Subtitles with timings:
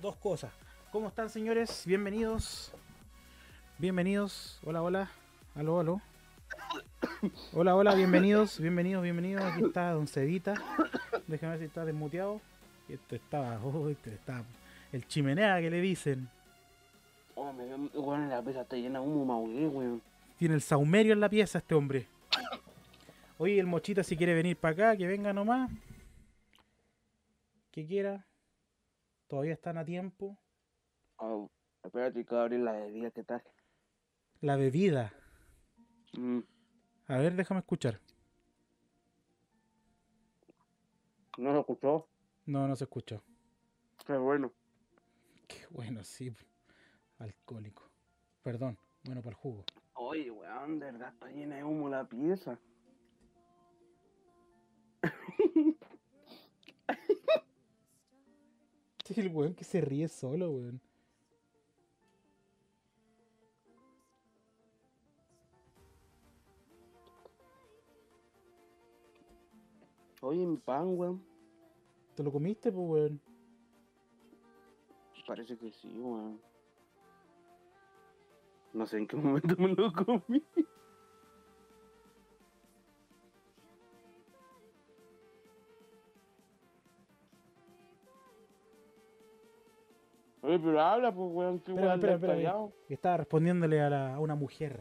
[0.00, 0.52] dos cosas.
[0.92, 1.82] ¿Cómo están, señores?
[1.86, 2.72] Bienvenidos.
[3.78, 4.60] Bienvenidos.
[4.64, 5.10] Hola, hola.
[5.54, 6.02] Aló, aló.
[7.52, 9.42] Hola, hola, bienvenidos, bienvenidos, bienvenidos.
[9.42, 10.54] Aquí está Don Cedita.
[11.26, 12.40] Déjame ver si está desmuteado.
[12.88, 14.44] Esto estaba, oh, este está
[14.92, 16.28] el chimenea que le dicen.
[17.34, 20.02] Oh, me veo, weón, la pieza está llena de humo, ahogué, weón.
[20.38, 22.06] Tiene el saumerio en la pieza este hombre.
[23.38, 25.70] Oye, el mochita si quiere venir para acá, que venga nomás.
[27.72, 28.24] Que quiera.
[29.28, 30.38] Todavía están a tiempo.
[31.16, 31.50] Oh,
[31.82, 33.42] espérate que voy a abrir la bebida, ¿qué tal?
[34.40, 35.12] La bebida.
[36.16, 36.40] Mm,
[37.08, 38.00] A ver, déjame escuchar.
[41.38, 42.08] ¿No lo escuchó?
[42.46, 43.22] No, no se escuchó.
[44.06, 44.52] Qué bueno.
[45.48, 46.32] Qué bueno, sí.
[47.18, 47.90] Alcohólico.
[48.42, 49.64] Perdón, bueno para el jugo.
[49.94, 52.58] Oye, weón, de verdad está llena de humo la pieza.
[59.16, 60.80] el weón que se ríe solo, weón.
[70.22, 71.22] Oye, mi pan, weón.
[72.16, 73.20] ¿Te lo comiste, pues, weón?
[75.26, 76.40] Parece que sí, weón.
[78.72, 80.42] No sé en qué momento me lo comí.
[90.46, 94.80] Oye, pero habla, pues, weón, qué Espera, que Estaba respondiéndole a, la- a una mujer.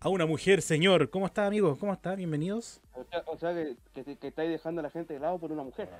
[0.00, 1.10] A una mujer, señor.
[1.10, 1.76] ¿Cómo está, amigo?
[1.78, 2.14] ¿Cómo está?
[2.14, 2.80] Bienvenidos.
[2.94, 5.52] O sea, o sea que, que, que estáis dejando a la gente de lado por
[5.52, 5.90] una mujer.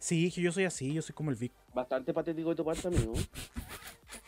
[0.00, 1.52] Sí, que yo soy así, yo soy como el Vic.
[1.72, 3.12] Bastante patético de tu parte, amigo.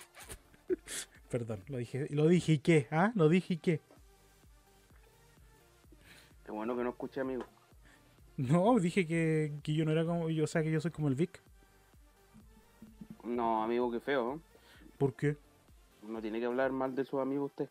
[1.28, 3.11] Perdón, lo dije, lo dije y qué, ¿ah?
[3.17, 3.81] Lo dije y qué.
[6.44, 7.44] Qué bueno que no escuché, amigo.
[8.37, 11.09] No, dije que, que yo no era como, yo, o sea, que yo soy como
[11.09, 11.43] el Vic.
[13.26, 14.41] No, amigo, qué feo.
[14.98, 15.37] ¿Por qué?
[16.03, 17.69] No tiene que hablar mal de su amigo usted.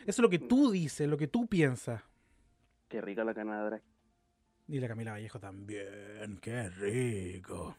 [0.00, 2.02] Eso es lo que tú dices, lo que tú piensas.
[2.88, 3.82] Qué rica la cana de drag.
[4.66, 7.76] Y la Camila Vallejo también, qué rico.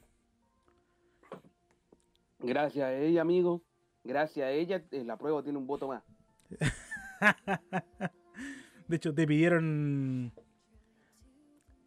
[2.40, 3.62] Gracias a ella, amigo.
[4.04, 6.04] Gracias a ella, la prueba tiene un voto más.
[8.88, 10.34] De hecho, te pidieron.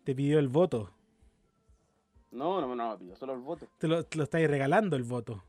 [0.05, 0.94] Te pidió el voto.
[2.35, 3.69] No, no, no, me pidió solo el voto.
[3.79, 5.45] Te lo, te lo estáis regalando el voto.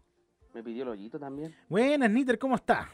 [0.54, 1.54] Me pidió el hoyito también.
[1.68, 2.90] Buenas, Snitter, ¿cómo está?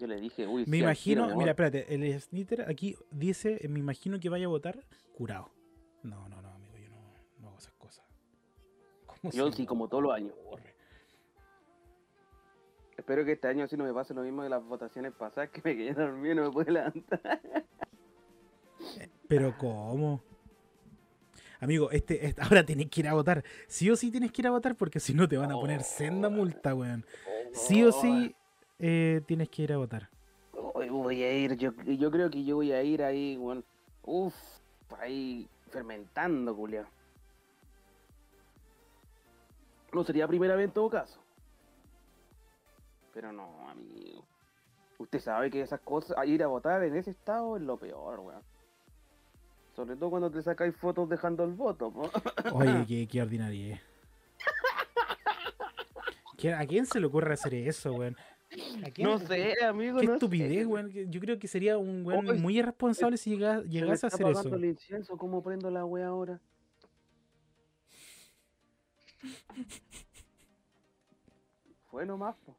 [0.00, 4.28] Yo le dije, uy, Me imagino, mira, espérate, el Snitter aquí dice, me imagino que
[4.28, 4.84] vaya a votar
[5.16, 5.50] curado.
[6.02, 6.96] No, no, no, amigo, yo no,
[7.38, 8.04] no hago esas cosas.
[9.06, 10.34] ¿Cómo Yo sí, como todos los años.
[12.96, 15.62] Espero que este año así no me pase lo mismo de las votaciones pasadas, que
[15.64, 17.40] me quedé dormido y no me pude levantar.
[19.28, 20.22] Pero ¿cómo?
[21.62, 23.44] Amigo, este, este- ahora tenés que ir a votar.
[23.68, 25.82] Sí o sí tienes que ir a votar porque si no te van a poner
[25.84, 27.06] senda multa, weón.
[27.52, 28.34] Sí o sí
[28.80, 30.10] eh, tienes que ir a votar.
[30.74, 33.62] Hoy voy a ir, yo, yo creo que yo voy a ir ahí, bueno,
[34.02, 34.34] uff,
[34.98, 36.86] ahí fermentando, culiao.
[39.92, 41.20] No sería primera vez en todo caso.
[43.14, 44.24] Pero no, amigo.
[44.98, 48.42] Usted sabe que esas cosas, ir a votar en ese estado es lo peor, weón.
[49.74, 52.10] Sobre todo cuando te sacáis fotos dejando el voto, po.
[52.54, 53.80] Oye, qué, qué ordinaria.
[56.36, 58.16] ¿Qué- ¿A quién se le ocurre hacer eso, weón?
[58.84, 60.90] ¿A quién- No sé, amigo, Qué no estupidez, weón.
[60.90, 64.20] Yo creo que sería un weón muy irresponsable si llega- Se me llegase a hacer
[64.26, 64.30] eso.
[64.40, 66.40] apagando el incienso, ¿cómo prendo la wea ahora?
[71.90, 72.56] Fue nomás, po.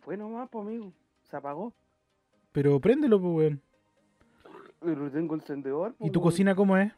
[0.00, 0.92] Fue nomás, po, amigo.
[1.24, 1.74] Se apagó.
[2.56, 3.60] Pero préndelo, pues, weón.
[4.80, 6.30] Pero tengo encendedor, ¿Y tu weón.
[6.30, 6.90] cocina cómo es?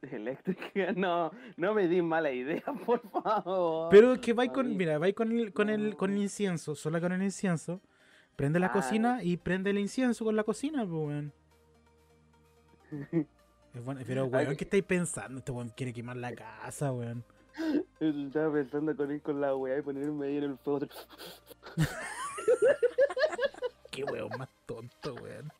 [0.00, 3.90] Eléctrica, no, no me di mala idea, por favor.
[3.90, 7.02] Pero es que vais con, mira, vais con el, con el, con el incienso, sola
[7.02, 7.82] con el incienso.
[8.34, 8.72] Prende la Ah.
[8.72, 11.32] cocina y prende el incienso con la cocina, pues, weón.
[13.74, 14.56] Es bueno, pero, weón.
[14.56, 15.40] ¿qué estáis pensando?
[15.40, 17.22] Este weón quiere quemar la casa, weón.
[18.00, 20.86] Estaba pensando con ir con la weá y ponerme ahí en el fuego.
[23.90, 25.52] Qué weón más tonto, weón.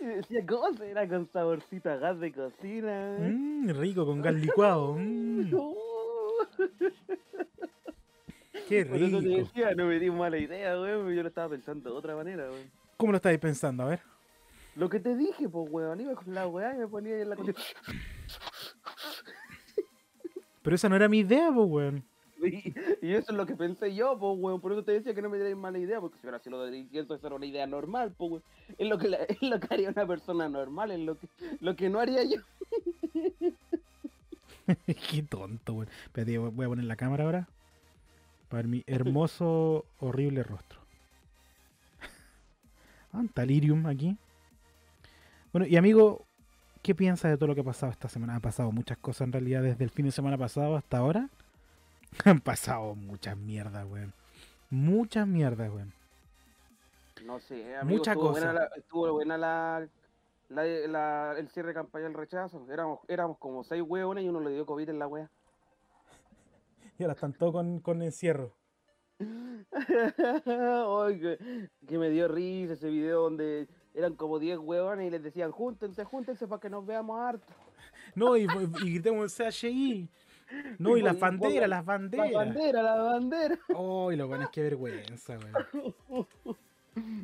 [0.00, 3.16] Y decía, ¿cómo será con saborcito a gas de cocina?
[3.18, 4.94] Mmm, rico, con gas licuado.
[4.98, 5.50] mm,
[8.68, 9.38] qué Por eso te rico.
[9.38, 11.14] decía, no me di mala idea, weón.
[11.14, 12.70] Yo lo estaba pensando de otra manera, weón.
[12.96, 13.84] ¿Cómo lo estáis pensando?
[13.84, 14.00] A ver.
[14.76, 16.00] Lo que te dije, pues, weón.
[16.00, 17.58] Iba con la weá y me ponía en la cocina.
[20.62, 22.04] Pero esa no era mi idea, pues, weón.
[22.42, 22.72] Y,
[23.02, 24.60] Y eso es lo que pensé yo, pues, weón.
[24.60, 26.62] Por eso te decía que no me dierais mala idea, porque si ahora sí lo
[26.64, 28.42] de eso era una idea normal, pues, weón.
[28.78, 31.28] Es lo que, la- es lo que haría una persona normal, es lo que,
[31.60, 32.40] lo que no haría yo.
[35.10, 35.88] Qué tonto, weón.
[36.04, 37.48] Espérate, voy a poner la cámara ahora.
[38.48, 40.78] Para mi hermoso, horrible rostro.
[43.12, 44.16] Ah, un Talirium aquí.
[45.52, 46.24] Bueno, y amigo,
[46.80, 48.36] ¿qué piensas de todo lo que ha pasado esta semana?
[48.36, 51.28] Han pasado muchas cosas en realidad desde el fin de semana pasado hasta ahora.
[52.24, 54.12] Han pasado muchas mierdas, weón.
[54.70, 55.92] Muchas mierdas, weón.
[57.24, 58.40] No sé, amigo, Mucha estuvo cosa.
[58.46, 59.88] Buena la, estuvo buena la,
[60.48, 62.66] la, la- el cierre de campaña del rechazo.
[62.70, 65.30] Éramos, éramos como seis hueones y uno le dio COVID en la wea.
[66.98, 68.54] Y ahora están todos con, con encierro.
[69.20, 75.22] Ay, que, que me dio risa ese video donde eran como 10 hueones y les
[75.22, 77.52] decían júntense, júntense para que nos veamos harto.
[78.14, 78.46] No, y, y
[78.92, 80.08] gritemos CHI.
[80.78, 82.32] No, y Y las banderas, las La banderas.
[82.32, 83.58] bandera, la bandera.
[83.74, 85.94] Oh, y lo bueno es que vergüenza, weón.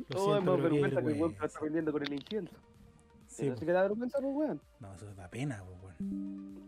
[0.09, 2.55] Lo Oh, es más vergüenza que el weón está vendiendo con el incienso.
[3.27, 4.61] Sí, Eso sí que da vergüenza, pues weón.
[4.79, 6.63] No, eso da pena, po, weón.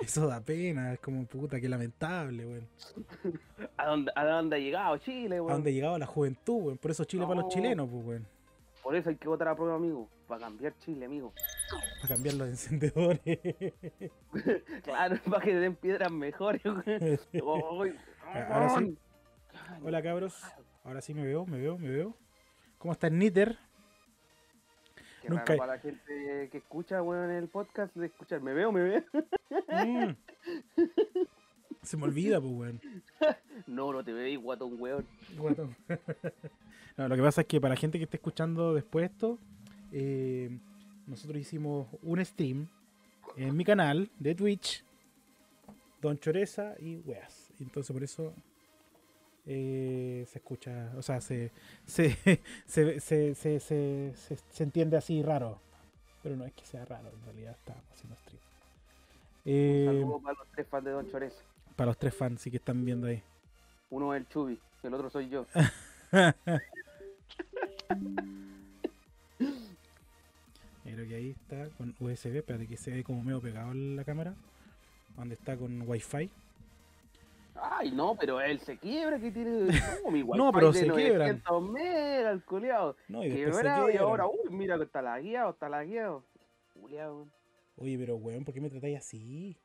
[0.00, 2.68] Eso da pena, es como puta, qué lamentable, weón.
[3.76, 5.56] ¿A dónde, ¿A dónde ha llegado Chile, A weón?
[5.58, 6.78] dónde llegaba la juventud, weón.
[6.78, 7.50] Por eso Chile para los No.
[7.50, 8.26] chilenos, pues, weón.
[8.82, 10.08] Por eso hay que votar a prueba, amigo.
[10.26, 11.32] Para cambiar Chile, amigo.
[12.00, 13.20] Para cambiar los encendedores.
[14.82, 16.62] Claro, para que den piedras mejores.
[16.64, 17.18] Ay,
[18.50, 18.98] Ahora sí.
[19.84, 20.42] Hola, cabros.
[20.84, 22.16] Ahora sí me veo, me veo, me veo.
[22.78, 23.56] ¿Cómo está el Nitter?
[25.20, 28.40] Qué Nunca- raro para la gente que escucha, weón, en el podcast de escuchar.
[28.40, 29.04] Me veo, me veo.
[29.68, 30.16] Mm.
[31.82, 32.80] Se me olvida, pues, weón.
[33.66, 35.06] No, no te veis, guatón, weón.
[35.36, 35.76] Guatón.
[36.96, 39.38] No, lo que pasa es que para la gente que esté escuchando después esto,
[39.92, 40.50] eh,
[41.06, 42.68] nosotros hicimos un stream
[43.38, 44.84] en mi canal de Twitch,
[46.02, 47.50] Don Choreza y Weas.
[47.60, 48.34] Entonces por eso
[49.46, 51.50] eh, se escucha, o sea, se
[51.86, 52.10] se,
[52.66, 55.60] se, se, se, se- se- se entiende así raro.
[56.22, 58.42] Pero no es que sea raro, en realidad estábamos haciendo stream.
[59.46, 61.42] Eh, Saludos para los tres fans de Don Chores.
[61.76, 63.22] Para los tres fans sí que están viendo ahí.
[63.90, 65.46] Uno es el Chubi, el otro soy yo.
[71.02, 74.34] Creo que ahí está con USB, espérate que se ve como medio pegado la cámara.
[75.16, 76.30] Donde está con Wi-Fi.
[77.54, 79.72] Ay, no, pero él se quiebra que tiene.
[80.04, 81.42] No, mi No, wifi pero de se quiebran.
[81.44, 82.96] 900 megas, el culiao.
[83.08, 86.24] No, y después se Quebrado y ahora, uy, mira que está lagueado, está lagueado.
[86.74, 87.26] Culiao.
[87.76, 89.56] Oye, pero weón, ¿por qué me tratáis así?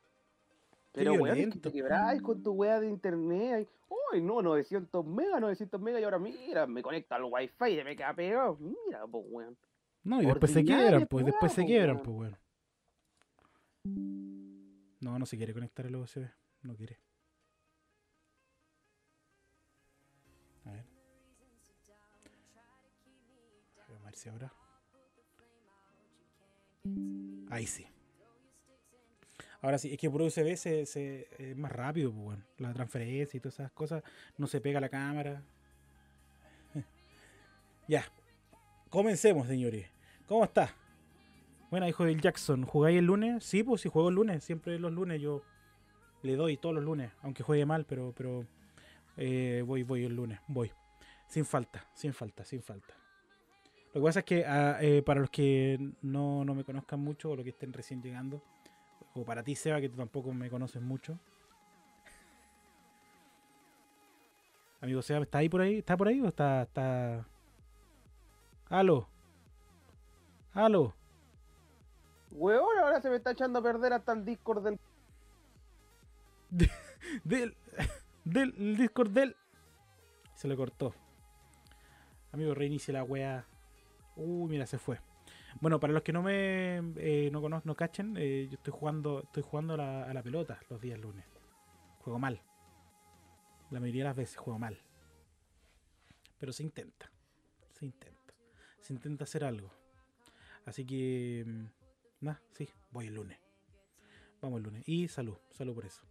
[0.92, 3.68] Pero weón, que te quebráis con tu wea de internet.
[3.88, 7.96] Uy, no, 900 megas, 900 megas y ahora mira, me conecta al wifi y me
[7.96, 8.56] queda pegado.
[8.58, 9.56] Mira, pues weón.
[10.02, 12.38] No, y después se quiebran, pues después se quiebran, pues weón.
[15.00, 16.28] No, no se quiere conectar el USB.
[16.62, 16.98] No quiere.
[20.64, 20.86] A ver.
[23.88, 24.52] Vamos a ver si ahora.
[27.50, 27.86] Ahí sí.
[29.60, 32.38] Ahora sí, es que por USB se, es más rápido, pues.
[32.58, 34.02] La transferencia y todas esas cosas.
[34.36, 35.42] No se pega la cámara.
[37.88, 38.04] ya.
[38.88, 39.86] Comencemos, señores.
[40.26, 40.74] ¿Cómo está?
[41.70, 43.44] Bueno, hijo del Jackson, ¿jugáis el lunes?
[43.44, 44.44] Sí, pues sí, juego el lunes.
[44.44, 45.42] Siempre los lunes yo
[46.22, 47.10] le doy todos los lunes.
[47.22, 48.46] Aunque juegue mal, pero, pero
[49.16, 50.38] eh, voy, voy el lunes.
[50.46, 50.72] Voy.
[51.26, 52.94] Sin falta, sin falta, sin falta.
[53.92, 57.30] Lo que pasa es que ah, eh, para los que no, no me conozcan mucho
[57.30, 58.42] o los que estén recién llegando,
[59.24, 61.18] para ti, Seba, que tú tampoco me conoces mucho.
[64.80, 65.78] Amigo Seba, ¿está ahí por ahí?
[65.78, 67.26] ¿Está por ahí o está, está...
[68.68, 69.08] Aló?
[70.52, 70.94] Aló?
[72.32, 74.78] Weón, ahora se me está echando a perder hasta el Discord del.
[77.24, 77.56] Del,
[78.24, 79.36] del el Discord del.
[80.34, 80.92] Se le cortó.
[82.32, 83.46] Amigo, reinicie la wea.
[84.16, 85.00] Uy, mira, se fue.
[85.60, 89.22] Bueno, para los que no me eh, no conozcan, no cachen, eh, yo estoy jugando,
[89.24, 91.24] estoy jugando a la pelota los días lunes.
[91.98, 92.40] Juego mal.
[93.70, 94.78] La mayoría de las veces juego mal.
[96.38, 97.10] Pero se intenta.
[97.72, 98.34] Se intenta.
[98.80, 99.70] Se intenta hacer algo.
[100.64, 101.44] Así que.
[101.46, 101.64] mm,
[102.20, 103.38] Nada, sí, voy el lunes.
[104.40, 104.82] Vamos el lunes.
[104.88, 106.02] Y salud, salud por eso.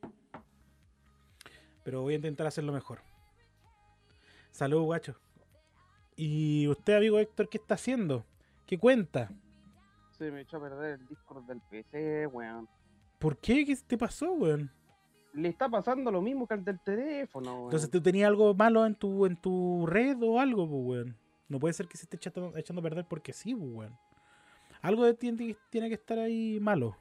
[1.84, 3.11] Pero voy a intentar hacerlo mejor.
[4.52, 5.16] Salud, guacho.
[6.14, 8.24] ¿Y usted, amigo Héctor, qué está haciendo?
[8.66, 9.30] ¿Qué cuenta?
[10.18, 12.68] Se me echó a perder el Discord del PC, weón.
[13.18, 13.64] ¿Por qué?
[13.64, 14.70] ¿Qué te pasó, weón?
[15.32, 17.64] Le está pasando lo mismo que al del teléfono, weón.
[17.64, 21.16] Entonces, ¿tú tenías algo malo en tu, en tu red o algo, pues, weón?
[21.48, 23.98] No puede ser que se esté echando, echando a perder porque sí, pues, weón.
[24.82, 26.94] Algo de tiene, tiene que estar ahí malo.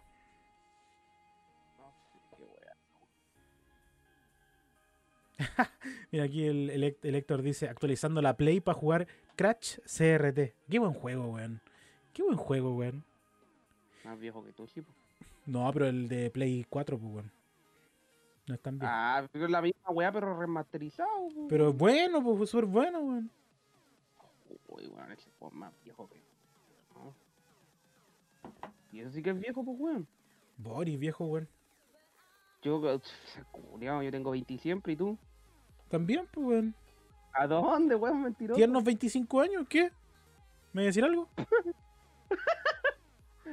[6.11, 10.53] Mira, aquí el, el, Héctor dice, actualizando la Play para jugar Crash CRT.
[10.69, 11.61] Qué buen juego, weón.
[12.11, 13.05] Qué buen juego, weón.
[14.03, 14.91] Más viejo que tú, sí, po.
[15.45, 17.31] No, pero el de Play 4, pues, weón.
[18.45, 18.91] No es tan bien.
[18.93, 21.47] Ah, pero es la misma weá, pero remasterizado, po.
[21.47, 23.31] Pero bueno, pues súper bueno, weón.
[24.67, 26.21] Uy, weón, ese juego es más viejo que.
[26.93, 27.15] ¿no?
[28.91, 30.05] Y eso sí que es viejo, pues, weón.
[30.57, 31.47] Boris, viejo, weón.
[32.61, 32.99] Yo,
[33.51, 35.17] culiao, yo tengo 20 siempre, ¿y tú?
[35.91, 36.75] También, pues, weón.
[37.33, 38.57] ¿A dónde, weón, mentiroso?
[38.57, 39.83] Tiernos 25 años, ¿qué?
[40.73, 41.27] ¿Me voy a decir algo?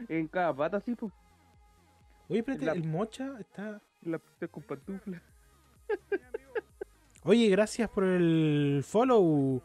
[0.09, 1.13] En cada pata, sí, pues.
[2.29, 3.81] Oye, espérate, La- el mocha está...
[4.03, 5.21] La con pantufla.
[7.25, 9.61] Oye, gracias por el follow.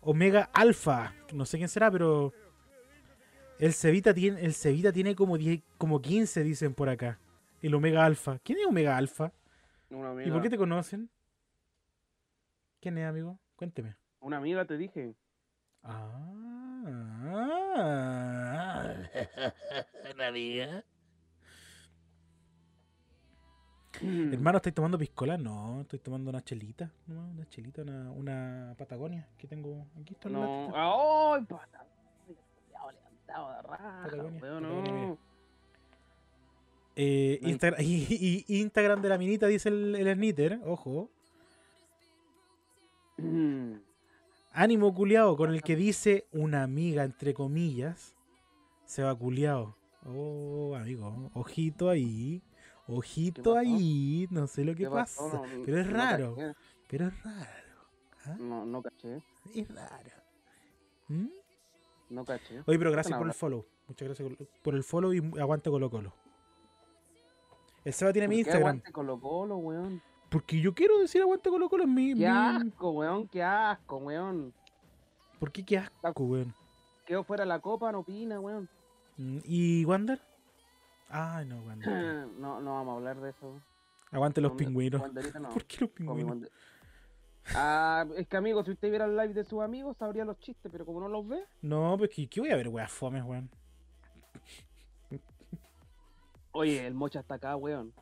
[0.00, 1.12] Omega Alpha.
[1.32, 2.32] No sé quién será, pero.
[3.58, 7.18] El Cevita tiene, el Cevita tiene como 10, como 15, dicen por acá.
[7.62, 8.38] El Omega Alpha.
[8.44, 9.32] ¿Quién es Omega Alpha?
[9.90, 11.10] Una ¿Y por qué te conocen?
[12.82, 13.38] ¿Quién es, amigo?
[13.54, 13.94] Cuénteme.
[14.18, 15.14] Una amiga te dije.
[15.84, 16.18] Ah.
[20.14, 20.84] Una amiga.
[24.00, 25.38] Hermano, ¿estáis tomando piscola?
[25.38, 26.90] No, estoy tomando una chelita.
[27.06, 30.14] No, una chelita, una, una Patagonia que tengo aquí.
[30.14, 30.72] Está No.
[30.74, 31.86] ¡Ay, pata!
[32.26, 35.18] Culiao, levantado de raja, Patagonia, Patagonia, no.
[36.96, 37.38] Eh,
[37.78, 41.08] y, y- Instagram de la minita dice el, el Snitter, ojo.
[44.52, 48.14] Ánimo culiao, con el que dice una amiga, entre comillas,
[48.84, 49.76] se va culiao.
[50.04, 52.42] Oh, amigo, ojito ahí,
[52.88, 56.52] ojito ahí, no sé lo que pasa, No, pero es no raro, caché.
[56.88, 57.88] pero es raro,
[58.26, 58.36] ¿ah?
[58.40, 59.22] No, no caché.
[59.54, 60.10] es raro.
[61.08, 61.26] ¿Mm?
[62.10, 62.62] No caché.
[62.66, 64.28] Oye, pero gracias por el follow, muchas gracias
[64.62, 66.12] por el follow y aguante Colo Colo.
[67.84, 70.02] El Seba tiene mi ¿Por qué Instagram, aguante Colo Colo, weón?
[70.32, 72.08] Porque yo quiero decir aguante Colo Colo en mi...
[72.14, 74.52] Qué mi- asco, weón, qué asco, weón.
[75.38, 76.54] ¿Por qué qué asco, weón?
[77.06, 78.68] Quedó fuera la copa, no opina, weón.
[79.18, 80.20] Mm, ¿Y Wander?
[81.08, 82.26] Ay, no, Wander.
[82.38, 83.60] No, no vamos a hablar de eso.
[84.10, 85.02] Aguante los pingüinos.
[85.40, 85.48] No.
[85.52, 86.48] ¿Por qué los pingüinos?
[87.54, 90.70] Ah, es que amigo, si usted viera el live de sus amigos, sabría los chistes,
[90.70, 93.50] pero como no los ve, No, pues que, que voy a ver, weas fomes, weón.
[96.52, 97.92] oye, el mocha está acá, weón.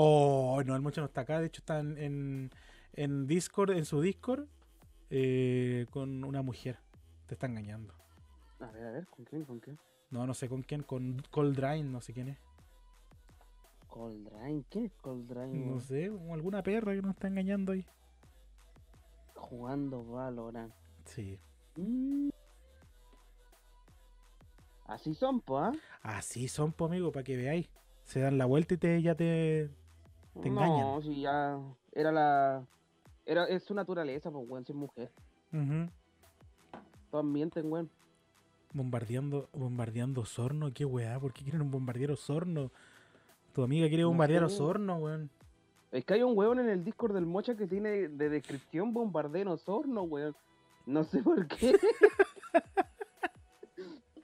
[0.00, 1.40] Oh, no, el mocho no está acá.
[1.40, 2.52] De hecho, está en,
[2.92, 4.46] en, Discord, en su Discord,
[5.10, 6.78] eh, con una mujer.
[7.26, 7.92] Te está engañando.
[8.60, 9.44] A ver, a ver, ¿con quién?
[9.44, 9.76] ¿Con quién?
[10.10, 12.38] No, no sé con quién, con Coldrain, no sé quién es.
[13.88, 15.68] Coldrain, ¿quién es Coldrain?
[15.68, 17.84] No sé, como alguna perra que nos está engañando ahí.
[19.34, 20.72] Jugando Valorant.
[21.06, 21.40] Sí.
[21.74, 22.28] Mm.
[24.84, 25.72] Así son, po, ¿ah?
[26.02, 27.68] Así son, po, amigo, para que veáis.
[28.04, 29.76] Se dan la vuelta y te, ya te.
[30.42, 31.58] Te no, si ya
[31.92, 32.64] era la...
[33.26, 35.12] Era, es su naturaleza, pues, weón, si es mujer.
[35.52, 35.90] Ujú.
[37.10, 37.90] Todos mienten, weón.
[38.72, 42.70] Bombardeando, bombardeando Osorno, qué weá, ¿por qué quieren un bombardear Osorno?
[43.52, 44.54] Tu amiga quiere No bombardear sé.
[44.54, 45.30] Osorno, weón.
[45.90, 49.52] Es que hay un weón en el Discord del Mocha que tiene de descripción bombardeo
[49.52, 50.36] Osorno, weón.
[50.86, 51.72] No sé por qué.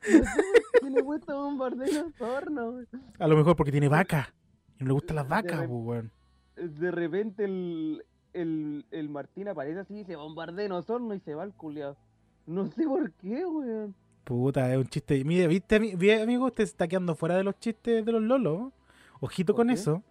[0.07, 2.71] no sé por qué tiene puesto bombardeo Osorno.
[2.71, 2.89] weón.
[3.19, 4.33] A lo mejor porque tiene vaca.
[4.79, 6.11] Y no le gustan las vacas, po, weón.
[6.57, 11.45] De repente el, el, el Martín aparece así y dice bombardeo Osorno y se va
[11.45, 11.97] el culiado.
[12.47, 13.95] No sé por qué, weón.
[14.25, 15.23] Puta, es un chiste.
[15.25, 16.47] Mire, ¿viste, ami- vi- amigo?
[16.47, 18.73] Usted se está quedando fuera de los chistes de los lolos.
[19.21, 19.75] Ojito ¿Por con qué?
[19.75, 20.03] eso.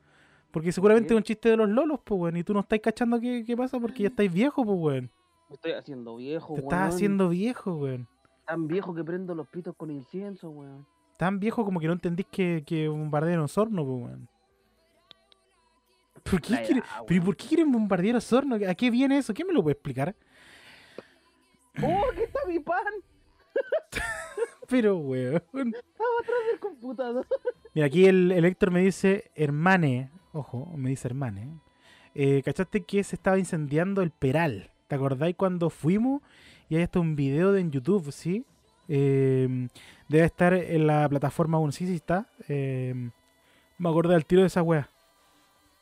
[0.51, 1.13] Porque seguramente qué?
[1.15, 2.38] es un chiste de los lolos, pues, weón.
[2.38, 5.12] Y tú no estás cachando qué, qué pasa porque ya estáis viejo, pues, weón.
[5.50, 6.63] Me estoy haciendo viejo, Te weón.
[6.74, 8.08] estás haciendo viejo, weón.
[8.46, 10.86] Tan viejo que prendo los pitos con incienso, weón.
[11.17, 14.29] Tan viejo como que no entendís que, que bombardean Osorno, pues, weón.
[16.24, 17.25] ¿Por qué, quiere- edad, pero ¿y weón.
[17.25, 18.56] por qué quieren bombardear Osorno?
[18.68, 19.34] ¿A qué viene eso?
[19.34, 20.15] ¿Quién me lo puede explicar?
[21.82, 22.84] ¡Oh, aquí está mi pan!
[24.70, 25.36] Pero, weón.
[25.36, 27.27] Estaba atrás del computador.
[27.74, 31.50] Mira, aquí el, el Héctor me dice, hermane, ojo, me dice hermane.
[32.15, 34.72] Eh, ¿Cachaste que se estaba incendiando el Peral?
[34.88, 36.22] ¿Te acordáis cuando fuimos?
[36.70, 38.46] Y hay hasta un video de en YouTube, ¿sí?
[38.88, 39.68] Eh,
[40.08, 42.27] debe estar en la plataforma aún, sí, sí está.
[42.48, 42.94] Eh,
[43.77, 44.89] me acordé del tiro de esa wea.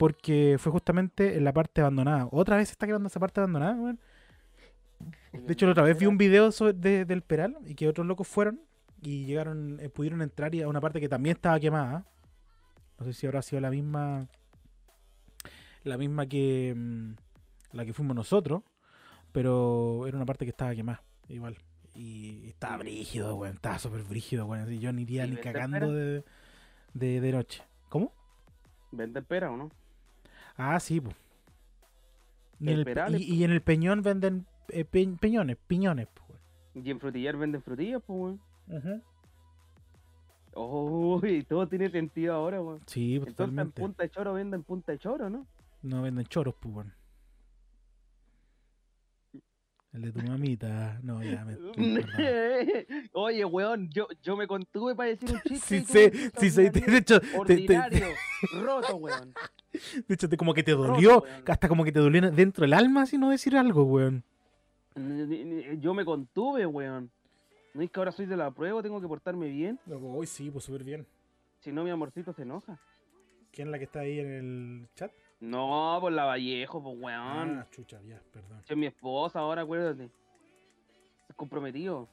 [0.01, 2.27] Porque fue justamente en la parte abandonada.
[2.31, 3.99] Otra vez se está quedando esa parte abandonada, weón.
[5.31, 8.07] De hecho, la otra vez vi un video sobre- de- del Peral y que otros
[8.07, 8.61] locos fueron
[8.99, 12.03] y llegaron, eh, pudieron entrar y a una parte que también estaba quemada.
[12.97, 14.27] No sé si habrá sido la misma,
[15.83, 17.11] la misma que mm,
[17.73, 18.63] la que fuimos nosotros,
[19.31, 21.57] pero era una parte que estaba quemada, igual.
[21.93, 23.53] Y estaba brígido, weón.
[23.53, 24.63] Estaba súper brígido, weón.
[24.63, 26.23] así Yo ni iría ¿Y ni cagando de,
[26.93, 27.61] de noche.
[27.89, 28.13] ¿Cómo?
[28.91, 29.69] ¿Venden pera o no?
[30.57, 31.01] Ah, sí.
[32.59, 35.57] Y, El en el pe- Perales, y, y en el Peñón venden eh, pe- peñones,
[35.67, 36.85] piñones, pues, weón.
[36.85, 38.37] Y en frutillar venden frutillas, pues.
[38.67, 39.01] Ujú.
[40.53, 42.81] Uy, todo tiene sentido ahora, weón.
[42.85, 43.81] Sí, Entonces en.
[43.81, 45.47] Punta de Choro venden Punta de Choro, ¿no?
[45.81, 46.93] No venden choros, pues, weón.
[49.93, 50.99] El de tu mamita.
[51.03, 51.57] No, ya me.
[53.13, 55.79] Oye, weón, yo, yo me contuve para decir un chiste.
[55.79, 56.69] Sí sé, sí sé.
[56.69, 58.05] De hecho, te- te- Ordinario,
[58.61, 59.33] roto, weón.
[60.07, 61.23] de hecho te- como que te dolió.
[61.45, 64.23] Hasta como que te dolió dentro del alma si no decir algo, weón.
[65.79, 67.11] Yo me contuve, weón.
[67.73, 69.79] No es que ahora soy de la prueba, tengo que portarme bien.
[69.89, 71.05] Hoy sí, pues súper bien.
[71.59, 72.79] Si no, mi amorcito se enoja.
[73.51, 75.11] ¿Quién es la que está ahí en el chat?
[75.41, 77.59] No, por la Vallejo, pues, weón.
[77.59, 78.61] Ah, chucha, ya, perdón.
[78.67, 80.09] Es mi esposa ahora, acuérdate.
[81.27, 82.07] Es comprometido.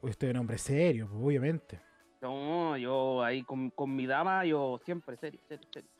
[0.00, 1.80] Uy, Estoy un hombre serio, pues, obviamente.
[2.22, 5.90] No, yo ahí con, con mi dama, yo siempre, serio, serio, serio.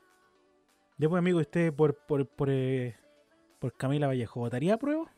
[0.96, 2.94] Ya pues amigo, usted por por por, eh,
[3.58, 5.11] por Camila Vallejo, ¿votaría a prueba?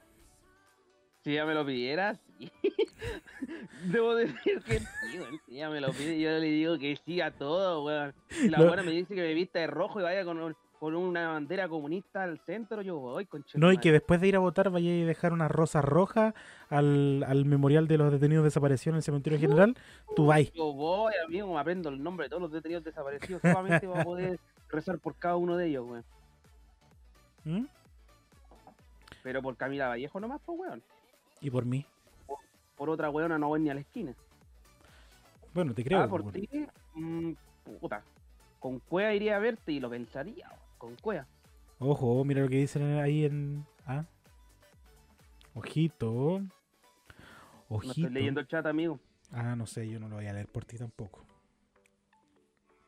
[1.22, 2.50] Si ella me lo pidiera, sí.
[3.84, 5.38] Debo decir que sí, weón.
[5.46, 8.14] Si ella me lo pide, yo le digo que sí a todo, weón.
[8.30, 8.66] Si la No.
[8.68, 11.68] buena me dice que me vista de rojo y vaya con, un- con una bandera
[11.68, 14.90] comunista al centro, yo voy con No, y que después de ir a votar vaya
[14.90, 16.34] a dejar una rosa roja
[16.68, 19.76] al, al memorial de los detenidos desaparecidos en el cementerio general,
[20.14, 20.52] tú vas.
[20.52, 24.38] Yo voy, amigo, me aprendo el nombre de todos los detenidos desaparecidos solamente para poder
[24.68, 26.04] rezar por cada uno de ellos, weón.
[27.44, 27.66] ¿Mm?
[29.22, 30.82] Pero por Camila Vallejo nomás, pues, weón.
[31.40, 31.84] Y por mí.
[32.76, 34.14] Por otra weona no voy ni a la esquina.
[35.54, 36.02] Bueno, te creo.
[36.02, 37.32] ah, por pues, ti, mm,
[37.80, 38.02] puta.
[38.60, 41.26] Con cuea iría a verte y lo pensaría, weón, con cuea.
[41.78, 43.66] Ojo, mira lo que dicen ahí en.
[43.86, 44.04] Ah.
[45.54, 46.40] Ojito.
[46.40, 47.92] No Ojito.
[47.92, 48.98] estoy leyendo el chat, amigo.
[49.32, 51.24] Ah, no sé, yo no lo voy a leer por ti tampoco.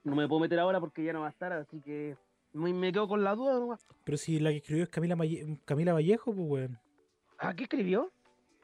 [0.04, 2.16] No me puedo meter ahora porque ya no va a estar, así que
[2.53, 3.85] me, me quedo con la duda nomás.
[4.05, 6.79] Pero si la que escribió es Camila, Malle- Camila Vallejo, pues, weón.
[7.38, 8.11] ¿Ah, qué escribió?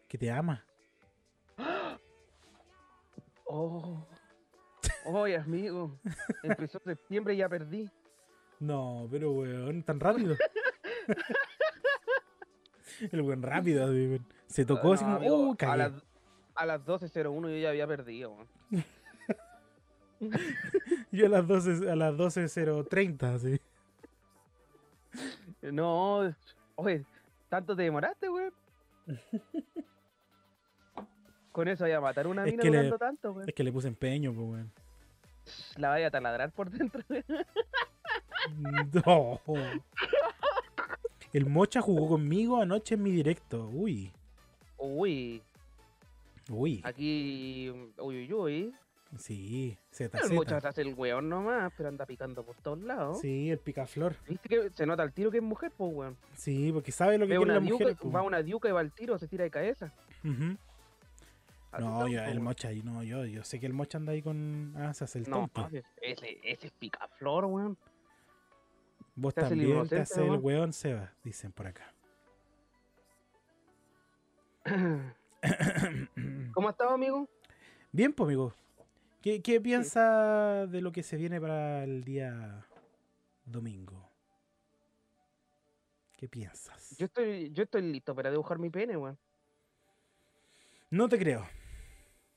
[0.08, 0.64] Que te ama.
[3.46, 4.04] Oh.
[5.04, 5.98] Oye, amigo.
[6.42, 7.88] Empezó septiembre y ya perdí.
[8.66, 10.37] No, pero weón, tan rápido.
[13.12, 14.24] El weón rápido, weón.
[14.46, 15.77] Se tocó Ah, así no, como, amigo, "Uh, a cagué".
[15.79, 15.92] las,
[16.55, 18.33] a las 12.01 yo ya había perdido.
[18.33, 18.48] weón.
[21.12, 23.61] Yo a las 12, a las 12.030, así.
[25.62, 26.35] No,
[26.77, 27.05] oye,
[27.48, 28.53] ¿tanto te demoraste, weón?
[31.53, 33.48] Con eso voy a matar una Es mina que le- durando tanto, weón.
[33.48, 34.72] Es que le puse empeño, pues, weón.
[35.77, 37.03] La vaya a taladrar por dentro.
[37.09, 37.24] weón.
[39.07, 39.40] No.
[41.33, 43.68] El Mocha jugó conmigo anoche en mi directo.
[43.72, 44.12] Uy,
[44.78, 45.42] Uy,
[46.50, 46.80] uy.
[46.85, 47.70] aquí.
[47.98, 48.74] Uy, uy, uy.
[49.16, 53.20] Sí, Z, El muchacho se hace el weón nomás, pero anda picando por todos lados.
[53.20, 54.16] Sí, el picaflor.
[54.28, 56.16] ¿Viste que se nota el tiro que es mujer, pues, weón?
[56.35, 57.98] Sí, porque sabe lo que una las diuca, mujeres.
[58.00, 58.14] pues.
[58.14, 59.92] va una diuca y va al tiro, se tira de cabeza.
[61.70, 62.40] Así No, yo, po, el.
[62.40, 64.74] Mocha, no, yo, yo sé que el Mocha anda ahí con.
[64.76, 65.68] Ah, se hace el No, tonto.
[66.02, 67.76] ese, ese es picaflor, weón.
[69.16, 71.92] Vos también te haces el weón, Seba, dicen por acá.
[76.55, 77.29] ¿Cómo has estado, amigo?
[77.92, 78.55] Bien, pues, amigo.
[79.22, 82.66] ¿Qué, qué piensa de lo que se viene para el día
[83.44, 84.11] domingo?
[86.16, 86.96] ¿Qué piensas?
[86.98, 89.18] Yo estoy, yo estoy listo para dibujar mi pene, weón.
[90.90, 91.46] No te creo.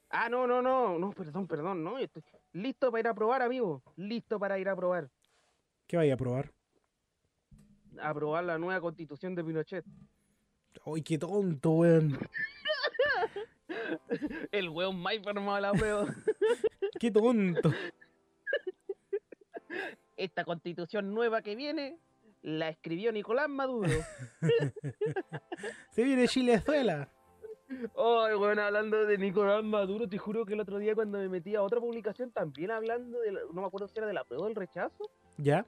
[0.09, 1.99] Ah, no, no, no, no, perdón, perdón, no.
[1.99, 3.81] yo Estoy listo para ir a probar, amigo.
[3.95, 5.09] Listo para ir a probar.
[5.87, 6.56] ¿Qué vaya a probar?
[8.01, 9.85] A probar la nueva constitución de Pinochet.
[10.85, 12.17] ¡Ay, qué tonto, weón!
[14.51, 16.05] El weón más informado de la prueba.
[16.99, 17.71] ¡Qué tonto!
[20.15, 21.99] Esta constitución nueva que viene
[22.41, 23.89] la escribió Nicolás Maduro.
[25.91, 27.11] Se viene Chilezuela.
[27.69, 31.55] Ay, bueno, hablando de Nicolás Maduro, te juro que el otro día cuando me metí
[31.55, 34.45] a otra publicación también hablando de, la- no me acuerdo si era de la prueba
[34.47, 35.65] del rechazo, ¿Ya?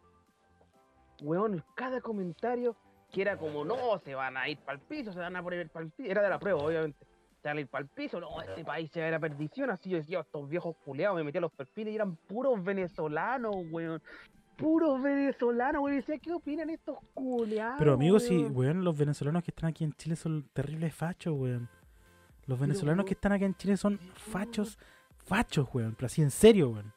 [1.22, 2.76] Weón, cada comentario
[3.12, 5.70] que era como, no, se van a ir para el piso, se van a poner
[5.70, 7.06] para el piso, era de la prueba, obviamente,
[7.42, 9.20] se van a ir para el piso, no, este país se va a ir a
[9.20, 12.64] perdición, así yo decía, estos viejos culeados, me metí a los perfiles y eran puros
[12.64, 14.02] venezolanos, weón,
[14.58, 17.78] puros venezolanos, weón, decía, ¿qué opinan estos culeados?
[17.80, 21.70] Pero amigos, sí, weón?" los venezolanos que están aquí en Chile son terribles fachos, weón.
[22.46, 24.80] Los venezolanos que están aquí en Chile son fachos,
[25.18, 25.94] fachos, weón.
[25.96, 26.92] Pero así en serio, weón.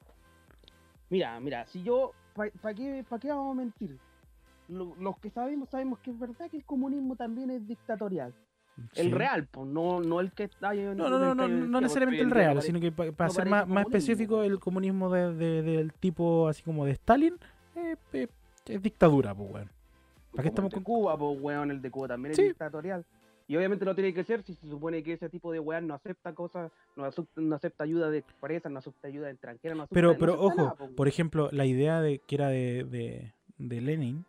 [1.11, 3.98] Mira, mira, si yo, ¿para qué, pa qué vamos a mentir?
[4.72, 8.32] Lo- los que sabemos, sabemos que es verdad que el comunismo también es dictatorial.
[8.94, 12.30] El real, pues, no, no el que está No, no, no, no, no necesariamente el
[12.30, 16.48] real, sino que para no ser más, más específico, el comunismo de- de- del tipo
[16.48, 17.35] así como de Stalin
[17.76, 18.28] eh, eh,
[18.66, 19.70] es dictadura, pues, weón.
[20.30, 22.42] ¿Para qué estamos con- Cuba, pues, weón, el de Cuba también Sí.
[22.42, 23.04] es dictatorial.
[23.46, 25.92] Y obviamente no tiene que ser si se supone que ese tipo de weón no
[25.94, 29.82] acepta cosas, no acepta, no acepta ayuda de empresas, no acepta ayuda de extranjeras, no
[29.82, 32.48] acepta, Pero, no pero acepta ojo, nada, pues, por ejemplo, la idea de que era
[32.48, 34.24] de, de, de Lenin,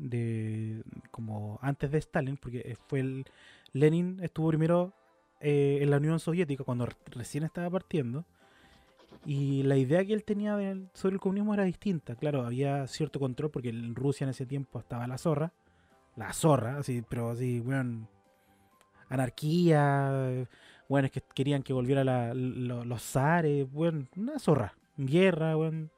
[0.00, 3.24] de como antes de Stalin, porque fue el
[3.72, 4.92] Lenin estuvo primero
[5.40, 8.24] eh, en la Unión Soviética cuando re- recién estaba partiendo.
[9.26, 10.56] Y la idea que él tenía
[10.94, 12.14] sobre el comunismo era distinta.
[12.14, 15.52] Claro, había cierto control porque en Rusia en ese tiempo estaba la zorra.
[16.16, 18.08] La zorra, así, pero así, weón.
[19.08, 20.46] Anarquía,
[20.88, 24.08] weones que querían que volviera la- lo- los zares, weón.
[24.16, 24.74] Una zorra.
[24.96, 25.90] Guerra, weón.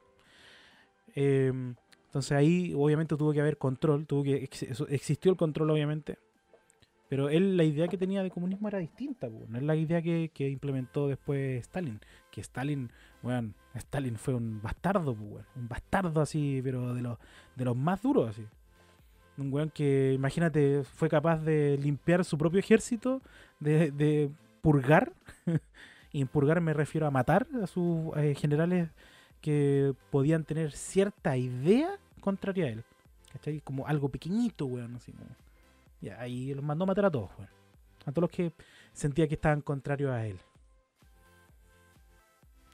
[1.13, 1.75] Em,
[2.11, 4.49] entonces ahí obviamente tuvo que haber control, tuvo que
[4.89, 6.17] existió el control obviamente,
[7.07, 10.01] pero él la idea que tenía de comunismo era distinta, po, no es la idea
[10.01, 12.91] que, implementó después Stalin, que Stalin,
[13.23, 17.17] weón, Stalin fue un bastardo, po, un bastardo así, pero de los
[17.55, 18.45] de los más duros así.
[19.37, 23.21] Un weón que, imagínate, fue capaz de limpiar su propio ejército,
[23.61, 24.29] de, de
[24.61, 25.13] purgar,
[26.11, 28.89] y en purgar me refiero a matar a sus eh, generales
[29.41, 32.83] que podían tener cierta idea contraria a él.
[33.33, 33.61] ¿Cachai?
[33.61, 34.95] Como algo pequeñito, weón.
[34.95, 35.29] Así como.
[36.01, 37.49] Ya, ahí los mandó a matar a todos, weón.
[38.05, 38.51] A todos los que
[38.93, 40.39] sentía que estaban contrarios a él.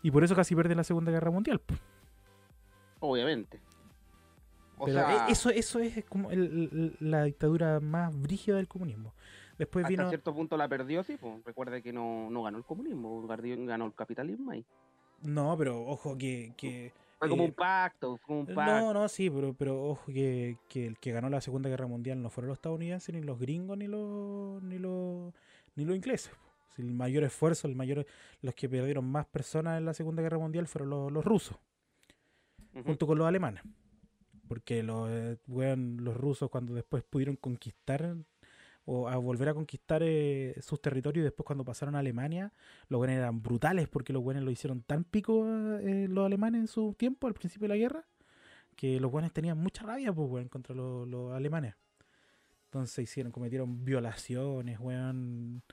[0.01, 1.59] Y por eso casi pierde la Segunda Guerra Mundial.
[1.59, 1.75] po.
[2.99, 3.59] Obviamente.
[4.77, 8.67] O Pero sea, e- eso, eso es como el- el- la dictadura más brígida del
[8.67, 9.13] comunismo.
[9.57, 10.09] Después hasta vino.
[10.09, 11.43] cierto punto la perdió, sí, pues.
[11.43, 14.63] Recuerde que no, no ganó el comunismo, ganó ganó el capitalismo ahí.
[15.21, 16.53] No, pero ojo que.
[16.57, 18.63] que Fue como eh, un pacto, fue un pacto.
[18.65, 22.21] No, no, sí, pero, pero ojo que, que el que ganó la Segunda Guerra Mundial
[22.21, 25.33] no fueron los estadounidenses, ni los gringos, ni los, ni los,
[25.75, 26.31] ni los ingleses.
[26.77, 28.05] el mayor esfuerzo, el mayor,
[28.41, 31.57] los que perdieron más personas en la Segunda Guerra Mundial fueron los, los rusos,
[32.85, 33.63] junto con los alemanes.
[34.47, 38.15] Porque los, eh, los rusos cuando después pudieron conquistar
[38.89, 42.53] o a volver a conquistar eh, sus territorios y después cuando pasaron a Alemania,
[42.87, 45.45] los buenos eran brutales porque los buenos lo hicieron tan pico
[45.79, 48.05] eh, los alemanes en su tiempo, al principio de la guerra,
[48.77, 51.75] que los buenos tenían mucha rabia pues, weón, contra los, los alemanes.
[52.67, 55.63] Entonces hicieron, cometieron violaciones, weón,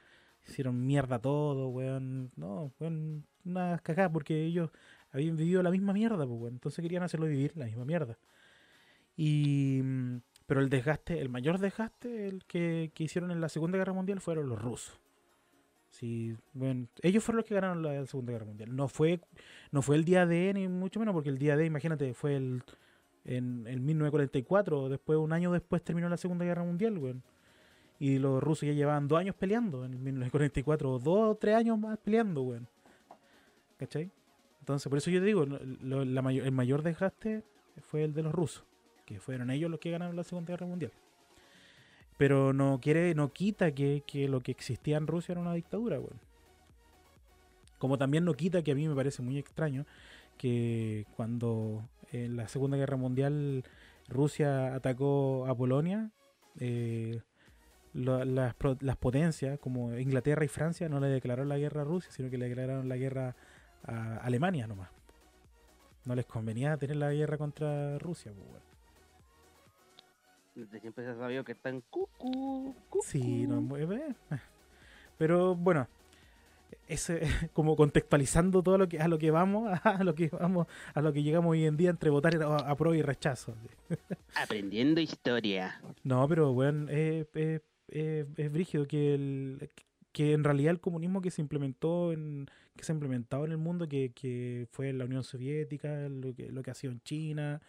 [0.48, 4.70] hicieron mierda todo, weón, no, weón, una cagada porque ellos
[5.12, 8.18] habían vivido la misma mierda, pues, weón, entonces querían hacerlo vivir la misma mierda.
[9.16, 13.78] Y mm, pero el desgaste, el mayor desgaste el que, que hicieron en la Segunda
[13.78, 14.98] Guerra Mundial fueron los rusos.
[15.90, 18.74] Sí, bueno, ellos fueron los que ganaron la Segunda Guerra Mundial.
[18.74, 19.20] No fue,
[19.70, 22.62] no fue el día D ni mucho menos, porque el día D, imagínate, fue el
[23.24, 27.22] en, en 1944, después, un año después terminó la Segunda Guerra Mundial, weón.
[28.00, 31.96] Y los rusos ya llevaban dos años peleando en 1944, dos o tres años más
[31.98, 32.68] peleando, weón.
[33.78, 34.10] ¿Cachai?
[34.60, 37.44] Entonces, por eso yo te digo, la mayor- el mayor desgaste
[37.82, 38.64] fue el de los rusos,
[39.04, 40.92] que fueron ellos los que ganaron la Segunda Guerra Mundial.
[42.16, 45.98] Pero no quiere, no quita que, que lo que existía en Rusia era una dictadura,
[45.98, 46.20] weón.
[47.78, 49.84] Como también no quita que a mí me parece muy extraño
[50.38, 53.64] que cuando en la Segunda Guerra Mundial
[54.08, 56.10] Rusia atacó a Polonia,
[56.60, 57.20] eh,
[57.92, 62.30] las, las potencias como Inglaterra y Francia no le declararon la guerra a Rusia, sino
[62.30, 63.36] que le declararon la guerra
[63.84, 64.90] a Alemania nomás.
[66.04, 68.73] No les convenía tener la guerra contra Rusia, pues, weón.
[70.54, 73.00] Desde siempre se ha sabido que están cucu, cucu.
[73.04, 74.36] Sí, no, muy- eh, eh.
[75.18, 75.88] pero bueno,
[76.86, 77.20] ese,
[77.52, 81.12] como contextualizando todo lo que a lo que vamos, a lo que vamos, a lo
[81.12, 83.54] que llegamos hoy en día entre votar a, a prueba y rechazo.
[84.36, 85.80] Aprendiendo historia.
[86.04, 89.70] No, pero bueno, es, es, es- es brígido que el
[90.12, 93.58] que en realidad el comunismo que se implementó en que se ha implementado en el
[93.58, 97.00] mundo que, que fue en la Unión Soviética, lo que, lo que ha sido en
[97.00, 97.60] China,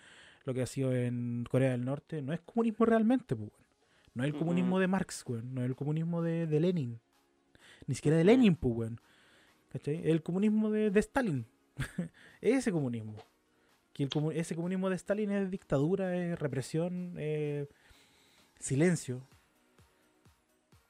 [0.46, 3.52] lo que ha sido en Corea del Norte, no es comunismo realmente, pues.
[4.14, 4.80] No es el comunismo Mm.
[4.80, 5.54] de Marx, weón.
[5.54, 7.00] No es el comunismo de, de Lenin.
[7.88, 9.02] Ni siquiera de Lenin, pues, weón.
[9.74, 9.98] ¿Cachai?
[9.98, 11.46] Es el comunismo de, de Stalin.
[12.42, 13.16] ese comunismo.
[13.92, 17.68] Que el ese comunismo de Stalin es dictadura, es represión, es
[18.60, 19.22] silencio.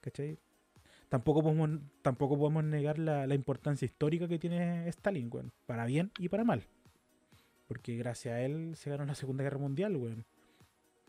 [0.01, 0.37] ¿Cachai?
[1.09, 1.69] Tampoco podemos,
[2.01, 5.51] tampoco podemos negar la, la importancia histórica que tiene Stalin, weón.
[5.65, 6.63] Para bien y para mal.
[7.67, 10.25] Porque gracias a él se ganó la Segunda Guerra Mundial, weón.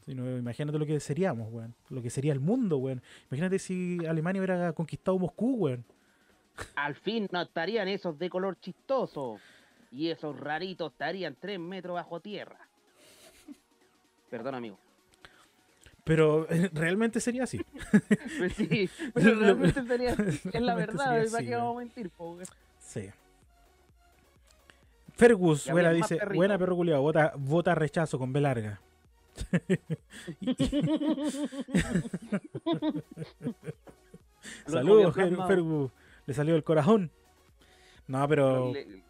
[0.04, 1.74] Si no, imagínate lo que seríamos, weón.
[1.90, 3.02] Lo que sería el mundo, weón.
[3.30, 5.84] Imagínate si Alemania hubiera conquistado Moscú, weón.
[6.76, 9.38] Al fin no estarían esos de color chistoso.
[9.92, 12.58] Y esos raritos estarían tres metros bajo tierra.
[14.30, 14.78] Perdón, amigo.
[16.04, 17.60] Pero eh, realmente sería así.
[18.38, 22.10] Pues sí, pero realmente sería, es la verdad, sería ¿para así, qué vamos a mentir,
[22.10, 22.46] po, weón?
[22.78, 23.10] Sí.
[25.16, 28.80] Fergus, buena, dice, buena perro culiao, vota, vota rechazo con B larga.
[34.66, 35.14] Saludos.
[35.14, 35.90] Fergus.
[36.26, 37.10] Le salió el corazón.
[38.08, 38.72] No, pero...
[38.72, 39.04] Le-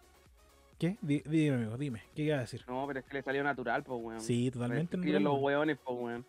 [0.79, 0.99] ¿Qué?
[1.01, 2.03] Di- dime, amigo, dime.
[2.15, 2.63] ¿Qué iba a decir?
[2.69, 4.21] No, pero es que le salió natural, pues, weón.
[4.21, 4.97] Sí, totalmente.
[4.97, 6.27] Escriben los weones, pues, weón.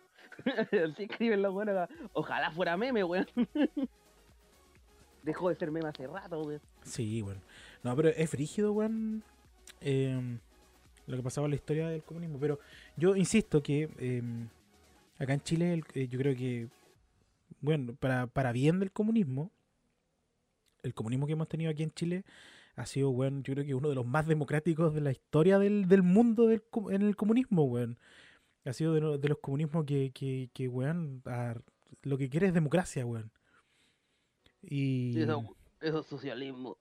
[0.92, 1.76] Así escriben los weones.
[2.14, 3.26] Ojalá fuera meme, weón.
[5.22, 6.62] Dejó de ser meme hace rato, weón.
[6.82, 7.40] Sí, bueno.
[7.82, 9.22] No, pero es frígido, weón.
[9.80, 10.38] Em,
[11.06, 12.38] lo que pasaba en la historia del comunismo.
[12.38, 12.58] Pero
[12.96, 14.48] yo insisto que em,
[15.18, 16.68] acá en Chile el- eh, yo creo que,
[17.60, 19.50] bueno, para, para bien del comunismo,
[20.82, 22.24] el comunismo que hemos tenido aquí en Chile
[22.76, 25.88] ha sido, weón, yo creo que uno de los más democráticos de la historia del,
[25.88, 27.98] del mundo del, en el comunismo, weón.
[28.64, 31.56] Ha sido de, lo- de los comunismos que, que, que weón, a-
[32.02, 33.30] lo que quiere es democracia, weón.
[34.62, 35.20] Y...
[35.20, 36.76] Eso, eso es socialismo.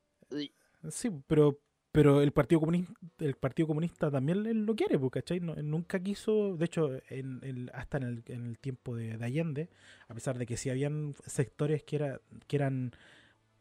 [0.90, 1.60] Sí, pero
[1.98, 5.40] pero el Partido Comunista, el Partido Comunista también lo quiere, pues, ¿cachai?
[5.40, 9.26] No- nunca quiso, de hecho, en, el- hasta en el, en el tiempo de, de
[9.26, 9.68] Allende,
[10.08, 12.92] a pesar de que sí habían sectores que, era, que eran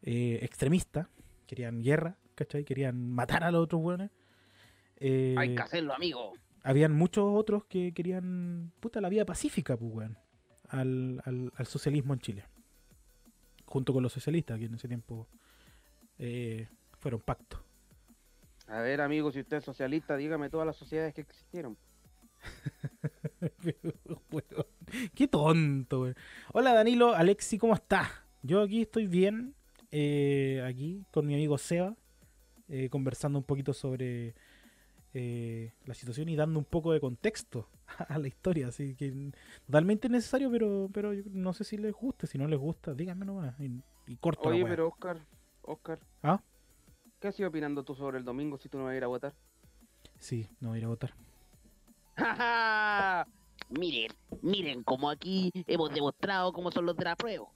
[0.03, 1.09] eh, extremistas,
[1.47, 2.63] querían guerra, ¿cachai?
[2.67, 4.11] Querían matar a los otros buenos.
[5.01, 6.35] Hay que hacerlo, amigo.
[6.63, 10.19] habían muchos otros que querían, puta, la vida pacífica, pues, weón,
[10.69, 12.45] al, al, al socialismo en Chile.
[13.65, 15.27] Junto con los socialistas, que en ese tiempo
[16.19, 16.69] eh,
[16.99, 17.63] fueron pacto.
[18.69, 21.77] A ver, amigo, si usted es socialista, dígame todas las sociedades que existieron.
[25.15, 26.17] Qué tonto, weón.
[26.53, 28.09] Hola Danilo, Alexi, ¿cómo estás?
[28.43, 29.55] Yo aquí estoy bien,
[29.93, 31.95] eh, aquí con mi amigo Seba,
[32.69, 34.35] eh, conversando un poquito sobre
[35.15, 37.69] eh, la situación y dando un poco de contexto
[38.09, 39.31] a la historia, así que
[39.65, 43.27] totalmente necesario, pero, pero yo no sé si les gusta, si no les gusta, díganme
[43.27, 45.19] nomás y, y corto Oye, pero Oscar,
[45.63, 46.01] Oscar.
[46.23, 46.43] ¿Ah?
[47.27, 49.09] ¿Qué has ido opinando tú sobre el domingo si tú no vas a ir a
[49.09, 49.35] votar?
[50.17, 51.13] Sí, no voy a ir a votar.
[53.69, 54.13] Miren,
[54.43, 57.47] miren como aquí hemos demostrado cómo son los de la prueba.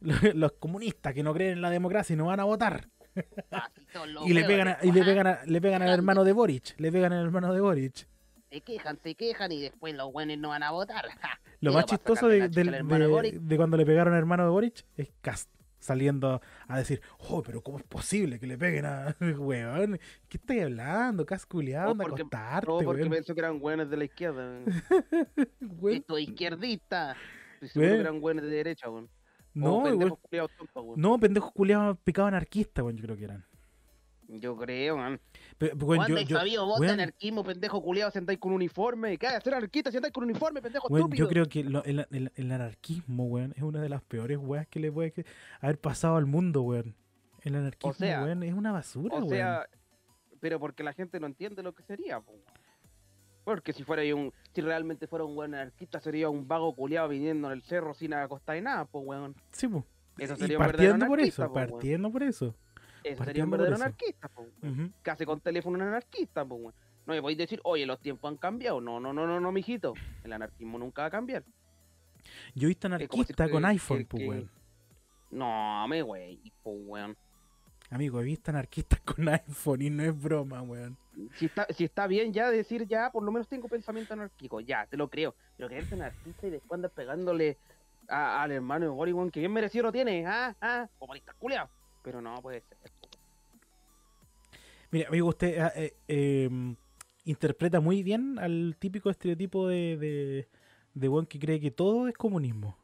[0.34, 2.88] Los comunistas que no creen en la democracia y no van a votar.
[4.26, 6.78] Y le pegan, a- y le pegan, a- le pegan al hermano de Boric.
[6.78, 8.06] Le pegan al hermano de Boric.
[8.48, 11.04] Se quejan, se quejan y después los buenos no van a votar.
[11.60, 16.40] Lo más chistoso de, de cuando le pegaron al hermano de Boric es Cast saliendo
[16.68, 19.98] a decir, oh, pero ¿cómo es posible que le peguen a weón?
[20.28, 21.24] ¿Qué estás hablando?
[21.26, 23.12] Cast culiado, No, porque- acostarte, No, porque weón.
[23.12, 24.60] pensó que eran buenos de la izquierda.
[25.90, 27.16] Esto es izquierdista.
[27.62, 29.08] Seguro que eran buenos de derecha, weón.
[29.54, 31.00] No, pendejos culiados tontos, weón.
[31.00, 33.44] no, pendejos culiados picados anarquistas, weón, yo creo que eran.
[34.28, 35.20] Yo creo, man.
[35.56, 38.52] Pero, weón, ¿Cuándo yo, has yo, sabido vos de weón, anarquismo, Pendejo culiado, sentáis con
[38.52, 39.16] uniforme.
[39.18, 39.28] ¿Qué?
[39.28, 41.24] Hacer anarquista, sentáis con uniforme, pendejo weón, estúpido.
[41.24, 44.66] yo creo que lo- el, el- el anarquismo, weón, es una de las peores weas
[44.66, 45.14] que le puede
[45.60, 46.94] haber pasado al mundo, weón.
[47.42, 49.28] El anarquismo, sea- weón, es una basura, O weón.
[49.30, 49.66] sea,
[50.40, 52.32] pero porque la gente no entiende lo que sería, po.
[53.44, 57.46] Porque si fuera un, si realmente fuera un buen anarquista, sería un vago culiado viniendo
[57.46, 59.36] en el cerro sin acostar y nada, pues weón.
[59.52, 59.84] Sí, po.
[60.18, 61.70] Eso Y sería un verdadero partiendo por eso, po, weón.
[61.70, 62.54] partiendo por eso.
[63.12, 64.80] Eso sería un verdadero anarquista, po, weón.
[64.80, 64.92] Ujú.
[65.02, 66.74] ¿Qué hace con teléfono un anarquista, weón?
[67.06, 68.80] No me podéis decir, oye, los tiempos han cambiado.
[68.80, 69.94] No, no, no, no, no, mijito.
[70.24, 71.44] El anarquismo nunca va a cambiar.
[72.54, 74.50] Yo he visto anarquista con que- iPhone, pues, que- weón.
[75.30, 77.16] No, me güey, po, weón.
[77.90, 80.96] Amigo, he visto anarquistas con iPhone y no es broma, weón.
[81.36, 84.86] Si está, si está bien ya decir ya, por lo menos tengo pensamiento anárquico, ya,
[84.86, 85.34] te lo creo.
[85.56, 87.56] Pero que eres anarquista y después andas pegándole
[88.08, 91.68] a- al hermano de weón, que bien merecido lo tiene, ah, ah, comunista culiao.
[92.06, 92.78] Pero no puede ser.
[94.92, 96.76] Mira, amigo, usted ah, eh, em,
[97.24, 100.48] interpreta muy bien al típico estereotipo de, de,
[100.94, 102.78] de que cree que todo es comunismo.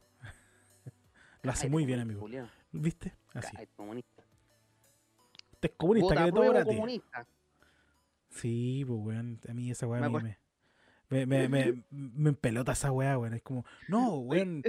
[1.41, 2.19] Lo hace muy bien, amigo.
[2.19, 2.49] culiao.
[2.73, 3.13] ¿Viste?
[3.33, 3.55] Así.
[3.77, 4.25] Comunista.
[5.53, 6.75] Usted es comunista, Vota cree todo gratis.
[6.75, 7.27] comunista.
[8.29, 9.39] Sí, pues, weón.
[9.47, 13.35] A mí esa weá Me me, me, me, me, me empelota esa weá, weón.
[13.35, 14.63] Es como, no, weón.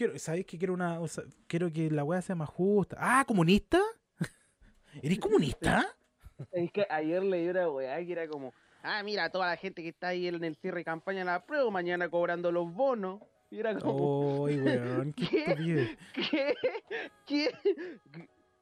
[0.00, 0.98] Quiero, ¿Sabéis que quiero una.
[0.98, 2.96] o sea, quiero que la weá sea más justa.
[2.98, 3.82] Ah, ¿comunista?
[5.02, 5.94] ¿Eres comunista?
[6.52, 9.90] Es que ayer leí una weá que era como, ah, mira, toda la gente que
[9.90, 13.20] está ahí en el cierre de campaña la prueba, mañana cobrando los bonos.
[13.50, 15.26] Y era como, Ay, weón, qué
[16.14, 16.56] ¿Qué?
[17.26, 17.52] ¿qué?
[17.52, 17.52] ¿Qué?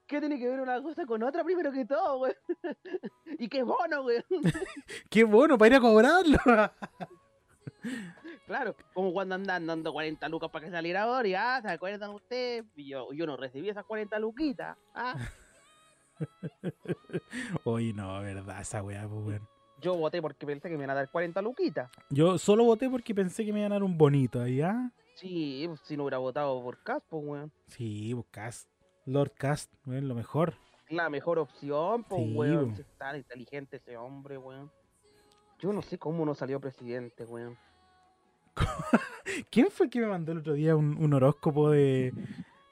[0.08, 2.34] ¿Qué tiene que ver una cosa con otra primero que todo, weón?
[3.38, 4.24] ¿Y qué bono, weón?
[5.08, 6.38] Qué bueno para ir a cobrarlo.
[8.46, 12.10] Claro, como cuando andan dando 40 lucas para que saliera ahora y ah, ¿se acuerdan
[12.10, 12.64] ustedes?
[12.76, 14.76] Y Yo, yo no recibí esas 40 luquitas.
[14.94, 15.16] Ah,
[17.64, 19.48] Oye, no, verdad, esa weá, pues, weón.
[19.80, 21.90] yo voté porque pensé que me iban a dar 40 luquitas.
[22.10, 24.90] Yo solo voté porque pensé que me iban a dar un bonito ahí, ¿ah?
[25.14, 27.52] Sí, pues, si no hubiera votado por Caspo, weón.
[27.68, 28.70] Sí, pues Cast.
[29.04, 30.54] Lord Cast, weón, lo mejor.
[30.90, 32.74] La mejor opción, pues, Sí, weón.
[32.74, 34.70] Si es tan inteligente ese hombre, weón.
[35.60, 37.56] Yo no sé cómo no salió presidente, weón.
[39.50, 42.12] ¿Quién fue el que me mandó el otro día un, un horóscopo de,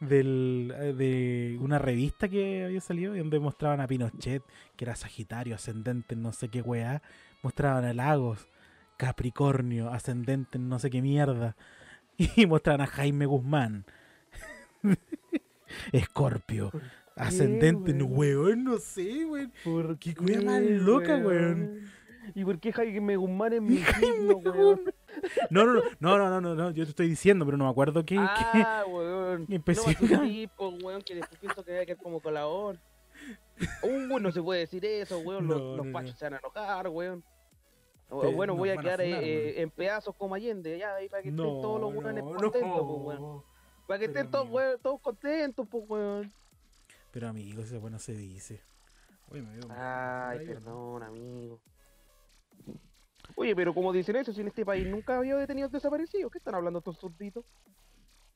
[0.00, 4.42] del- de una revista que había salido donde mostraban a Pinochet,
[4.76, 7.02] que era Sagitario, ascendente en no sé qué weá?
[7.42, 8.48] Mostraban a Lagos,
[8.96, 11.56] Capricornio, ascendente en no sé qué mierda.
[12.36, 13.84] Y mostraban a Jaime Guzmán,
[15.92, 16.82] Escorpio, ¿Por
[17.16, 18.16] ascendente en weón?
[18.18, 19.52] weón, no sé, weón.
[19.64, 21.80] ¿Por Qué wea más loca, weón.
[22.34, 24.80] ¿Y por qué Jaime Guzmán es mi Jaime signo, weón?
[25.50, 27.70] No, no, no, no, no, no, no, no, yo te estoy diciendo, pero no me
[27.70, 28.16] acuerdo qué.
[28.16, 28.20] qué-
[28.64, 29.46] Ah, weón.
[29.48, 32.78] No, específica- un tipo, weón, que después pienso que quedar como colador.
[33.82, 35.46] Uh, no se puede decir eso, weón.
[35.46, 36.16] Los, No, los no, pachos no.
[36.18, 37.24] se van a enojar, weón.
[38.08, 39.58] O- bueno, voy a van a quedar eh, weón.
[39.62, 42.62] en pedazos como Allende, ya, ahí para que estén No, todos los weones no, contentos,
[42.76, 42.86] no.
[43.04, 43.42] pues, weón.
[43.86, 46.32] Para que estén todos, weón, todos contentos, pues, weón.
[47.10, 48.60] Pero amigo, eso bueno se dice.
[49.30, 51.60] Oye, me veo- Ay, perdón, amigo.
[53.34, 56.54] Oye, pero como dicen eso, si en este país nunca había detenidos desaparecidos, ¿qué están
[56.54, 57.44] hablando estos surditos?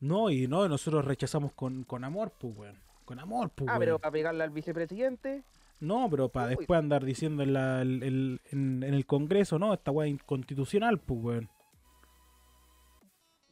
[0.01, 2.79] No, y no, nosotros rechazamos con, con amor, pues, weón.
[3.05, 3.81] Con amor, pues, Ah, weón.
[3.81, 5.45] pero para pegarle al vicepresidente.
[5.81, 6.57] No, pero para Uy.
[6.57, 10.99] después andar diciendo en, la- el- el- en, en el Congreso, no, esta weá inconstitucional,
[11.01, 11.51] pues, weón.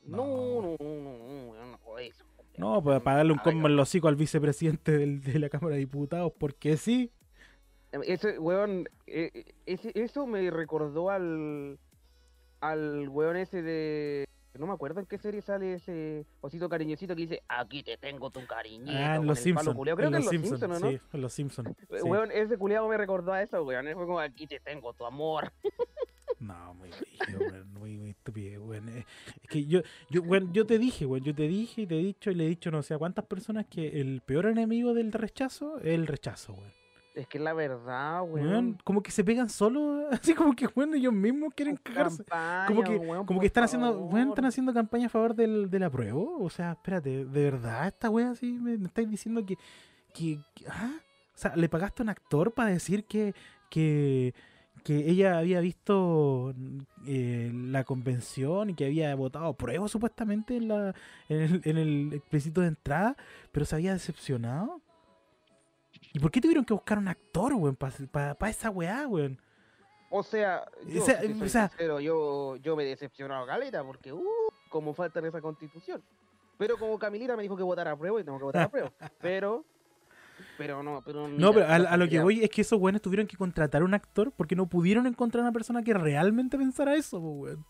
[0.04, 0.62] No, No.
[0.62, 2.24] no, no, no, no, no, no, eso.
[2.56, 5.74] No, para, para darle un combo en los hocico al vicepresidente del- de la Cámara
[5.74, 7.12] de Diputados, porque sí.
[7.92, 11.78] Ese weón, eh, eh, ese- eso me recordó al
[12.60, 14.24] al weón ese de
[14.58, 18.28] no me acuerdo en qué serie sale ese osito cariñosito que dice aquí te tengo
[18.30, 19.76] tu cariñito Ah, en Los Simpsons.
[19.80, 20.90] creo en que en Los Simpsons, Simpsons, ¿no?
[20.90, 21.68] sí, en Los Simpsons.
[21.70, 22.02] Eh, sí.
[22.02, 23.84] Weón, ese culiado me recordó a eso, weón.
[23.94, 25.52] Fue como aquí te tengo tu amor.
[26.40, 28.88] No, muy brígido, weón, muy, muy estúpido, weón.
[28.90, 29.04] Es
[29.48, 32.30] que yo, yo, weón, yo te dije, weón, yo te dije y te he dicho
[32.30, 35.78] y le he dicho no sé a cuántas personas que el peor enemigo del rechazo
[35.78, 36.72] es el rechazo, weón.
[37.14, 38.78] Es que es la verdad, Weón, weón.
[38.84, 42.22] como que se pegan solos, así como que, weón, ellos mismos quieren cagarse.
[42.68, 45.82] Como que, weón, como que están haciendo, weón, están haciendo campaña a favor del, del
[45.82, 46.38] apruebo.
[46.42, 49.56] O sea, espérate, ¿de verdad esta weá así me, estáis diciendo que,
[50.14, 50.92] que, que- ah?
[51.34, 53.32] O sea, ¿le pagaste a un actor para decir que,
[53.70, 54.34] que,
[54.82, 56.52] que ella había visto
[57.06, 60.94] eh, la convención y que había votado apruebo supuestamente en, la,
[61.28, 63.16] en, el, en el plebiscito de entrada,
[63.52, 64.80] pero se había decepcionado?
[66.12, 69.40] ¿Y por qué tuvieron que buscar un actor, weón, para esa weá, weón?
[70.10, 73.84] O sea, yo, O sea, si o sea- sincero, yo, yo me he decepcionado galeta
[73.84, 74.24] porque, uh,
[74.70, 76.02] como falta en esa constitución.
[76.56, 78.90] Pero como Camilita me dijo que votara a prueba y tengo que votar a prueba.
[79.20, 79.64] Pero,
[80.56, 81.26] pero no, pero.
[81.28, 83.84] No, pero a, a lo que voy es que esos weones tuvieron que contratar a
[83.84, 87.64] un actor porque no pudieron encontrar una persona que realmente pensara eso, weón.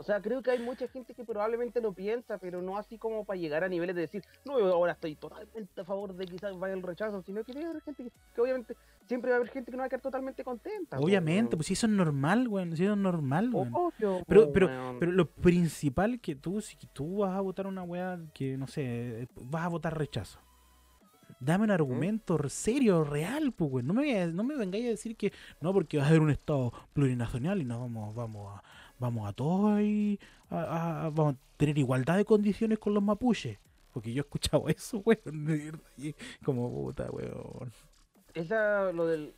[0.00, 3.24] O sea, creo que hay mucha gente que probablemente lo piensa, pero no así como
[3.24, 6.74] para llegar a niveles de decir, no, ahora estoy totalmente a favor de quizás vaya
[6.74, 8.76] el rechazo, sino que debe haber gente que, que obviamente
[9.08, 10.98] siempre va a haber gente que no va a quedar totalmente contenta.
[10.98, 12.76] po, Obviamente, pues si eso es normal, weón.
[12.76, 13.72] Si eso es normal, weón.
[13.74, 17.82] Obvio, Pero, po, pero, pero lo principal que tú, si tú vas a votar una
[17.82, 20.38] weá que, no sé, vas a votar rechazo.
[21.40, 23.88] Dame un argumento serio, real, pues, weón.
[23.88, 26.72] No me, no me vengáis a decir que no, porque va a haber un Estado
[26.92, 28.62] plurinacional y no vamos, vamos a,
[28.98, 30.18] vamos a todos ahí,
[30.50, 33.58] a- vamos a tener igualdad de condiciones con los mapuches.
[33.92, 35.80] Porque yo he escuchado eso, weón,
[36.44, 37.72] como puta, weón.
[38.34, 39.34] Esa, lo del...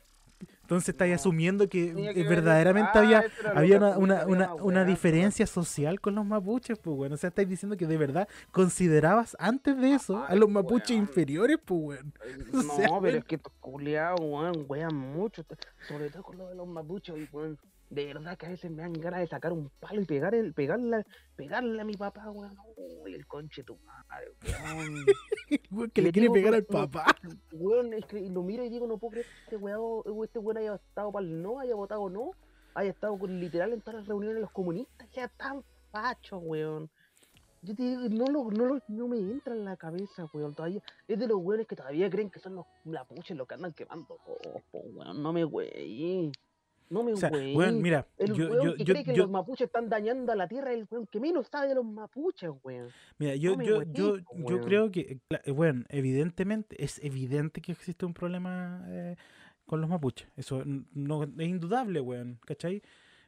[0.63, 1.17] Entonces estáis No.
[1.17, 6.25] asumiendo que, que ver- verdaderamente Ah, había, había una, una, una, diferencia social con los
[6.25, 7.15] mapuches, pues, bueno.
[7.15, 11.03] O sea, estáis diciendo que de verdad considerabas antes de eso a los mapuches weón.
[11.03, 12.15] inferiores, pues, weón.
[12.53, 13.17] No, O sea, pero weón.
[13.17, 15.45] es que estos culiados, weón, wean mucho.
[15.87, 17.59] Sobre todo con lo de los mapuches, weón.
[17.91, 20.55] De verdad que a veces me dan ganas de sacar un palo y pegar el,
[20.55, 22.57] pegarle, pegarle a mi papá, weón.
[22.77, 25.05] Uy, el conche tu madre, weón.
[25.73, 27.07] Weón, que le Le quiere digo, pegar al papá.
[27.53, 30.59] weón, es que lo miro y digo, no puedo creer que este weón, este weón
[30.59, 32.31] haya estado para el no, haya votado no,
[32.75, 36.89] haya estado con, literal en todas las reuniones de los comunistas, sea tan facho, weón.
[37.63, 40.55] Yo te digo, no, lo, no, lo- no me entra en la cabeza, weón.
[40.55, 43.73] Todavía es de los weones que todavía creen que son los mapuches los que andan
[43.73, 44.17] quemando.
[44.27, 46.31] Oh, po, weón, no me güey.
[46.91, 47.57] No me O sea, güey.
[47.57, 50.33] weón, mira, el yo, weón yo, que yo, cree que yo- los mapuches están dañando
[50.33, 52.89] a la tierra es el weón que menos sabe de los mapuches, weón.
[53.19, 54.17] mira, yo,
[54.51, 59.17] no creo que, cla- eh, bueno, evidentemente, es evidente que existe un problema eh,
[59.67, 60.29] con los mapuches.
[60.37, 60.63] Eso
[60.93, 62.83] no es indudable, weón, ¿cachai?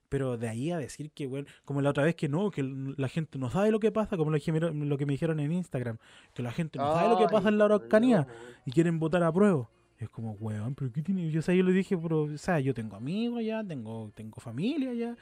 [0.08, 3.08] Pero de ahí a decir que, weón, como la otra vez que no, que la
[3.08, 5.98] gente no sabe lo que pasa, como lo, dije- lo que me dijeron en Instagram,
[6.34, 8.26] que la gente no sabe lo que pasa en la Araucanía
[8.66, 9.70] y quieren votar a prueba.
[10.02, 11.30] Es como, weón, pero ¿qué tiene?
[11.30, 14.40] Yo, o sea, yo le dije, pero, o sea, yo tengo amigos allá, tengo, tengo
[14.40, 15.16] familia allá.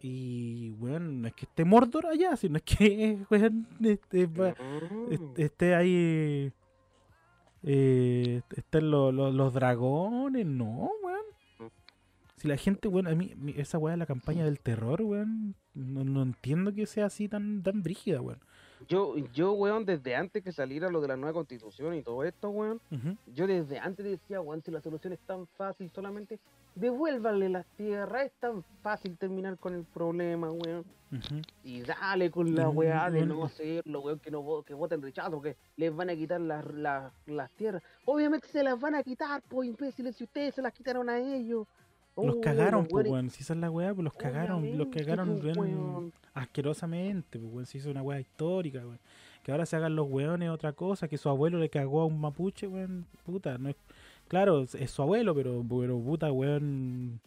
[0.00, 5.12] Y, weón, no es que esté Mordor allá, sino es que, weón, este, Mm.
[5.12, 6.52] est- esté ahí.
[7.64, 11.70] Eh, estén lo- lo- los dragones, no, weón.
[12.36, 16.04] Si la gente, weón, a mí, esa weá de la campaña del terror, weón, no,
[16.04, 18.38] no entiendo que sea así tan, tan brígida, weón.
[18.86, 22.50] Yo, yo, weón, desde antes que saliera lo de la nueva constitución y todo esto,
[22.50, 22.80] weón,
[23.34, 26.38] yo desde antes decía, weón, si la solución es tan fácil, solamente
[26.74, 30.84] devuélvanle las tierras, es tan fácil terminar con el problema, weón.
[31.64, 35.40] Y dale con la Mm, weá de no hacerlo, weón, que no que voten rechazo,
[35.40, 37.82] que les van a quitar las, las, las tierras.
[38.04, 41.66] Obviamente se las van a quitar, pues imbéciles, si ustedes se las quitaron a ellos.
[42.26, 43.30] Los Oh, cagaron, pues, weón.
[43.30, 47.66] Si esa es la weá, pues los cagaron, los cagaron, pues, weón, asquerosamente, pues, weón.
[47.66, 48.98] Se hizo una weá histórica, weón.
[49.42, 52.20] Que ahora se hagan los weones otra cosa, que su abuelo le cagó a un
[52.20, 53.06] mapuche, weón.
[53.24, 53.76] Puta, no es.
[54.28, 57.20] Claro, es- su abuelo, pero, pero puta, weón.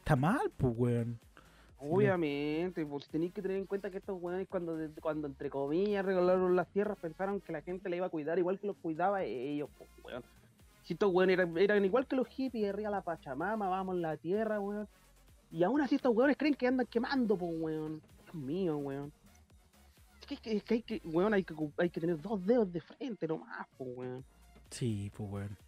[0.00, 1.18] Está mal, pues, weón.
[1.80, 6.56] Obviamente, pues tenéis que tener en cuenta que estos weones cuando, cuando entre comillas regalaron
[6.56, 9.68] las tierras pensaron que la gente la iba a cuidar igual que los cuidaba ellos,
[9.78, 10.22] pues weón.
[10.88, 14.58] Si estos weones eran, igual que los hippies, arriba la Pachamama, vamos en la tierra,
[14.58, 14.88] weón.
[15.52, 18.00] Y aún así estos weones creen que andan quemando, pues weón.
[18.24, 19.12] Dios mío, weón.
[20.18, 22.80] Es que, es que, hay que, weón, hay que, hay que tener dos dedos de
[22.80, 24.24] frente nomás, pues weón.
[24.70, 25.58] Sí, pues, weón.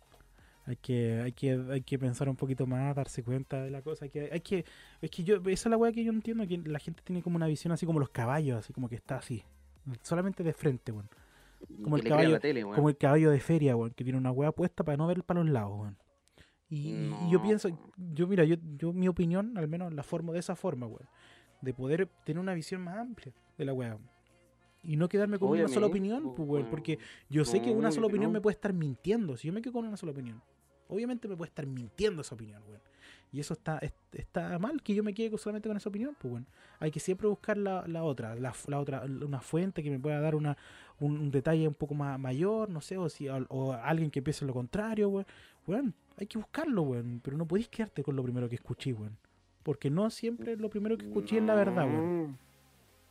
[0.64, 4.06] Hay que, hay que, hay que pensar un poquito más, darse cuenta de la cosa.
[4.06, 4.64] Hay que, hay que,
[5.02, 7.36] es que yo, esa es la weá que yo entiendo, que la gente tiene como
[7.36, 9.44] una visión así como los caballos, así como que está así.
[10.00, 11.10] Solamente de frente, weón.
[11.82, 12.76] Como el caballo- la tele, weón.
[12.76, 15.40] Como el caballo de feria, weón, que tiene una weá puesta para no ver para
[15.40, 15.96] los lados, weón.
[16.68, 16.90] Y,
[17.26, 20.54] y yo pienso, yo mira, yo, yo mi opinión, al menos la formo de esa
[20.56, 21.08] forma, weón.
[21.62, 23.98] De poder tener una visión más amplia de la weá.
[24.82, 26.64] Y no quedarme con una sola opinión, pues, weón.
[26.70, 26.98] Porque
[27.28, 29.36] yo sé que una sola opinión me puede estar mintiendo.
[29.36, 30.42] Si yo me quedo con una sola opinión,
[30.88, 32.80] obviamente me puede estar mintiendo esa opinión, weón.
[33.32, 36.32] Y eso está, es- está mal que yo me quede solamente con esa opinión, pues,
[36.32, 36.46] weón.
[36.80, 40.20] Hay que siempre buscar la, la otra, la, la otra, una fuente que me pueda
[40.20, 40.56] dar una,
[40.98, 44.52] un, detalle un poco más mayor, no sé, o, si, o, alguien que piense lo
[44.52, 45.26] contrario, weón.
[45.66, 47.20] Weón, hay que buscarlo, weón.
[47.22, 49.16] Pero no podéis quedarte con lo primero que escuché, weón.
[49.62, 52.38] Porque no siempre lo primero que escuché es la verdad, weón.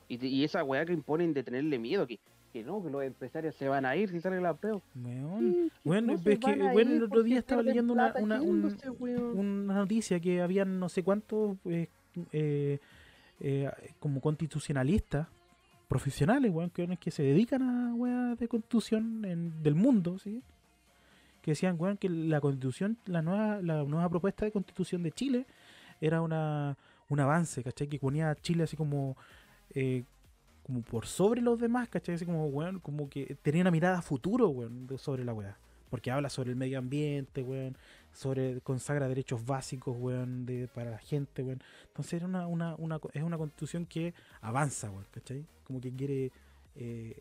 [0.10, 2.20] Y, y esa weá que imponen de tenerle miedo, que,
[2.52, 4.82] que no, que los empresarios se van a ir si sale la peo.
[5.84, 8.62] Bueno, no es que, bueno, el otro día estaba leyendo una, una, un-
[9.38, 11.88] una noticia que habían no sé cuántos eh,
[12.32, 12.80] eh,
[13.40, 13.70] eh,
[14.00, 15.28] como constitucionalistas
[15.88, 20.42] profesionales, weón, que, que se dedican a weas de constitución en- del mundo, ¿sí?
[21.42, 25.46] Que decían, weón, que la constitución, la nueva, la nueva propuesta de constitución de Chile
[26.02, 26.78] era una,
[27.10, 27.88] un avance, ¿cachai?
[27.88, 29.16] Que ponía a Chile así como,
[29.74, 30.04] eh,
[30.70, 32.14] como por sobre los demás, ¿cachai?
[32.14, 35.58] Así como, weón, como que tenía una mirada a futuro, weón, sobre la wea.
[35.90, 37.76] Porque habla sobre el medio ambiente, weón,
[38.14, 41.64] sobre consagra derechos básicos, weón, de, para la gente, weón.
[41.88, 45.44] Entonces era una, una, una, es una constitución que avanza, weón, ¿cachai?
[45.64, 46.32] Como que quiere
[46.76, 47.20] eh,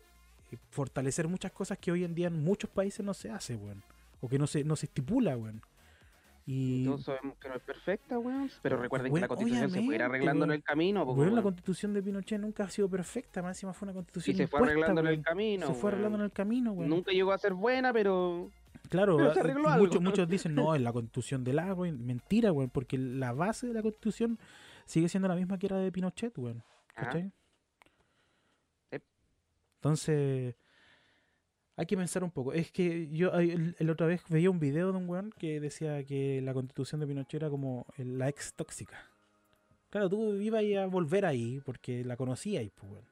[0.69, 3.81] fortalecer muchas cosas que hoy en día en muchos países no se hace, weón.
[4.21, 5.63] O que no se, no se estipula, weón.
[6.45, 8.49] Y, Todos sabemos que no es perfecta, weón.
[8.61, 11.03] Pero recuerden que la constitución se puede ir arreglando en el camino.
[11.03, 14.37] weón, la constitución de Pinochet nunca ha sido perfecta, más encima fue una Y constitución
[14.37, 15.67] se fue arreglando en el camino.
[15.67, 16.89] Se fue arreglando en el camino, weón.
[16.89, 18.49] Nunca llegó a ser buena, pero.
[18.89, 19.85] Claro, Pero se ah, arregló y algo.
[19.85, 21.87] muchos, muchos dicen, no, es la constitución del agua.
[21.87, 24.39] y Mentira, weón, porque la base de la constitución
[24.85, 26.63] sigue siendo la misma que era de Pinochet, weón.
[26.95, 27.05] Ajá.
[27.05, 27.31] ¿Cachai?
[29.79, 30.55] Entonces,
[31.79, 32.51] hay que pensar un poco.
[32.51, 36.41] Es que yo el otra vez veía un video de un weón que decía que
[36.41, 38.97] la constitución de Pinochet era como el- la ex tóxica.
[39.89, 43.05] Claro, tú ibas a volver ahí porque la conocías, pues, weón.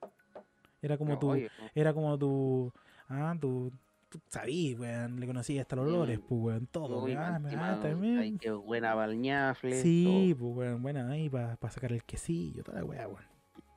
[0.82, 1.70] Era como No, tu, oye, no.
[1.74, 2.72] era como tu.
[3.10, 3.72] Ah, tu.
[4.10, 5.20] Tú sabías, weón.
[5.20, 6.68] Le conocías hasta los olores, pues, weón.
[6.68, 7.24] Todo, Uy, weón.
[7.24, 8.18] Ah, ah, también.
[8.20, 9.82] Ay, qué buena balñafle.
[9.82, 10.82] Sí, pues, weón.
[10.84, 13.24] Buena ahí para sacar el quesillo, toda la weá, weón.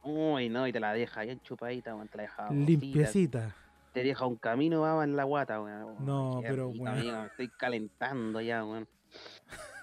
[0.02, 2.08] Uy, no, y te la deja bien chupadita, weón.
[2.08, 2.50] Te la deja.
[2.52, 3.54] Limpiecita.
[3.92, 5.96] Te deja un camino, baba en la guata, weón.
[6.04, 8.86] No, pero, rico, amigo, me estoy calentando ya, weón.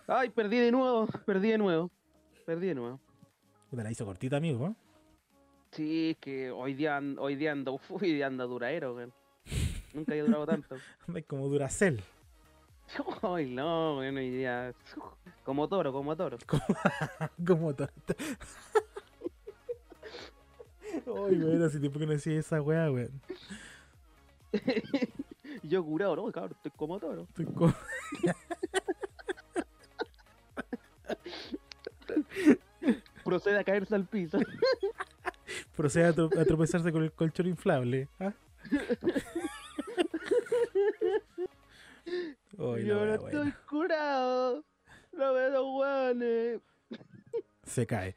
[0.08, 1.92] Ay, perdí de nuevo, perdí de nuevo.
[2.46, 3.00] Perdí de nuevo.
[3.70, 4.76] Te la hizo cortita, amigo, ¿eh?
[5.72, 9.14] Sí, es que hoy día, hoy día ando, uf, hoy día ando duraero, weón.
[9.94, 10.76] Nunca había durado tanto.
[11.08, 12.02] Andas como Duracell.
[13.22, 14.74] Ay, no, weón, hoy día.
[15.44, 16.38] Como toro, como toro.
[17.46, 17.90] como todo.
[21.06, 23.22] Ay, weón, hace tiempo que no decía esa weá, weón.
[25.64, 27.24] Yo curado, no, cabrón, estoy como toro.
[27.24, 27.74] Estoy co-
[33.24, 34.40] Procede a caerse al piso.
[35.76, 38.08] Procede a, tro- a tropezarse con el colchón inflable.
[38.20, 38.34] la
[42.80, 43.58] Yo no estoy buena.
[43.70, 44.64] curado.
[45.14, 46.62] No veo guanes.
[47.64, 48.16] Se cae.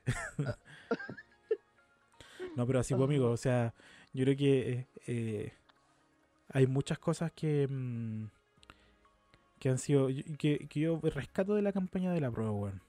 [2.56, 3.74] No, pero así, pues, amigo, o sea,
[4.12, 5.52] yo creo que eh, eh,
[6.52, 8.24] hay muchas cosas que, mm,
[9.58, 12.80] que han sido, que, que yo rescato de la campaña de la prueba, weón.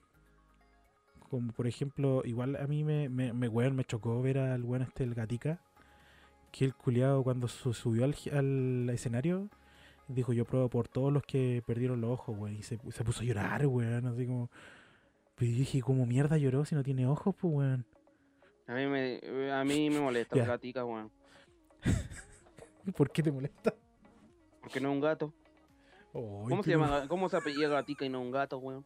[1.30, 4.84] Como por ejemplo, igual a mí me, me, me, weón, me chocó ver al weón
[4.84, 5.62] este, el gatica,
[6.52, 9.50] que el culiado cuando su- subió al, al escenario,
[10.08, 13.22] dijo yo pruebo por todos los que perdieron los ojos, weón, y se, se puso
[13.22, 14.50] a llorar, weón, así como...
[15.36, 17.86] Pero yo dije, ¿cómo mierda lloró si no tiene ojos, pues, weón?
[18.68, 20.44] A mí me, a mí me molesta Ya.
[20.44, 21.10] el gatica, weón.
[22.96, 23.74] ¿Por qué te molesta?
[24.62, 25.34] Porque no es un gato.
[26.14, 27.06] ¿Cómo se llama?
[27.08, 28.86] ¿Cómo se apellida gatica y no un gato, weón?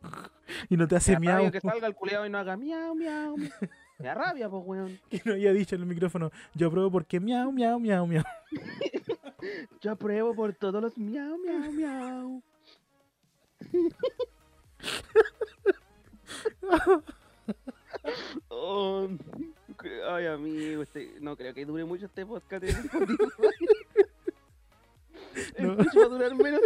[0.69, 1.51] Y no te hace rabia miau.
[1.51, 3.35] que salga el culeado y no haga miau, miau.
[3.37, 3.51] miau.
[3.97, 4.99] Me da rabia, pues, weón.
[5.09, 6.31] Que no había dicho en el micrófono.
[6.53, 8.23] Yo apruebo porque miau, miau, miau, miau.
[9.81, 12.43] Yo apruebo por todos los miau, miau, miau.
[18.49, 19.07] Oh,
[20.09, 22.63] ay, amigo, este, no creo que dure mucho este podcast.
[22.63, 23.17] Spotify.
[25.59, 25.75] No.
[25.75, 26.61] Va a durar menos.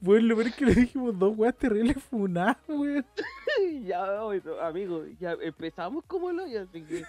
[0.00, 3.04] Bueno, lo peor es que le dijimos dos weas terribles funadas, weón.
[3.84, 4.20] ya,
[4.62, 7.04] amigo, ya empezamos como lo hoyo, así que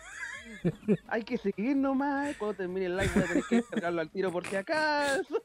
[1.07, 2.35] hay que seguir nomás.
[2.37, 5.41] Cuando termine el live voy a tener que descargarlo al tiro por si acaso.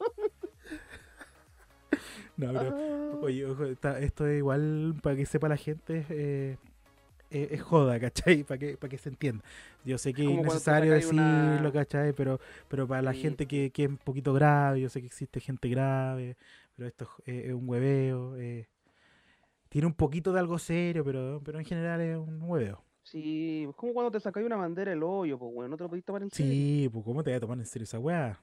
[2.37, 2.74] No, pero.
[2.76, 3.18] Ah.
[3.22, 6.05] Oye, ojo, está- esto es igual para que sepa la gente.
[6.11, 6.57] eh,
[7.30, 8.45] eh, es joda, ¿cachai?
[8.45, 9.43] Para que, para que se entienda.
[9.85, 12.12] Yo sé que es innecesario sacáis una- decirlo, ¿cachai?
[12.12, 15.07] Pero, pero para la Sí, gente que, que es un poquito grave, yo sé que
[15.07, 16.37] existe gente grave,
[16.76, 18.37] pero esto es, eh, es un hueveo.
[18.37, 18.68] eh,
[19.68, 22.82] tiene un poquito de algo serio, pero, pero en general es un hueveo.
[23.03, 25.89] Sí, es como cuando te sacáis una bandera del hoyo, pues, bueno, no te lo
[25.91, 26.53] podís tomar en serio.
[26.53, 28.39] Sí, pues ¿cómo te voy a tomar en serio esa weá?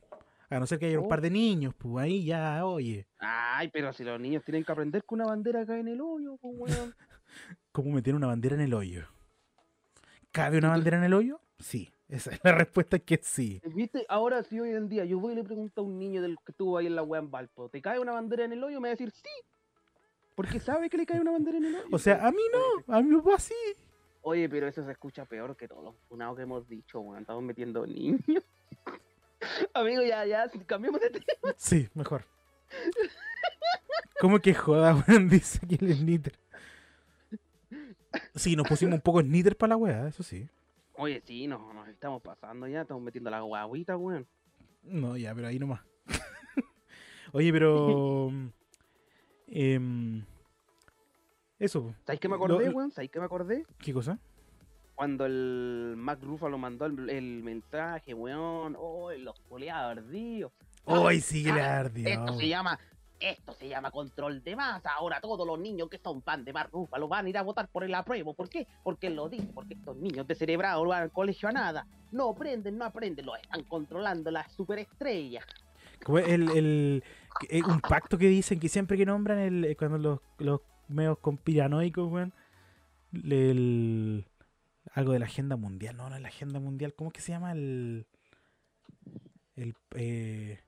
[0.51, 1.09] A no ser que haya un Oh.
[1.09, 3.07] par de niños, pues ahí ya, oye.
[3.19, 6.37] Ay, pero si los niños tienen que aprender que una bandera cae en el hoyo,
[6.37, 6.95] pues, weón.
[7.71, 9.07] ¿Cómo meter una bandera en el hoyo?
[10.31, 11.39] ¿Cabe una bandera en el hoyo?
[11.59, 11.91] Sí.
[12.09, 13.61] Esa es la respuesta es que sí.
[13.73, 14.05] ¿Viste?
[14.09, 16.51] Ahora sí, hoy en día, yo voy y le pregunto a un niño del que
[16.51, 18.81] estuvo ahí en la weá en Valpo, ¿te cae una bandera en el hoyo?
[18.81, 19.29] Me va a decir sí.
[20.35, 21.87] Porque sabe que le cae una bandera en el hoyo.
[21.91, 23.55] O sea, a mí no, a mi papá sí.
[24.23, 27.21] Oye, pero eso se escucha peor que todos los funados que hemos dicho, weón.
[27.21, 28.19] Estamos metiendo niños.
[29.73, 31.53] Amigo, ya, ya, cambiemos de tema.
[31.57, 32.25] Sí, mejor.
[34.19, 35.29] ¿Cómo que joda, weón?
[35.29, 36.37] Dice aquí el Snitter.
[38.35, 40.47] Sí, nos pusimos un poco Snitter para la weá, eso sí.
[40.95, 44.27] Oye, sí, no, nos estamos pasando ya, estamos metiendo la guaguita, weón.
[44.83, 45.81] No, ya, pero ahí nomás.
[47.33, 48.31] Oye, pero.
[49.47, 50.23] em,
[51.59, 51.95] eso.
[52.05, 52.91] ¿Sabes qué me acordé, lo- weón?
[52.91, 53.65] ¿Sabes qué me acordé?
[53.79, 54.19] ¿qué cosa?
[54.95, 58.75] Cuando el Mac Ruffalo mandó el, el mensaje, weón.
[58.77, 60.51] Oh, los coleados ardidos.
[60.85, 62.07] ¡Ay, sí ardió!
[62.07, 62.79] Esto se llama,
[63.19, 64.91] esto se llama control de masa.
[64.97, 67.67] Ahora todos los niños que son fan de Mark Ruffalo van a ir a votar
[67.67, 68.33] por el apruebo.
[68.33, 68.67] ¿Por qué?
[68.83, 71.87] Porque él lo dice, porque estos niños descerebrados no van al colegio a nada.
[72.11, 75.45] No aprenden, no aprenden, lo están controlando las superestrellas.
[76.03, 77.03] Como el, el-
[77.49, 81.17] eh, un pacto que dicen que siempre que nombran el, eh, cuando los, los medios
[81.19, 82.33] conspiranoicos, weón,
[83.13, 84.25] el-
[84.93, 87.31] algo de la agenda mundial, no, no es la agenda mundial, ¿cómo es que se
[87.31, 88.05] llama el
[89.55, 90.59] el eh,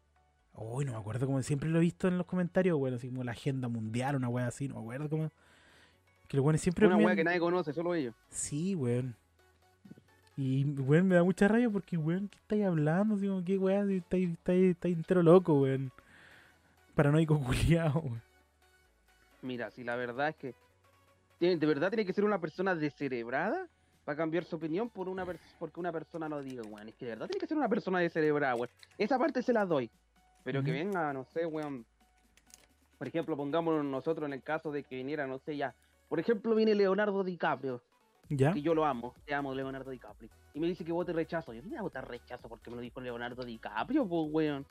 [0.55, 3.23] uy, no me acuerdo cómo siempre lo he visto en los comentarios, bueno, así como
[3.23, 5.31] la agenda mundial, una weá así, no me acuerdo cómo
[6.27, 8.15] que los weones siempre Una me- weá que nadie conoce, solo ellos.
[8.29, 9.15] Sí, weón.
[10.35, 13.15] Y, weón, me da mucha rabia porque, weón, ¿qué estáis hablando?
[13.15, 13.91] Así como, ¿qué weón?
[13.91, 15.91] Estáis, estáis, estáis entero loco, weón.
[16.95, 18.21] Paranoico culiao, weón.
[19.41, 20.55] Mira, si la verdad es que
[21.39, 23.67] de verdad tiene que ser una persona descerebrada
[24.05, 25.25] para cambiar su opinión por una
[25.59, 26.89] porque una persona no diga, weón.
[26.89, 28.69] Es que de verdad tiene que ser una persona descerebrada, weón.
[28.97, 29.89] Esa parte se la doy.
[30.43, 31.85] Pero que venga, no sé, weón.
[32.97, 35.73] Por ejemplo, pongámonos nosotros en el caso de que viniera, no sé, ya.
[36.09, 37.81] Por ejemplo, viene Leonardo DiCaprio,
[38.29, 38.53] ¿Ya?
[38.53, 40.29] que yo lo amo, te amo Leonardo DiCaprio.
[40.53, 41.53] Y me dice que vote rechazo.
[41.53, 44.65] Yo no voy a votar rechazo porque me lo dijo Leonardo DiCaprio, pues, weón.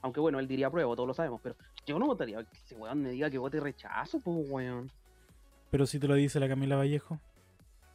[0.00, 1.54] Aunque bueno, él diría prueba, todos lo sabemos, pero
[1.86, 4.90] yo no votaría que ese weón me diga que vote rechazo, pues, weón.
[5.70, 7.18] Pero si te lo dice la Camila Vallejo.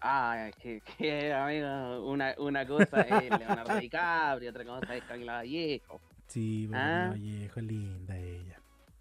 [0.02, 6.00] Ah, que, que amigo, una, una cosa es Leonardo DiCaprio, otra cosa es Camila Vallejo.
[6.28, 7.08] Sí, pero Ah.
[7.12, 8.60] Vallejo, linda ella.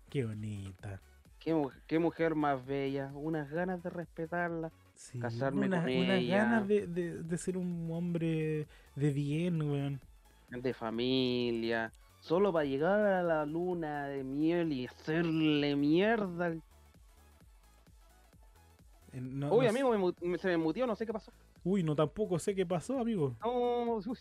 [0.08, 1.00] Qué bonita.
[1.38, 4.72] ¿Qué, qué mujer más bella, unas ganas de respetarla.
[4.94, 6.36] Sí, Casarme una- con unas ella.
[6.38, 10.00] ganas de, de, de ser un hombre de bien, weón.
[10.50, 16.46] de familia, solo para llegar a la luna de miel y hacerle mierda.
[16.46, 16.62] al-
[19.20, 19.90] no- Uy, no amigo,
[20.20, 21.32] me me- se me mutió, no sé qué pasó.
[21.64, 23.34] Uy, no tampoco sé qué pasó, amigo.
[23.44, 24.16] No, uy,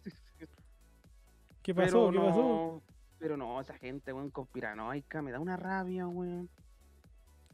[1.61, 2.11] ¿Qué pero pasó?
[2.11, 2.81] ¿Qué no, pasó?
[3.17, 6.49] Pero no, esa gente, weón, conspiranoica, me da una rabia, weón.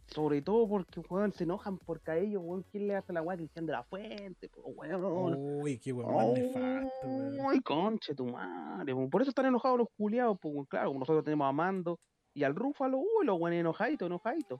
[0.08, 3.38] Sobre todo porque, weón, se enojan porque a ellos, weón, ¿quién le hace la weá
[3.38, 4.50] Cristian de la Fuente?
[4.66, 5.36] weón.
[5.62, 7.40] Uy, qué weón más nefasto, weón.
[7.50, 8.92] Ay, conche tu madre.
[8.94, 9.10] weón.
[9.10, 10.66] Por eso están enojados los culiados, pues, weón.
[10.66, 11.98] claro, nosotros tenemos a Mando
[12.34, 14.60] y al Rúfalo, uy, los weones enojaditos, enojaditos.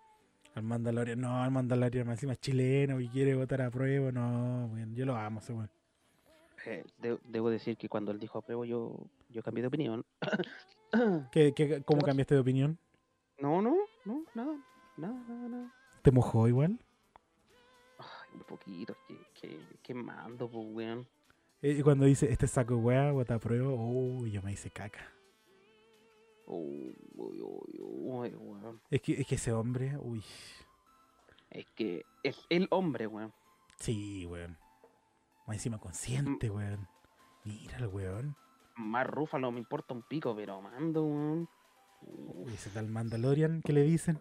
[0.56, 4.94] Al Mandalorian, no, al Mandalorian más encima chileno y quiere votar a prueba, no, weón.
[4.96, 5.70] Yo lo amo ese weón.
[6.66, 8.96] Eh, de- debo decir que cuando él dijo apruebo, yo,
[9.30, 10.06] yo cambié de opinión.
[11.32, 12.78] ¿Qué, qué, ¿Cómo cambiaste de opinión?
[13.40, 13.76] No, no,
[14.06, 14.56] no, nada,
[14.98, 15.74] nada, nada, nada.
[16.02, 16.78] ¿Te mojó igual?
[17.98, 21.08] Ay, un poquito, que, que, que mando, pues, weón.
[21.62, 25.08] Eh, Y cuando dice este saco weá, vota a prueba, uy, yo me hice caca.
[26.54, 28.82] Uy, uy, uy, uy, weón.
[28.90, 30.22] Es que, es que ese hombre, uy,
[31.50, 33.32] Es que es el hombre, weón.
[33.80, 34.58] sí, weón.
[35.48, 36.56] Más encima consciente, Mm.
[36.56, 36.88] weón.
[37.46, 38.36] Mira el weón.
[38.76, 41.50] Más Rúfalo me importa un pico, pero mando, weón.
[42.02, 44.20] Uy, ese tal Mandalorian que le dicen.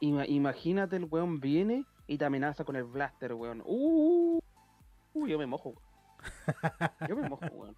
[0.00, 3.62] Ima- imagínate, el weón viene y te amenaza con el blaster, weón.
[3.64, 4.40] Uh,
[5.14, 5.70] uh, yo me mojo.
[5.70, 5.86] weón.
[7.08, 7.76] Yo me mojo, weón.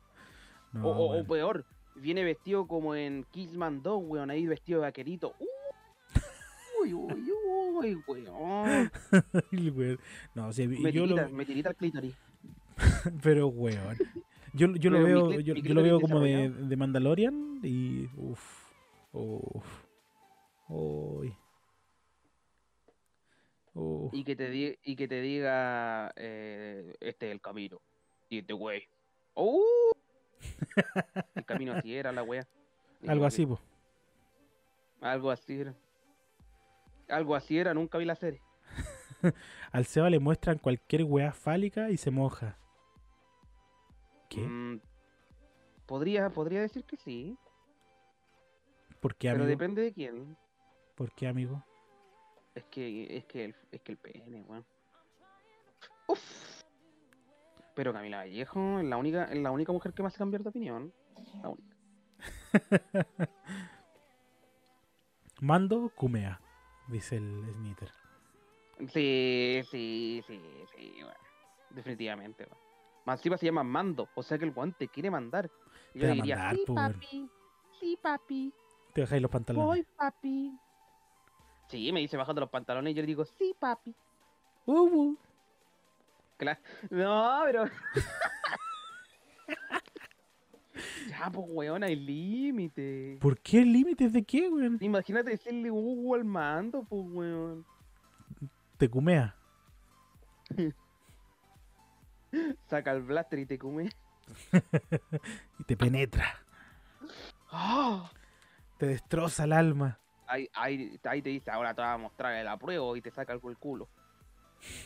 [0.73, 1.65] No, o, o- peor,
[2.01, 5.35] viene vestido como en Kissman 2, weón, ahí vestido de vaquerito.
[5.39, 7.31] Uh, uy, uy,
[7.77, 8.91] uy, weón.
[9.53, 9.99] El weón.
[10.35, 12.15] No, o sea, Me yo tirita, lo, me tirita el clítoris.
[13.23, 13.97] pero weón.
[14.55, 18.71] Yo, yo lo veo, clit- yo, yo lo veo como de, de Mandalorian y uff,
[19.13, 19.67] uff,
[20.69, 21.35] uy.
[24.13, 27.81] Y que te, di- y que te diga, eh, este es el camino.
[28.29, 28.83] Y este güey.
[29.35, 29.63] ¡Uh!
[31.35, 32.47] El camino así era la wea.
[33.03, 33.61] Y Algo así, po.
[35.01, 35.75] Algo así era.
[37.09, 38.41] Algo así era, nunca vi la serie.
[39.73, 42.59] Al Seba le muestran cualquier weá fálica y se moja.
[44.29, 44.41] ¿Qué?
[44.41, 44.81] Mm,
[45.87, 47.39] podría, podría decir que sí,
[49.01, 49.59] ¿Por qué, pero amigo?
[49.59, 50.37] depende de quién.
[50.95, 51.65] ¿Por qué, amigo?
[52.55, 54.67] Es que, es que el, es que el pene, weón.
[56.09, 56.38] Uf.
[57.79, 60.49] Pero Camila Vallejo es la única, es la única mujer que me hace cambiar de
[60.49, 60.93] opinión.
[61.41, 61.77] La única.
[65.41, 66.41] Mando Kumea,
[66.89, 67.93] dice el Snitter.
[68.89, 70.43] Sí, sí, sí,
[70.75, 71.15] sí, weón.
[71.71, 72.49] Definitivamente.
[73.07, 75.49] Más encima se llama Mando, o sea que el weón te quiere mandar.
[75.95, 77.31] Y yo diría, mandar, sí, papi,
[77.79, 78.55] sí, papi,
[78.93, 79.65] Te bajáis los pantalones.
[79.65, 80.59] voy, papi.
[81.69, 83.95] Sí, me dice bajando los pantalones y yo le digo, sí, papi.
[84.67, 85.19] Uh, uh.
[86.39, 86.59] Cla-
[86.91, 87.65] No, pero.
[91.09, 93.19] ya, pues, weón, hay límite.
[93.21, 94.79] ¿Por qué límites de qué, weón?
[94.81, 97.65] Imagínate decirle uh al mando, pues, weón.
[98.77, 99.35] Te Kumea.
[102.69, 103.91] Saca el blaster y te come.
[105.59, 106.39] Y te penetra.
[107.51, 108.11] ¡Ah!
[108.79, 109.99] Te destroza el alma.
[110.27, 113.33] Ahí, ahí, ahí te dice, ahora te va a mostrar el apruebo y te saca
[113.33, 113.89] algo el culo.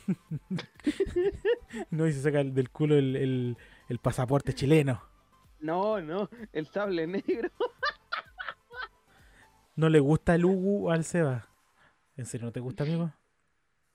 [1.91, 3.57] No, y se saca del culo el, el-
[3.89, 5.03] el pasaporte chileno.
[5.61, 7.51] No, no, el sable negro.
[9.75, 11.49] No le gusta el Ubu al Seba.
[12.17, 13.11] ¿En serio no te gusta, amigo?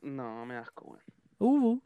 [0.02, 1.04] No, me asco, weón.
[1.38, 1.84] Ubu.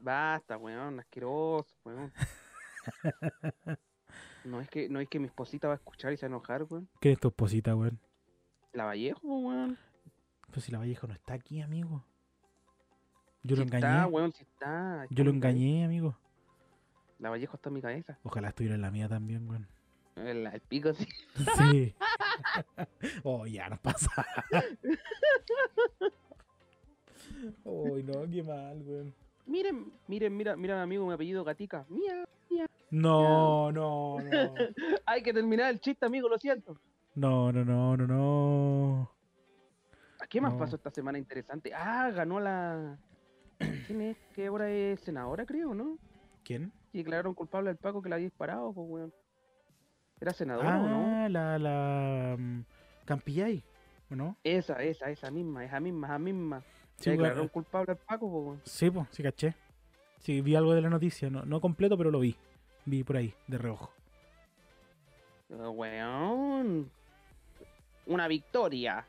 [0.00, 2.10] Basta, weón, asqueroso, weón.
[4.44, 6.36] No es que, no es que mi esposita va a escuchar y se va a
[6.36, 6.88] enojar, weón.
[7.00, 8.00] ¿Qué es tu esposita, weón?
[8.72, 9.78] La Vallejo, weón.
[10.48, 12.04] Pero si la Vallejo no está aquí, amigo.
[13.42, 13.86] Yo lo engañé.
[13.86, 15.02] Está, weón, sí está.
[15.04, 16.16] está Yo lo engañé, amigo.
[17.18, 18.18] La Vallejo está en mi cabeza.
[18.22, 19.66] Ojalá estuviera en la mía también, weón.
[20.16, 21.06] El, el pico, sí.
[21.58, 21.94] Sí.
[23.24, 24.10] oh, ya nos pasa.
[27.64, 29.14] Uy, no, qué mal, weón.
[29.46, 31.84] Miren, miren, mira, mira, mi amigo, mi apellido Gatica.
[31.88, 32.24] Mía.
[32.90, 34.54] No, no, no.
[35.06, 36.76] Hay que terminar el chiste, amigo, lo siento.
[37.14, 39.10] No, no, no, no, no.
[40.20, 40.58] ¿A qué más No.
[40.58, 41.72] pasó esta semana interesante?
[41.74, 42.98] Ah, ganó la.
[43.86, 44.16] ¿Quién es?
[44.34, 45.98] ¿Qué ahora es senadora, creo, no?
[46.44, 46.72] ¿Quién?
[46.92, 49.14] Y declararon culpable al Paco que la había disparado, pues, weón.
[50.20, 51.24] ¿Era senadora o no?
[51.24, 52.64] Ah, la, la mm,
[53.04, 53.62] Campillay,
[54.10, 54.36] ¿o no?
[54.44, 56.62] Esa, esa, esa misma, esa misma, esa misma.
[56.96, 58.60] Sí, declararon culpable al Paco, pues, weón.
[58.64, 59.54] sí, pues, sí caché.
[60.18, 62.36] Sí, vi algo de la noticia, no, no completo, pero lo vi.
[62.84, 63.92] Vi por ahí, de reojo.
[65.48, 66.90] Eh, Weón.
[68.06, 69.04] Una victoria.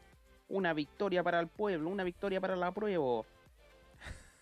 [0.50, 3.24] Una victoria para el pueblo, una victoria para la prueba.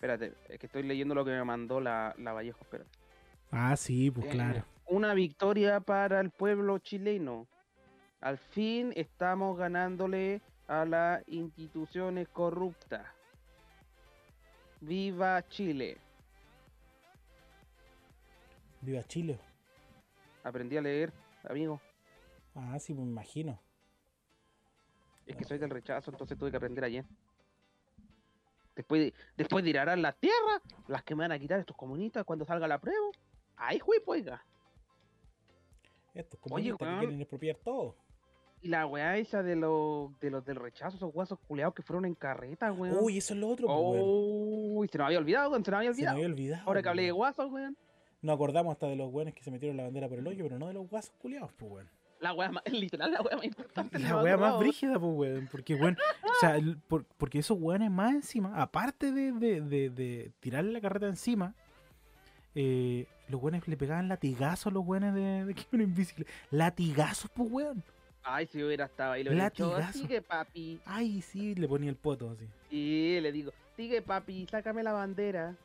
[0.02, 2.90] Espérate, es que estoy leyendo lo que me mandó la, la Vallejo, espérate.
[3.52, 4.64] Ah, sí, pues Eh, claro.
[4.86, 7.46] Una victoria para el pueblo chileno.
[8.20, 13.06] Al fin estamos ganándole a las instituciones corruptas.
[14.80, 15.98] Viva Chile.
[18.80, 19.38] Viva Chile.
[20.42, 21.12] Aprendí a leer,
[21.48, 21.80] amigo.
[22.56, 23.56] Ah, sí, me imagino.
[25.26, 27.04] Es que soy del rechazo, entonces tuve que aprender ayer.
[28.74, 31.58] Después de, después de ir a arar la tierra, las que me van a quitar
[31.60, 33.06] estos comunistas cuando salga la prueba.
[33.56, 34.44] Ahí fui, pues, oiga.
[36.14, 36.98] Estos Oye, comunistas que weón.
[37.00, 37.96] quieren expropiar todo.
[38.60, 42.04] Y la weá esa de los, de los del rechazo, esos guasos culeados que fueron
[42.04, 42.96] en carreta, weón.
[43.00, 44.00] Uy, eso es lo otro, pues, weón.
[44.78, 46.16] Uy, se nos había olvidado, weón, se nos había Se olvidado.
[46.16, 46.62] había olvidado.
[46.66, 47.76] Ahora que pues, hablé de guasos, weón.
[48.20, 50.58] Nos acordamos hasta de los weones que se metieron la bandera por el hoyo, pero
[50.58, 51.90] no de los guasos culiados, pues, weón.
[52.22, 53.98] La weá más, literal, la weá más importante.
[53.98, 55.48] La wea más brígida, pues, weón.
[55.50, 59.90] Porque, weón, o sea, el- por- porque esos weones más encima, aparte de, de, de,
[59.90, 61.54] de tirarle la carreta encima,
[62.54, 66.30] eh, los weones le pegaban latigazos a los weones de, de bicicleta.
[66.50, 67.82] Latigazos, pues, weón.
[68.24, 69.50] Ay, si hubiera estado ahí, lo hubiera
[69.92, 70.78] sigue papi.
[70.84, 72.46] Ay, sí, le ponía el poto así.
[72.70, 75.56] Y le digo, sigue papi, sácame la bandera.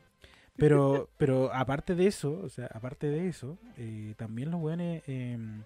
[0.56, 5.62] Pero, pero aparte de eso, o sea, aparte de eso, eh, también los weones em,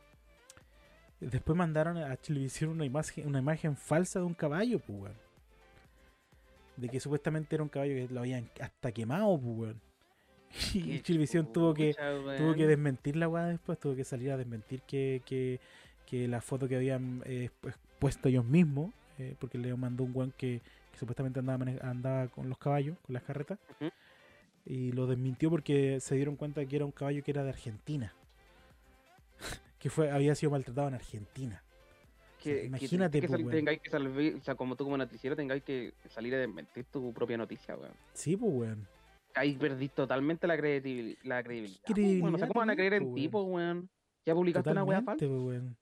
[1.31, 5.17] después mandaron a televisión una imagen, una imagen falsa de un caballo, pues weón.
[6.77, 9.81] De que supuestamente era un caballo que lo habían hasta quemado, pues weón.
[10.75, 11.95] Y Chilevisión tuvo que,
[12.37, 15.61] tuvo que desmentir la weá después, tuvo que salir a desmentir que, que,
[16.07, 20.13] que la foto que habían eh, pues, puesto ellos mismos, eh, porque le mandó un
[20.15, 20.61] weón que,
[20.91, 23.59] que supuestamente andaba, andaba con los caballos, con las carretas,
[24.67, 28.15] y lo desmintió porque se dieron cuenta que era un caballo que era de Argentina,
[29.83, 31.61] que fue había sido maltratado en Argentina.
[32.41, 35.65] Que, que imagínate, que, pues, tengáis que salir, o sea, como tú como noticiero tengáis
[35.65, 37.93] que salir a desmentir tu propia noticia, weón.
[38.13, 38.87] Sí, pues weón.
[39.35, 41.81] Ahí perdís totalmente la, credibil- la credibilidad.
[41.85, 42.35] po, weón.
[42.35, 43.89] O sea, Credibilidad ¿cómo van a creer en ti, po, po, weón?
[44.25, 45.27] Ya publicaste una weá falsa.
[45.27, 45.77] pues, weón.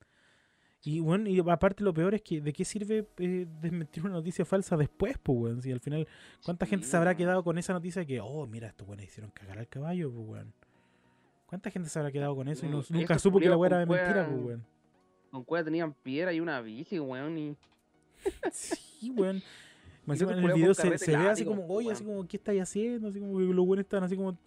[0.82, 4.46] Y bueno, y aparte lo peor es que de qué sirve eh, desmentir una noticia
[4.46, 5.60] falsa después, pues, weón.
[5.62, 6.08] Si al final,
[6.42, 9.58] ¿cuánta gente se habrá quedado con esa noticia que, oh, mira, estos weones hicieron cagar
[9.58, 10.54] al caballo, pues, weón?
[11.50, 13.66] ¿Cuánta gente se habrá quedado con eso y no- Mm, nunca supo que la weá
[13.70, 14.64] era de mentira, pues, weón?
[15.32, 17.36] Con cueva tenían piedra y una bici, weón.
[17.36, 17.56] Y...
[18.52, 19.42] Sí, weón.
[20.06, 22.16] Encima en el video se, ve así como, pues, oye, así weón.
[22.18, 23.08] como, ¿qué estáis haciendo?
[23.08, 24.38] Así como que los weones están así como,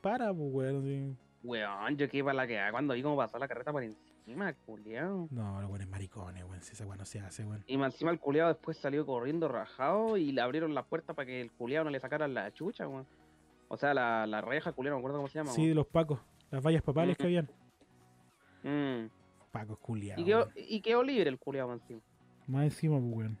[0.00, 0.76] para, pues, weón.
[0.78, 1.16] Así.
[1.42, 5.26] Weón, yo qué para la que cuando vi cómo pasó la carreta por encima, culiao.
[5.32, 6.62] No, los weones maricones, weón.
[6.62, 7.64] Si esa weá no se hace, weón.
[7.66, 11.26] Y más encima el culiao después salió corriendo rajado y le abrieron la puerta para
[11.26, 13.06] que el culiao no le sacaran la chucha, weón.
[13.68, 15.50] O sea, la, la reja, culiao, no me acuerdo cómo se llama.
[15.50, 16.20] Sí, de los pacos.
[16.50, 17.50] Las vallas papales que habían.
[18.62, 19.10] Mm.
[19.50, 20.22] Pacos culiados.
[20.22, 22.00] Y, quedó, y quedó libre el culiao más encima.
[22.46, 23.38] Más encima, pues, weón.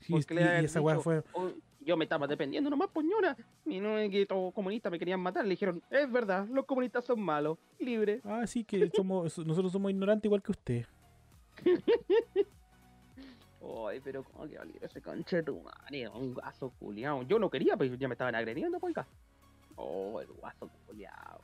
[0.00, 1.22] Sí, y, esa weá fue.
[1.32, 1.50] "Oh,
[1.80, 3.36] yo me estaba dependiendo nomás, poñona.
[3.64, 5.44] Y no es que todos comunistas me querían matar.
[5.44, 8.20] Le dijeron, es verdad, los comunistas son malos, libre.
[8.24, 10.86] Ah, sí, que somos, nosotros somos ignorantes igual que usted.
[13.88, 17.22] Ay, pero cómo que libre ese conche tu madre, un guaso culiao.
[17.22, 18.94] Yo no quería, pero ya me estaban agrediendo, pues.
[19.76, 21.40] Oh, el guaso culiao.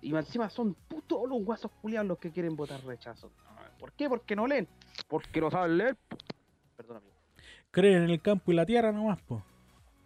[0.00, 3.30] Y encima son pu- todos los guasos culiados los que quieren votar rechazo.
[3.78, 4.08] ¿Por qué?
[4.08, 4.68] Porque no leen.
[5.08, 5.96] Porque no saben leer.
[6.76, 7.14] Perdón, amigo.
[7.70, 9.42] Creen en el campo y la tierra nomás, po.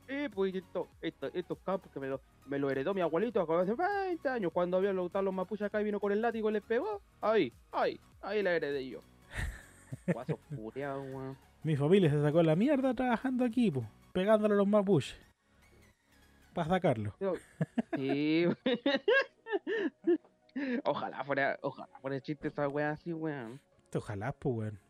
[0.06, 3.74] Eh, pues esto, esto- estos campos que me lo, me lo heredó mi abuelito hace
[3.74, 4.52] 20 años.
[4.52, 7.02] Cuando habían lotado los mapuches acá y vino con el látigo y les pegó.
[7.20, 9.02] Ahí, ahí, ahí la heredé yo.
[10.12, 11.38] Guasos culiados, weón.
[11.62, 13.84] Mi familia se sacó la mierda trabajando aquí, po.
[14.12, 15.18] Pegándole a los mapuches.
[16.54, 17.14] Para sacarlo.
[17.94, 18.46] Sí.
[20.84, 23.60] ojalá fuera, ojalá fuera chiste esa wea así, weón.
[23.94, 24.80] Ojalá, pues, weón.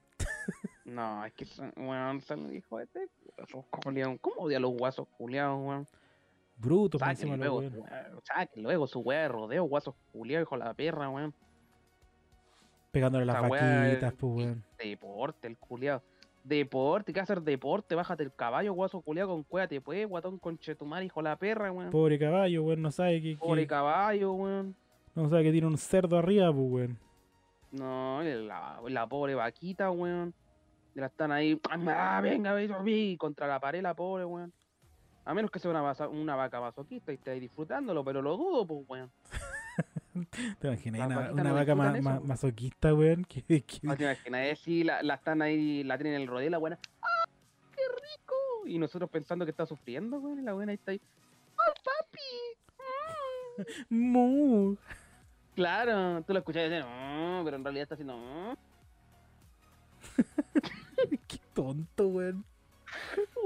[0.84, 4.16] No, es que son, weón, son hijos de esos culiados.
[4.20, 5.86] ¿Cómo odia a los guasos culiados, weón?
[6.57, 7.84] Brutos, encima los luego, su-
[8.24, 11.34] saquen luego su wea de rodeo, guasos culiados, hijo de la perra, weón.
[12.90, 14.64] Pegándole las weá vaquitas, es- pues, weón.
[14.79, 16.03] Deporte, el culiado.
[16.45, 17.95] Deporte, ¿qué hacer deporte?
[17.95, 21.70] Bájate el caballo, guaso culiado con cuéate, pues, guatón con chetumar, hijo de la perra,
[21.70, 21.91] weón.
[21.91, 24.74] Pobre caballo, weón, no sabe que, que- Pobre caballo, weón.
[25.14, 26.99] no sabe que tiene un cerdo arriba, pues, weón.
[27.72, 30.33] No, la, la pobre vaquita, weón.
[30.95, 34.53] La están ahí, ah, venga, venga, vi, contra la pared la pobre, weón.
[35.24, 38.66] A menos que sea una, una vaca masoquista y esté ahí disfrutándolo, pero lo dudo,
[38.66, 39.11] pues, weón.
[40.26, 41.06] ¿Te imaginas?
[41.06, 43.26] Una, vaquitas una no vaca ma- ma- masoquista, weón.
[43.82, 46.58] No te imaginas, eh, sí, la, la están ahí, la tienen en el rodeo, la
[46.58, 47.24] buena, ¡ah,
[47.74, 48.34] qué rico!
[48.66, 51.00] Y nosotros pensando que está sufriendo, weón, la buena ahí está ahí,
[51.58, 53.64] ¡ah, papi!
[53.90, 53.94] Mm".
[54.12, 54.76] Mu.
[55.54, 56.84] Claro, tú lo escuchas y dices,
[57.44, 58.54] pero en realidad está haciendo, "Mm".
[61.28, 62.44] Qué tonto, weón.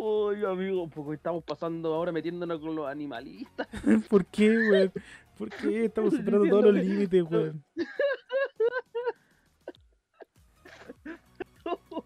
[0.04, 3.68] Uy, amigo, porque estamos pasando ahora metiéndonos con los animalistas.
[4.10, 4.92] ¿Por qué, weón?
[5.38, 5.84] ¿Por qué?
[5.84, 7.64] Estamos superando todos los límites, weón.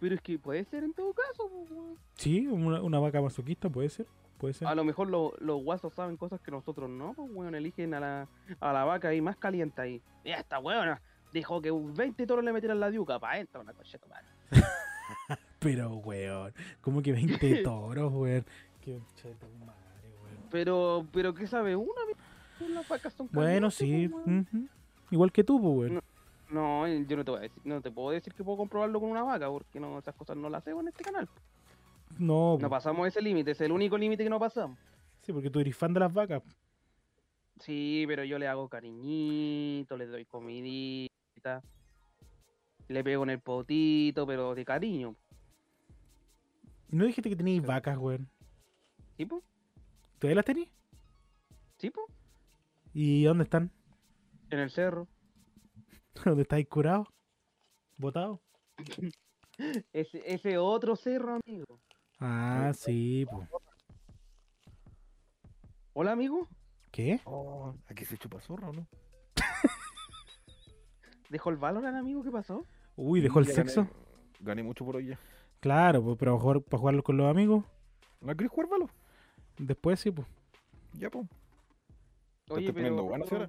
[0.00, 1.96] Pero es que puede ser en todo caso, po, weón.
[2.16, 4.06] Sí, una, una vaca masoquista puede ser.
[4.38, 4.66] Puede ser.
[4.66, 8.00] A lo mejor lo- los guasos saben cosas que nosotros no, pues weón, eligen a
[8.00, 8.28] la,
[8.58, 10.02] a la vaca ahí más caliente ahí.
[10.24, 11.00] Mira esta weona,
[11.32, 14.26] dejó que un 20 toros le metieran la diuca para adentro, una coche madre.
[15.62, 18.44] Pero, weón, como que 20 toros, weón.
[18.80, 20.36] Qué tu madre, weón.
[20.50, 21.92] Pero, pero ¿qué sabe uno?
[22.68, 24.06] Las vacas son Bueno, sí.
[24.06, 24.68] ujú.
[25.10, 26.02] Igual que tú, pues, weón.
[26.50, 29.08] No, yo no te voy a decir, no te puedo decir que puedo comprobarlo con
[29.10, 31.26] una vaca, porque no, esas cosas no las hacemos en este canal.
[32.18, 32.70] No, No po.
[32.70, 34.78] pasamos ese límite, es el único límite que no pasamos.
[35.22, 36.42] sí, porque tú eres fan de las vacas.
[37.58, 41.62] Sí, pero yo le hago cariñito, le doy comidita,
[42.88, 45.14] le pego en el potito, pero de cariño.
[46.92, 48.28] ¿Y no dijiste que teníais vacas, weón?
[49.16, 49.42] ¿Sí, po?
[50.18, 50.68] ¿Todavía las tenéis?
[51.78, 52.02] ¿Sí, po?
[52.92, 53.72] ¿Y dónde están?
[54.50, 55.08] En el cerro.
[56.24, 57.08] ¿Dónde estáis curados?
[57.96, 58.40] ¿Botados?
[59.92, 61.80] Ese, ese otro cerro, amigo.
[62.18, 63.48] Ah, sí, pues.
[65.92, 66.48] Hola, amigo.
[66.90, 67.20] ¿Qué?
[67.24, 68.88] Oh, aquí se chupa zorro, ¿no?
[71.30, 72.24] ¿Dejó el Valorant, amigo?
[72.24, 72.66] ¿Qué pasó?
[72.96, 73.82] Uy, dejó el sexo.
[73.82, 73.94] Gané,
[74.40, 75.18] gané mucho por hoy ya.
[75.62, 77.64] Claro, pues, pero jugar, para jugarlo con los amigos,
[78.20, 78.90] ¿No querés jugar, Valo?
[79.58, 80.26] después sí, pues.
[80.94, 81.08] Ya.
[81.08, 81.18] Te
[82.50, 82.98] Oye, pero...
[82.98, 83.48] ahora.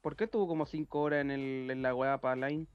[0.00, 2.68] ¿Por qué estuvo como 5 horas en, el, en la weá para line?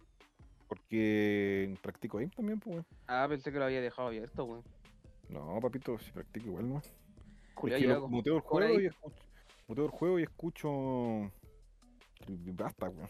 [0.67, 2.85] Porque practico ahí también, pues, weón.
[3.07, 4.63] Ah, pensé que lo había dejado abierto, weón.
[5.29, 6.81] No, papito, si practico igual, ¿no?
[7.55, 9.15] Culiao, Es que yo lo- hago muteo el juego y escucho.
[9.69, 10.69] Muteo el juego y escucho.
[12.27, 13.09] Basta, weón.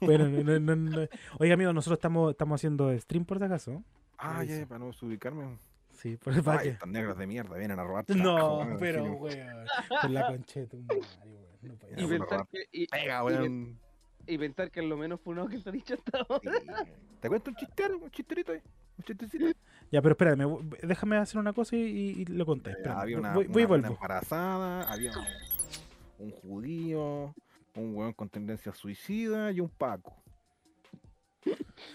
[0.00, 1.08] Bueno, no, no, no, no.
[1.38, 3.82] Oiga, amigos, nosotros estamos, estamos haciendo stream por si acaso.
[4.18, 5.58] Ah, ya, para no desubicarme.
[5.92, 6.70] Sí, por el Ay, valle.
[6.70, 8.04] estas negras de mierda vienen a robar.
[8.10, 9.66] No, pero, weón.
[10.00, 11.48] Con la concha de tu madre, weón.
[11.62, 12.86] No puede Ya, Y pensar, que, y, y
[13.24, 13.78] weón.
[14.26, 16.52] y pensar que es lo menos funado que se ha dicho hasta ahora.
[16.60, 16.92] Sí.
[17.20, 17.98] ¿Te cuento un chistero?
[17.98, 18.60] Un chisterito ahí.
[18.98, 19.46] Un chistecito.
[19.90, 22.74] Ya, pero espérame, déjame hacer una cosa y, y- y lo conté.
[22.84, 23.94] Ya, había una, voy, voy y una- vuelvo.
[23.94, 27.34] embarazada, había un, un judío,
[27.78, 30.22] un weón con tendencia suicida y un paco.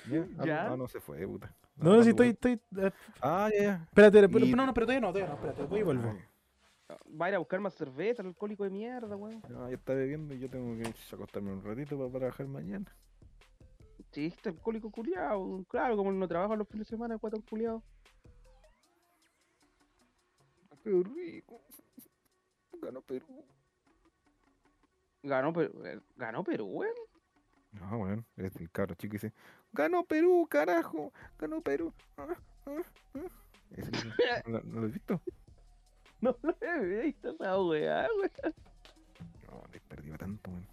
[0.09, 0.27] ¿Ya?
[0.39, 0.63] Ah, ¿Ya?
[0.69, 1.53] No, no se fue, puta.
[1.75, 2.83] No, no, si ¿cuándo, estoy, estoy.
[2.85, 3.83] eh, Ah, ya, ya.
[3.83, 6.15] espérate, pero, Y- no, no, pero todavía no, todavía no, espérate, voy y vuelvo.
[7.19, 9.41] Va a ir a buscar más cerveza, el alcohólico de mierda, weón.
[9.49, 12.85] No, ya está bebiendo y yo tengo que acostarme un ratito para trabajar mañana.
[14.11, 15.63] Sí, este alcohólico culiado.
[15.69, 17.81] Claro, como no trabaja los fines de semana, cuatro culiado.
[20.83, 21.61] Qué rico.
[22.81, 23.45] Ganó Perú.
[25.23, 26.93] Ganó, pero eh, ganó Perú, weón.
[27.71, 29.33] No, weón, es el cabro chico que dice,
[29.71, 31.93] ganó Perú, carajo, ganó Perú.
[32.17, 32.27] Ah,
[32.67, 32.81] ah,
[33.15, 33.19] ah".
[34.45, 35.21] ¿No, lo- no lo has visto?
[36.21, 38.31] No lo he visto esa weá, weón.
[39.49, 40.67] No, le he perdido tanto, weón.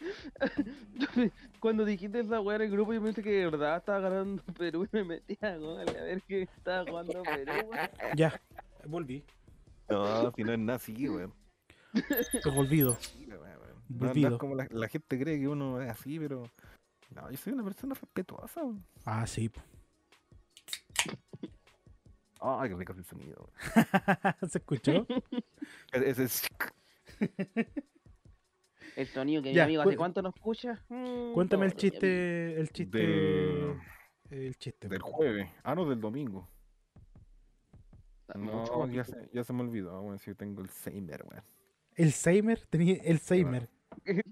[1.60, 4.84] Cuando dijiste esa weá en el grupo, yo pensé que de verdad estaba ganando Perú
[4.84, 7.88] y me metí a a ver qué estaba jugando Perú, weón.
[8.16, 8.40] Ya,
[8.86, 9.24] volví.
[9.88, 11.32] No, si no es así, weón.
[13.00, 13.42] Sí, weón,
[13.88, 16.44] No como la, la gente cree que uno es así, pero...
[17.14, 18.62] No, yo soy una persona respetuosa.
[19.04, 19.50] Ah, sí.
[22.40, 23.50] Ay, qué rico es el sonido.
[24.48, 25.06] ¿Se escuchó?
[25.92, 26.48] Ese es...
[28.96, 30.84] El sonido que mi Ya, amigo cu- hace cuánto no escucha.
[30.88, 31.78] Mm, Cuéntame el mi amigo.
[31.80, 32.60] chiste.
[32.60, 32.98] El chiste.
[32.98, 33.80] Del,
[34.30, 34.88] El chiste.
[34.88, 35.50] del jueves.
[35.62, 36.48] Ah, no, del domingo.
[38.36, 41.44] Mucho No, ya se, ya se me olvidó, weón, si yo tengo el Seimer, weón.
[42.12, 42.66] Seimer.
[42.66, 43.68] Tenía el Seimer.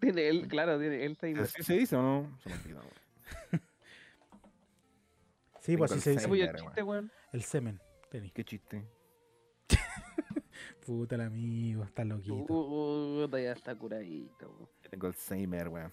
[0.01, 2.39] Tiene él, claro, tiene él se ¿Así se dice o no?
[2.43, 2.57] Se me.
[5.61, 6.45] Sí, pues así el se dice.
[6.45, 7.13] El chiste, weón.
[7.33, 7.81] El semen.
[8.11, 8.31] Tení.
[8.31, 8.85] Qué chiste.
[10.87, 12.45] Puta el amigo, está loquito.
[12.47, 14.69] Puta, ya está curadito, weón.
[14.83, 15.93] Yo tengo el Seimer, weón.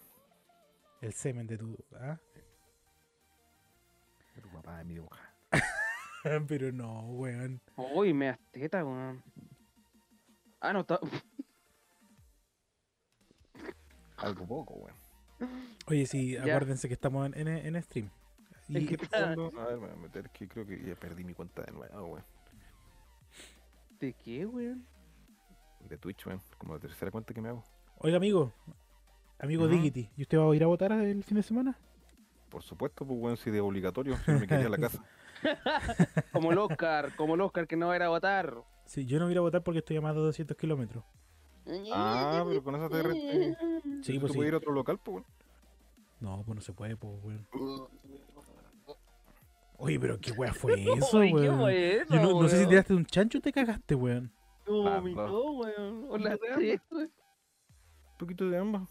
[1.01, 1.77] El semen de tu.
[1.99, 2.19] ¿ah?
[4.35, 5.19] De tu papá de mi boca.
[6.47, 7.61] Pero no, weón.
[7.77, 9.23] Uy, me das teta, weón.
[10.59, 10.99] Ah, no, está.
[14.21, 14.95] Algo poco, weón.
[15.87, 16.41] Oye, sí, Ya.
[16.41, 18.09] acuérdense que estamos en, en, en stream.
[18.69, 19.51] ¿En Y, ¿Qué fondo?
[19.59, 22.05] A ver, me voy a meter que creo que ya perdí mi cuenta de nuevo,
[22.07, 22.25] weón.
[23.99, 24.85] ¿De qué, weón?
[25.89, 26.41] De Twitch, weón.
[26.57, 27.63] Como la tercera cuenta que me hago.
[27.99, 28.53] oiga, amigo.
[29.39, 29.73] Amigo Ujú.
[29.73, 31.77] Diggity, ¿y usted va a ir a votar el fin de semana?
[32.49, 35.01] Por supuesto, pues, weón, si de obligatorio, si no me quería a la casa.
[36.33, 38.53] Como el Oscar, como el Oscar que no va a ir a votar.
[38.85, 41.03] Sí, yo no voy a ir a votar porque estoy a más de 200 kilómetros.
[41.93, 43.03] Ah, pero con eso te...
[43.03, 43.55] re- te-
[44.03, 44.47] Sí, ¿tú pues puedes sí.
[44.47, 45.25] ir a otro local, pues, weón.
[46.19, 47.47] No, pues no se puede, pues, weón.
[49.77, 52.05] Oye, pero qué weá fue eso, Uy, ¿Qué weón.
[52.09, 52.69] Yo no, no sé si weón?
[52.69, 54.31] tiraste un chancho o te cagaste, weón.
[54.67, 55.51] No, vomitó, no.
[55.53, 56.05] weón.
[56.09, 57.05] O la No, tres, weón.
[58.11, 58.89] Un poquito de ambas.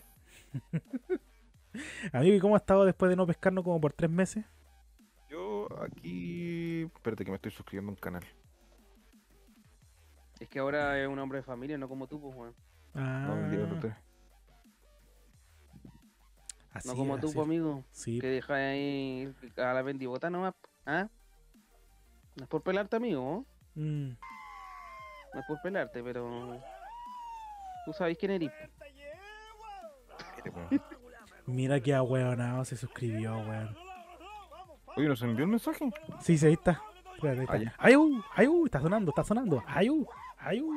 [2.12, 4.44] Amigo, ¿y cómo ha estado después de no pescarnos como por tres meses?
[5.28, 6.82] Yo aquí...
[6.84, 8.24] Espérate que me estoy suscribiendo a un canal.
[10.41, 12.55] Es que ahora es un hombre de familia, no como tú, pues, weón.
[12.95, 13.28] Ah,
[13.74, 13.93] usted.
[16.72, 17.47] Así no como es, tú, así po, es.
[17.47, 17.84] amigo.
[17.91, 20.55] Sí, Que dejas ahí a la bendibota nomás.
[20.86, 21.09] ¿Ah?
[22.36, 23.45] No es por pelarte, amigo.
[23.74, 24.09] mm,
[25.34, 26.61] No es por pelarte, pero.
[27.84, 28.51] Tú sabes quién eres.
[30.55, 30.82] Weón.
[31.47, 33.76] mira que ahueonado se suscribió, weón.
[34.97, 35.91] Oye, ¿nos envió el mensaje?
[36.20, 36.80] Sí, sí, ahí está.
[37.14, 37.59] Espérate, ahí Ah, está.
[37.59, 37.74] ya.
[37.78, 38.22] ¡Ayú!
[38.34, 38.64] ¡Ayú!
[38.66, 39.62] Está sonando, está sonando.
[39.66, 40.07] ¡Ayú!
[40.39, 40.72] ¡Ayú!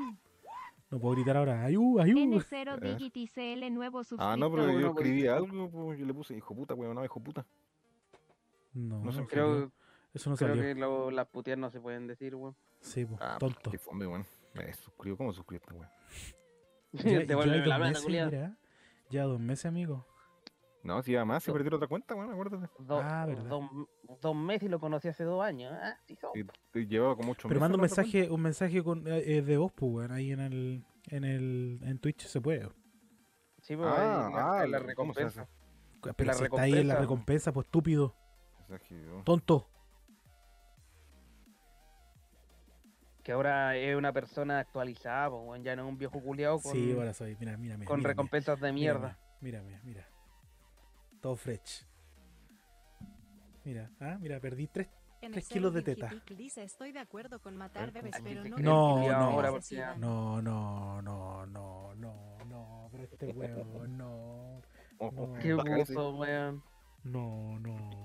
[0.89, 1.63] No puedo gritar ahora.
[1.63, 1.99] ¡Ayú!
[1.99, 2.17] ¡Ayú!
[2.17, 2.97] N0 ver.
[2.97, 4.27] Digity CL nuevo suscriptor.
[4.33, 7.05] Ah, no, pero yo pues, escribí algo, pues, yo le puse hijo puta, weón, no,
[7.05, 7.45] hijo puta.
[8.73, 9.71] No, No sé, no Creo.
[10.13, 10.61] Eso no creo salió.
[10.63, 12.55] que lo- las puteas no se pueden decir, weón.
[12.81, 13.71] Sí, po, Ah, tonto.
[13.71, 14.25] Qué fome, weón.
[14.53, 15.89] Me suscribo, ¿cómo suscribiste, weón?
[17.21, 18.29] Ya, Te vuelve dos la plata, meses, culiao.
[18.29, 18.57] mira.
[19.09, 20.05] Ya dos meses, amigo.
[20.83, 21.57] No, si además se No.
[21.57, 22.67] perdió otra cuenta, weón, acuérdate.
[22.79, 23.43] Dos, Ah, verdad.
[23.45, 23.63] dos,
[24.19, 25.71] dos meses y lo conocí hace dos años.
[25.79, 26.31] Ah, sí, son.
[26.33, 29.41] Y, y llevaba como ocho Pero meses manda un mensaje, un mensaje con, eh, eh,
[29.43, 30.11] de voz, pues, weón.
[30.11, 32.67] Ahí en el, en el, en Twitch se puede.
[33.61, 35.39] Sí, pues Ah, ahí la- ah, la ¿cómo se hace?
[35.41, 35.47] recompensa.
[36.17, 37.01] Pero la si está ahí en la recompensa.
[37.01, 38.15] recompensa, pues estúpido,
[39.23, 39.67] tonto.
[43.23, 46.71] Que ahora es una persona actualizada, pues, weón, ya no es un viejo culiado con,
[46.71, 47.37] Sí, ahora soy.
[47.39, 47.87] Mira, mira, mira.
[47.87, 49.19] con mira, recompensas de mira, mierda.
[49.41, 50.07] Mira, mira, mira.
[51.21, 51.85] Todo fresh.
[53.63, 54.89] Mira, ah, mira, perdí tres.
[55.21, 56.09] Tres kilos de teta.
[56.35, 58.57] Dice, estoy de acuerdo con matar bebés, Aquí pero se no...
[58.57, 59.13] No, no.
[59.13, 59.51] ahora
[59.97, 61.01] no, No, no,
[61.45, 62.89] no, no, no.
[62.91, 64.61] Pero este huevo, no.
[64.97, 65.33] Oh, No.
[65.39, 66.63] Qué buzo, weón.
[67.03, 68.03] No, no.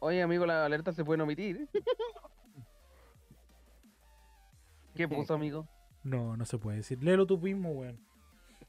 [0.00, 1.68] Oye, amigo, la alerta se pueden omitir.
[4.94, 5.68] ¿Qué puso, amigo?
[6.02, 7.02] No, no se puede decir.
[7.02, 8.00] Léelo tú mismo, weón.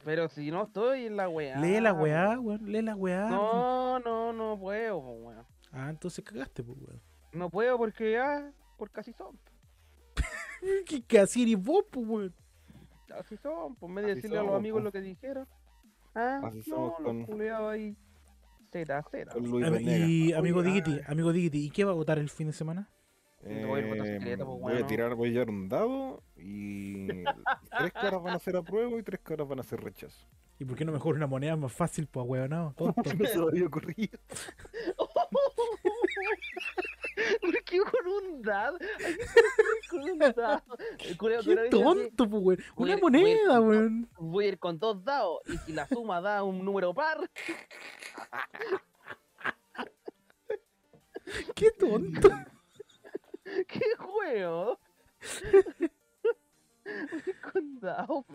[0.03, 1.59] Pero si no estoy en la weá.
[1.59, 2.71] Lee la weá, weón.
[2.71, 3.29] Lee la weá.
[3.29, 5.45] No, no, no puedo, weón.
[5.71, 7.01] Ah, entonces cagaste, pues, weón.
[7.33, 9.37] No puedo porque ya, por casi son.
[10.85, 12.35] ¿Qué casi eres vos, pues, weón?
[13.17, 14.85] Así son, por medio de Así decirle a los amigos po.
[14.85, 15.47] lo que dijeron.
[16.13, 17.95] Ah, Así no, somos los culeados ahí.
[18.89, 20.09] Am- Venegas.
[20.09, 21.01] Y amigo ah.
[21.07, 22.89] amigo Digity, ¿y qué va a votar el fin de semana?
[23.47, 27.93] Voy a Eh, secreto, pues, voy a tirar, voy a llevar un dado y tres
[27.93, 30.27] caras van a ser apruebo y tres caras van a ser rechazo.
[30.59, 32.49] ¿Y por qué no mejor una moneda más fácil, pues, weón?
[32.49, 33.13] No, tonto.
[33.13, 34.17] No se me había ocurrido.
[37.41, 38.77] ¿Por qué con un dado?
[38.77, 38.79] ¿A
[39.87, 40.61] qué con un dado?
[41.69, 42.59] Tonto, pues, weón.
[42.75, 44.09] Una voy moneda, con- weón.
[44.19, 47.17] Voy a ir con dos dados y si la suma da un número par,
[51.55, 52.29] Qué tonto.
[53.67, 54.79] ¿qué juego?
[56.85, 58.25] Voy a ir con dados.
[58.25, 58.33] po.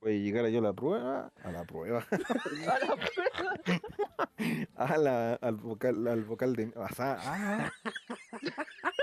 [0.00, 4.30] Voy a llegar yo a la prueba, a la prueba, A la prueba.
[4.76, 7.70] a la, al vocal, al vocal de, o sea, ah,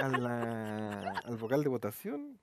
[0.01, 2.39] a la, al vocal de votación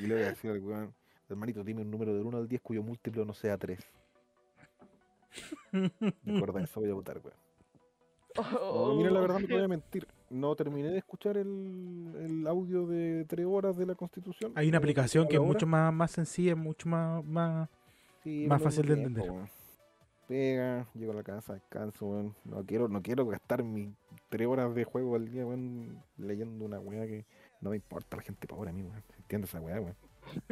[0.00, 0.94] y le voy a decir al weón,
[1.28, 3.80] hermanito, dime un número del 1 al 10 cuyo múltiplo no sea 3.
[6.24, 7.36] Recuerda eso, voy a votar, weón.
[8.60, 10.06] Oh, No, mira, la verdad no te voy a mentir.
[10.30, 14.52] No terminé de escuchar el, el audio de 3 horas de la Constitución.
[14.54, 17.68] Hay una aplicación que es mucho más, más sencilla, mucho más, más...
[18.22, 19.30] Sí, más fácil de entender.
[20.26, 22.34] Pega, llego a la casa, descanso, weón.
[22.44, 23.88] No quiero, no quiero gastar mis
[24.28, 27.24] 3 horas de juego al día, weón, leyendo una weá que
[27.62, 29.02] no me importa la gente pobre a mí, weón.
[29.16, 29.96] ¿Entiendes esa weá, weón?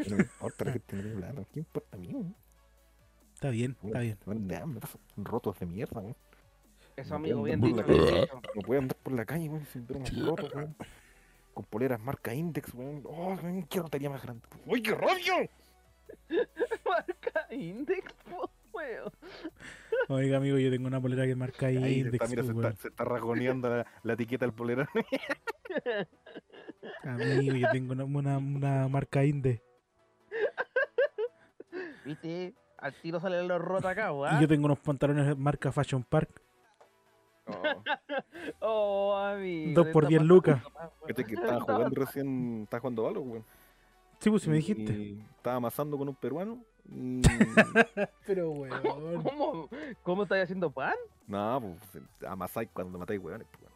[0.09, 1.45] No me importa la gente plata.
[1.53, 2.35] ¿Qué importa a mí, weón?
[3.35, 4.19] Está bien, está bien.
[4.25, 6.17] Weón, son rotos de mierda, weón.
[6.97, 7.85] Eso, amigo, bien dicho.
[8.55, 10.75] No puedo andar por la calle, weón, sin ver unos rotos, weón.
[11.53, 13.03] Con poleras marca Index, weón.
[13.05, 14.47] Oh, weón, qué rotería más grande.
[14.67, 15.49] ¡Uy, qué rabia!
[16.85, 19.13] Marca Index, po, weón.
[20.09, 22.67] Oiga, amigo, yo tengo una polera que marca ahí se index, está, mira, se pues,
[22.67, 24.89] está, se está rajoneando la, la etiqueta del polera.
[27.03, 29.61] Amigo, yo tengo una, una, una marca index.
[32.05, 32.55] ¿Viste?
[32.79, 34.41] Al tiro salen los rotos acá, Y weón.
[34.41, 36.43] yo tengo unos pantalones marca Fashion Park.
[38.61, 39.83] Oh, amigo.
[39.83, 40.63] Dos por diez lucas.
[41.09, 43.45] Este que estaba jugando recién, estaba jugando algo, weón.
[44.21, 44.93] Sí, pues si me dijiste.
[44.93, 46.59] y Estaba amasando con un peruano.
[46.89, 47.21] Y...
[48.27, 49.23] Pero, weón.
[49.23, 49.69] ¿Cómo?
[50.03, 50.95] ¿Cómo estáis haciendo pan?
[51.27, 53.73] no, pues amasáis cuando matáis weones, pues, weón.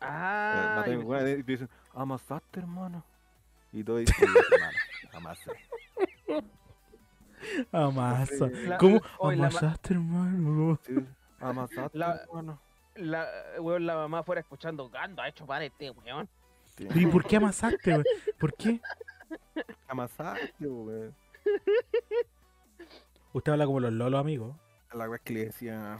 [0.00, 3.04] Ah, matáis weones y te dicen, amasaste, hermano.
[3.72, 4.78] Y todo dice, hermano,
[5.14, 5.50] amasé.
[7.72, 8.48] Amasa.
[8.66, 9.00] La- ¿Cómo?
[9.22, 10.78] la Amasaste, hermano.
[10.84, 10.94] Sí,
[11.40, 12.60] amasaste, La- hermano.
[12.98, 13.26] La,
[13.60, 16.28] weón, la mamá fuera escuchando, Gando ha hecho pan este weón.
[16.76, 18.04] Sí, ¿Y por qué amasaste, weón?
[18.38, 18.80] ¿Por qué?
[19.88, 21.14] Amasaste, weón.
[23.32, 24.56] Usted habla como los lolos, amigos.
[24.92, 25.98] La weá es que le decía.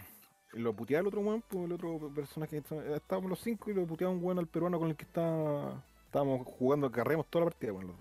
[0.53, 2.57] Lo puteaba el otro weón, pues el otro personaje.
[2.59, 5.83] está- Estábamos los cinco y lo puteaba un weón al peruano con el que está,
[6.07, 7.95] estábamos jugando, carremos toda la partida, weón.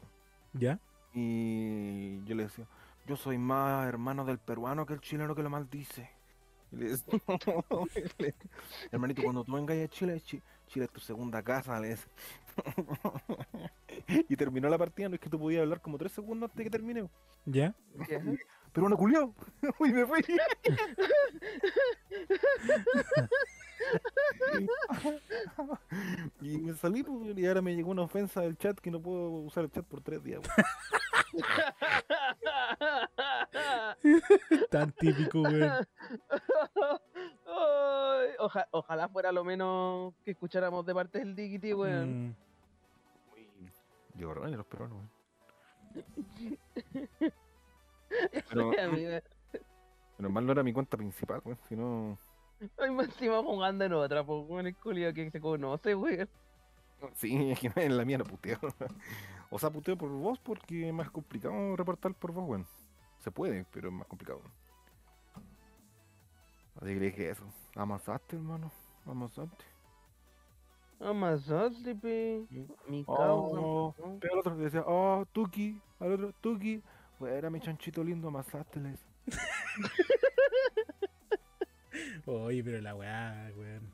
[0.54, 0.80] ¿Ya?
[1.14, 2.66] Y yo le decía,
[3.06, 6.10] yo soy más hermano del peruano que el chileno que lo maldice.
[6.72, 7.06] Y le dice,
[8.18, 8.36] le-
[8.92, 12.08] hermanito, cuando tú vengas a Chile, Chi- Chile es tu segunda casa, le dice.
[14.30, 16.64] y terminó la partida, no es que tú podías hablar como tres segundos antes de
[16.66, 17.10] que termine.
[17.46, 17.74] ¿Ya?
[18.74, 19.34] Pero no culiao.
[19.80, 20.22] y me fui.
[26.42, 29.30] y me salí pues, y ahora me llegó una ofensa del chat que no puedo
[29.30, 30.42] usar el chat por tres días.
[34.70, 35.44] Tan típico,
[38.40, 42.28] oja- ojalá fuera lo menos que escucháramos de parte del Diggity, weón.
[42.30, 42.36] Mm,
[43.32, 43.50] Muy
[44.16, 44.98] llorones los peruanos.
[44.98, 45.10] weón.
[50.18, 52.18] Pero, mal no era mi cuenta principal, weón, si no...
[52.78, 56.30] Ay, más encima jugando en otra, pues, weón, el culiao que se conoce, weón.
[57.14, 58.60] Sí, es que en la mía no puteo.
[59.50, 62.68] O sea, puteo por voz porque es más complicado reportar por voz, weón.
[63.20, 64.42] Se puede, pero es más complicado.
[66.76, 67.46] Así que le dije eso.
[67.76, 68.70] Amasaste, hermano.
[69.06, 69.64] Amasaste.
[71.00, 72.46] Amasaste, pe.
[72.88, 73.58] Mi causa.
[73.58, 74.18] Oh, ¿no?
[74.20, 75.82] pero al otro decía, oh, Tuki.
[76.02, 76.84] Al otro, Tuki.
[77.22, 79.08] Era mi chanchito lindo, amasaste, le decía.
[82.26, 83.92] Oye, pero la weá, weón.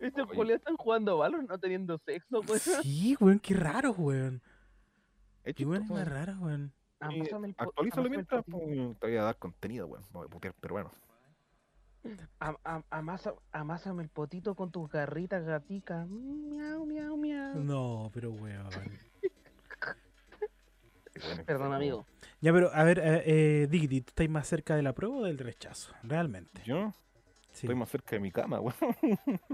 [0.00, 2.58] Estos culiados están jugando Valor no teniendo sexo, weón.
[2.82, 4.42] Sí, weón, qué raro, weón.
[5.44, 6.06] Es Qué weón más weón.
[6.06, 6.72] rara, weón.
[7.00, 8.66] Y Amásame el po- Actualízalo mientras potito.
[8.66, 10.04] pues, te voy a dar contenido, weón.
[10.12, 10.90] Voy a putear, pero bueno.
[12.38, 16.06] Am- am- amasa- amásame el potito con tus garritas gaticas.
[16.08, 17.54] Miau, miau, miau.
[17.56, 18.68] No, pero weón.
[21.46, 22.06] Perdón, amigo.
[22.44, 25.38] Ya, pero a ver, eh, eh, ¿tú estás más cerca de la prueba o del
[25.38, 25.94] rechazo?
[26.02, 26.60] Realmente.
[26.66, 26.92] Yo
[27.52, 27.64] Sí.
[27.66, 28.74] estoy más cerca de mi cama, weón.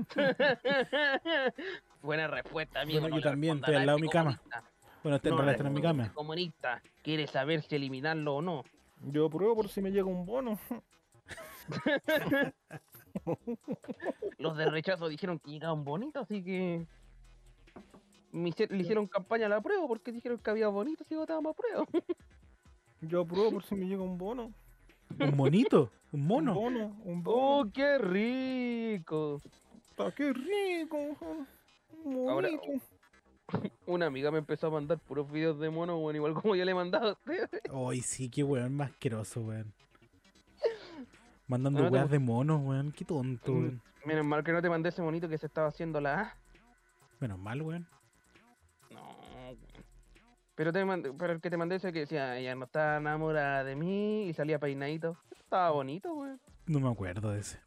[2.02, 2.98] Buena respuesta, amigo.
[3.02, 4.40] Bueno, no yo también, estoy al lado de mi cama.
[5.04, 6.12] Bueno, en No está en mi cama.
[6.12, 8.64] comunista quiere saber si eliminarlo o no.
[9.04, 10.58] Yo pruebo por si me llega un bono.
[14.38, 16.86] Los de rechazo dijeron que llegaban bonitos, así que.
[18.32, 21.52] me hice- le hicieron campaña a la prueba porque dijeron que había bonitos y votábamos
[21.52, 21.86] a prueba.
[23.02, 24.52] Yo pruebo por si me llega un bono.
[25.18, 25.90] ¿Un monito?
[26.12, 26.54] ¿Un Un mono?
[26.54, 27.36] bono, un bono.
[27.60, 29.40] ¡Oh, qué rico!
[29.90, 30.96] Está qué rico.
[32.04, 32.28] weón.
[32.28, 32.48] Ahora-.
[33.86, 36.70] Una amiga me empezó a mandar puros videos de mono, bueno, igual como yo le
[36.70, 37.48] he mandado a usted.
[37.88, 39.72] Ay, sí, qué weón más asqueroso, weón.
[41.48, 42.92] Mandando No, no te weas de monos, weón.
[42.92, 43.56] Qué tonto, Mm.
[43.58, 43.82] weón.
[44.04, 46.36] Menos mal que no te mandé ese monito que se estaba haciendo la A.
[47.18, 47.86] Menos mal, weón.
[50.60, 53.64] Pero, te mandé- pero el que te mandé ese que decía, ella no está enamorada
[53.64, 55.16] de mí y salía peinadito.
[55.30, 56.38] Estaba bonito, weón.
[56.66, 57.58] No me acuerdo de ese.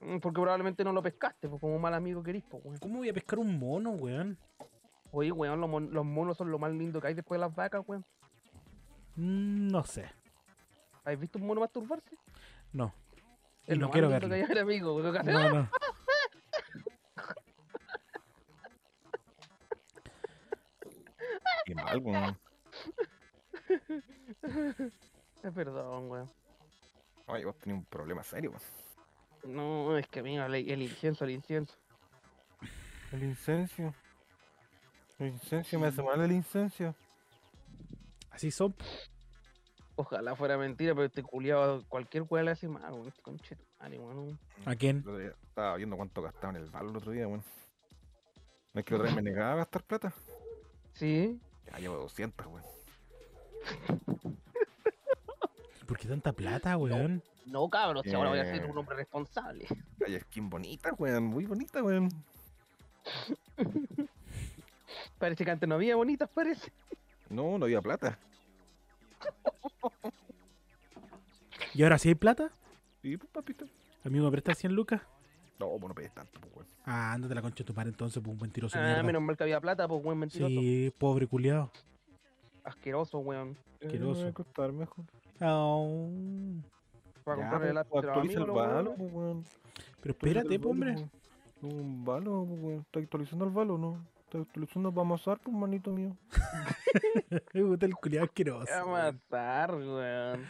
[0.00, 2.76] Mm, Porque probablemente no lo pescaste, pues como mal amigo que eres, pues, weón.
[2.80, 4.36] ¿Cómo voy a pescar un mono, weón?
[5.10, 7.54] Oye, weón, los, mon- los monos son lo más lindo que hay después de las
[7.56, 8.04] vacas, weón.
[9.14, 10.04] Mm, no sé.
[11.02, 12.14] ¿Has visto un mono masturbarse?
[12.74, 12.92] No.
[13.66, 14.34] Y no quiero que verlo.
[14.34, 15.70] hay amigo, No, no.
[21.66, 22.38] Qué mal, weón.
[25.42, 26.30] "Ah, Perdón, weón.
[27.26, 29.56] Ay, vos tenés un problema serio, weón.
[29.56, 31.74] No, es que mira, el, el incienso, el incienso.
[33.10, 33.92] El incencio.
[35.18, 36.94] El incencio me hace mal el incencio.
[38.30, 38.74] Así son.
[39.96, 43.08] Ojalá fuera mentira, pero este culiado cualquier weón le hace mal, weón.
[43.08, 44.38] Este madre, weón.
[44.66, 44.98] ¿A quién?
[44.98, 47.42] El otro día Estaba viendo cuánto gastaba en el balo el otro día, weón.
[48.72, 50.12] ¿No es que otra vez me negaba a gastar plata?
[50.92, 51.40] Sí,
[51.72, 52.64] Ya llevo 200, weón.
[55.86, 57.22] ¿Por qué tanta plata, weón?
[57.46, 58.66] no cabrón, si ahora voy a ser Eh.
[58.70, 59.66] un hombre responsable.
[60.04, 61.24] Hay skin bonita, weón.
[61.24, 62.08] Muy bonita, weón.
[65.18, 66.72] Parece que antes no había bonitas, parece.
[67.30, 68.18] No, no había plata.
[71.74, 72.50] ¿Y ahora sí hay plata?
[73.02, 73.66] Sí, pues, papito.
[74.04, 75.02] Amigo, ¿me prestas 100 lucas?
[75.58, 76.66] No, pues no pegues tanto, pues, weón.
[76.84, 79.02] Ah, ándate la concha de tu madre entonces, pues un mentiroso Ah, mierda.
[79.02, 80.48] menos mal que había plata, pues weón mentiroso.
[80.60, 81.70] Sí, pobre culiao.
[82.64, 83.56] Asqueroso, weón.
[83.82, 84.20] Asqueroso.
[84.20, 85.04] Eh, me va a costar mejor.
[85.40, 86.10] Au.
[87.24, 89.44] Para Ya, comprarle pues, la pues, actualiza el balo, pues, weón.
[90.00, 90.94] Pero espérate, po, hombre.
[90.94, 91.72] pues.
[91.72, 92.80] Un balo, pues, weón.
[92.80, 94.06] ¿Está actualizando el balo no?
[94.24, 96.16] ¿Está actualizando para amasar, pues, manito mío?
[97.54, 98.72] Me gusta el culiao asqueroso.
[98.74, 100.44] A matar, weón.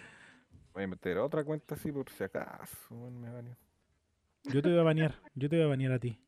[0.75, 3.57] Voy a meter otra cuenta así por si acaso, weón, me baño.
[4.53, 5.15] Yo te voy a banear.
[5.35, 6.19] Yo te voy a banear a ti.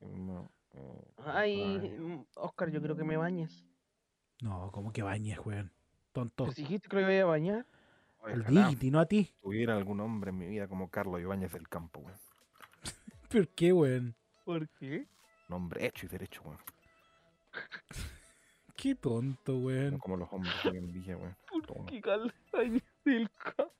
[0.00, 0.50] No.
[0.74, 3.64] eh, Ay, Oscar, yo creo que me bañes.
[4.42, 5.72] No, como que bañes, weón.
[6.12, 6.50] Tonto.
[6.52, 7.66] Si dijiste que lo iba a bañar.
[8.22, 9.32] Al Ojalá Diggity, no a ti.
[9.40, 12.18] tuviera algún hombre en mi vida como Carlos Ibáñez del campo, weón.
[13.30, 14.16] ¿Por qué, weón?
[14.44, 15.06] ¿Por qué?
[15.48, 16.58] Un hombre hecho y derecho, weón.
[18.76, 19.98] Qué tonto, No weón.
[19.98, 21.36] como los hombres hoy en día, weón.
[21.50, 21.86] ¿Por Toma.
[21.86, 22.34] qué cal?
[22.52, 23.70] Ay, del ca-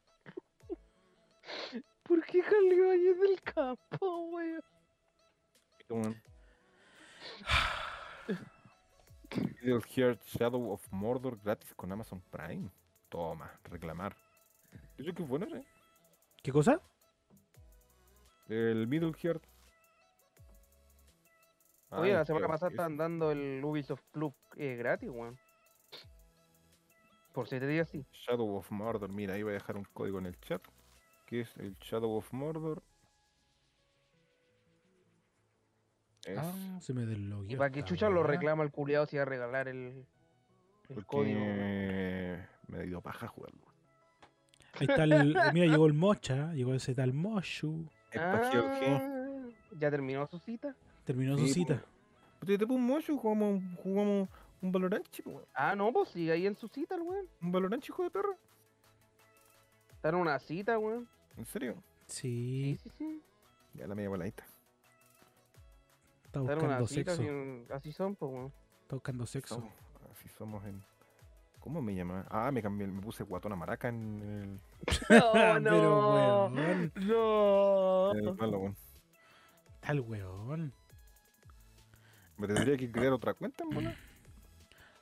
[2.07, 6.23] ¿Por qué Carly Ibáñez del campo, weón?
[9.61, 12.71] Middle Heart Shadow of Mordor gratis con Amazon Prime.
[13.09, 14.17] Toma, reclamar.
[14.97, 15.65] Eso que bueno, ¿eh?
[16.43, 16.81] ¿Qué cosa?
[18.49, 19.45] El Middle Heart.
[21.91, 25.39] Oye, la semana pasada estaban dando el Ubisoft Club eh, gratis, weón.
[27.33, 28.07] Por siete días sí.
[28.13, 29.11] Shadow of Mordor.
[29.11, 30.63] Mira, ahí voy a dejar un código en el chat.
[31.27, 32.83] Que es el Shadow of Mordor.
[36.25, 37.51] Es Ah, se me deslogueó.
[37.53, 40.07] Y para que esta chucha lo reclama el culiado si va a regalar el,
[40.89, 41.41] el porque código.
[41.41, 43.67] me dio paja jugarlo.
[44.75, 45.37] Ahí está el.
[45.53, 47.89] Mira, llegó el Mocha, llegó ese tal Moshu.
[48.15, 48.51] Ah,
[49.79, 50.75] ¿Ya terminó su cita?
[51.05, 51.83] Terminó su cita.
[52.39, 54.29] Pues te te pongo mucho, jugamos, jugamos
[54.61, 55.43] un Valorant, chico.
[55.55, 57.27] Ah, no, pues sigue ahí en su cita, el weón.
[57.41, 58.37] Un Valorant, hijo de perro.
[60.07, 61.09] Está en una cita, weón.
[61.37, 61.83] ¿En serio?
[62.07, 63.23] Sí, Sí, sí, sí.
[63.75, 64.45] Ya la media voladita.
[66.27, 67.23] está Está en buscando una cita, sexo.
[67.33, 68.53] así, así son, pues, weón.
[68.83, 69.55] Está buscando sexo.
[69.57, 69.73] Somos-
[70.13, 70.81] así somos en.
[71.59, 72.25] ¿Cómo me llama?
[72.31, 74.61] Ah, me cambié, me puse guatona maraca en
[75.11, 76.15] ¡Oh, Pero, no!
[76.15, 76.93] weón.
[76.95, 78.13] ¡No!
[78.13, 78.77] el, el malo, weón.
[79.81, 80.73] Tal weón.
[82.37, 83.93] Me tendría que crear otra cuenta, weón.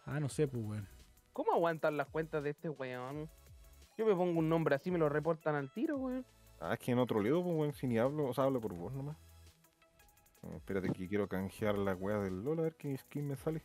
[0.06, 0.88] Ah, no sé, pues weón.
[1.34, 3.28] ¿Cómo aguantan las cuentas de este weón?
[3.96, 6.24] Yo me pongo un nombre así, me lo reportan al tiro, weón.
[6.60, 8.74] Ah, es que en otro leo, pues, weón, si ni hablo, o sea, hablo por
[8.74, 9.16] vos nomás.
[10.42, 13.62] No, espérate que quiero canjear la weá del LOL a ver qué skin me sale.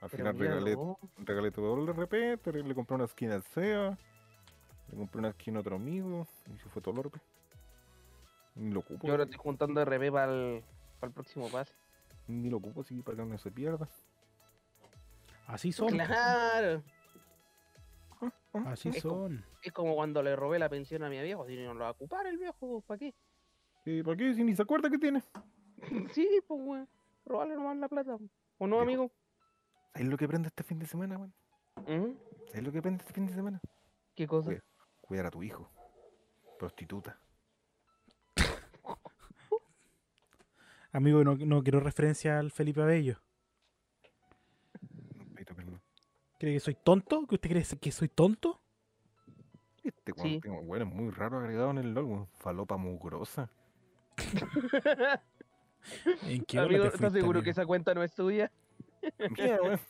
[0.00, 0.76] Al Pero final regalé,
[1.18, 3.98] regalé todo el RP, le compré una skin al SEA,
[4.90, 7.16] le compré una skin a otro amigo, y se fue todo el RP.
[8.56, 10.62] Ni lo ocupo, Yo ahora estoy juntando RP para el,
[11.14, 11.72] próximo pase.
[12.26, 13.88] ni lo ocupo, así para que no se pierda.
[15.46, 15.88] Así son.
[15.88, 16.82] Claro.
[18.52, 19.44] Así Es como- son.
[19.62, 21.46] Es como cuando le robé la pensión a mi viejo.
[21.46, 23.14] Si no lo va a ocupar el viejo, ¿para qué?
[23.84, 24.34] ¿Y para qué?
[24.34, 25.22] Si ni se acuerda que tiene.
[26.14, 26.88] sí, pues, weón.
[27.24, 28.18] Robarle nomás la plata.
[28.58, 29.10] ¿O no, amigo?
[29.92, 31.34] ¿Sabes lo que aprende este fin de semana, weón?
[31.76, 32.18] Ujú.
[32.48, 33.60] ¿Sabes lo que aprende este fin de semana?
[34.14, 34.48] ¿Qué cosa?
[34.50, 34.64] Cuida-
[35.02, 35.70] Cuidar a tu hijo.
[36.58, 37.20] Prostituta.
[40.92, 43.20] Amigo, no, no quiero referencia al Felipe Abello.
[45.36, 45.80] Ahí toca el-
[46.38, 47.26] ¿Cree que soy tonto?
[47.26, 48.60] ¿Que usted cree que soy tonto?
[49.82, 50.40] Este Sí.
[50.40, 52.26] tengo- weón, es muy raro agregado en el LOL, weón.
[52.38, 53.50] Falopa mugrosa.
[56.22, 57.44] ¿En qué hora amigo, ¿estás seguro amigo?
[57.44, 58.50] que esa cuenta no es tuya?
[59.36, 59.80] Mira, weón.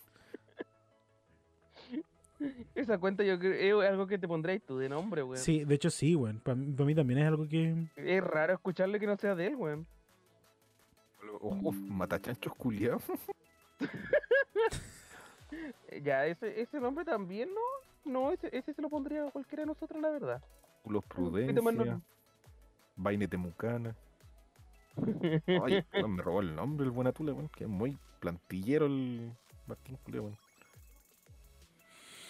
[2.75, 5.39] Esa cuenta yo creo es algo que te pondréis tú de nombre, weón.
[5.43, 6.39] Sí, de hecho sí, weón.
[6.41, 7.89] Para mí, también es algo que...
[7.97, 9.87] Es raro escucharle que no sea de él, weón.
[11.41, 13.03] Ojo, matachanchos culiados.
[16.03, 17.61] Ya, ese, ese nombre también, ¿no?
[18.05, 20.43] No, ese, ese se lo pondría a cualquiera de nosotros, la verdad.
[20.83, 22.01] Culos prudencia.
[22.97, 23.95] Vaine temucana.
[25.47, 27.49] Ay, me robó el nombre el Buenatula, weón.
[27.49, 29.33] Que es muy plantillero el
[29.67, 30.39] Martín culiao, weón.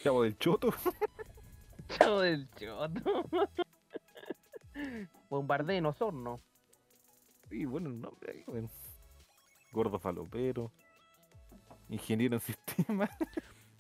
[0.03, 0.73] Chavo del Choto.
[1.89, 3.25] Chavo del choto.
[5.31, 6.41] Bombardeo en Osorno.
[7.51, 8.71] Y bueno, el nombre ahí, weón.
[9.73, 10.71] Gordo falopero.
[11.91, 13.11] Ingeniero en sistemas.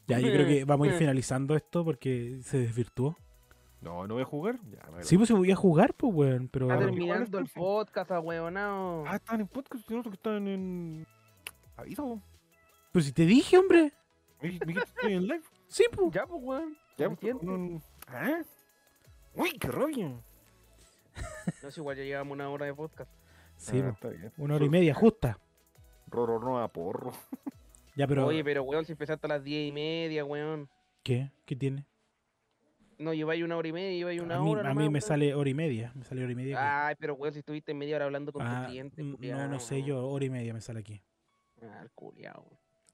[0.07, 3.17] Ya, yo creo que vamos a ir finalizando esto porque se desvirtuó.
[3.81, 4.59] No, no voy a jugar.
[4.73, 6.49] Ya, Sí, pues se voy a jugar, pues, weón.
[6.49, 6.67] Pero...
[6.71, 9.05] Está terminando el podcast, ahueonao.
[9.07, 11.07] Ah, estaban en podcast, sino que estaban en.
[11.77, 12.21] Aviso.
[12.93, 13.93] Pues si te dije, hombre.
[14.43, 15.43] Me me dijiste que estoy en live.
[15.69, 16.11] Sí, pues.
[16.13, 16.77] Ya, pues, weón.
[16.97, 18.41] Ya, pues, no- ¿Ah?
[19.35, 20.13] Uy, qué rabia.
[21.63, 23.11] No sé, igual ya llevamos una hora de podcast.
[23.57, 23.95] Sí, Ah, pues.
[23.95, 24.33] está bien.
[24.39, 25.39] Una hora y media, justa.
[26.09, 27.13] Roro no a porro.
[27.99, 28.27] Ya, pero...
[28.27, 30.71] Oye, pero, weón, si empezaste a las diez y media, weón.
[31.03, 31.33] ¿Qué?
[31.45, 31.85] ¿Qué tiene?
[32.97, 34.61] No, lleváis una hora y media, lleváis una a mí, hora.
[34.61, 35.01] a mí nomás, me weón.
[35.03, 35.93] sale hora y media.
[35.97, 36.87] Me sale hora y media.
[36.89, 39.03] Ay, pero, weón, si estuviste media hora hablando con Ah, tu cliente.
[39.03, 40.07] mm, no, no sé yo.
[40.09, 41.03] Hora y media me sale aquí.
[41.61, 42.49] Ah, el culiao.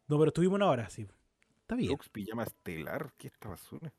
[0.09, 1.07] No, pero estuvimos una hora, sí.
[1.61, 1.91] Está bien.
[1.91, 3.13] Lux pijama estelar.
[3.19, 3.93] ¿Qué esta basura?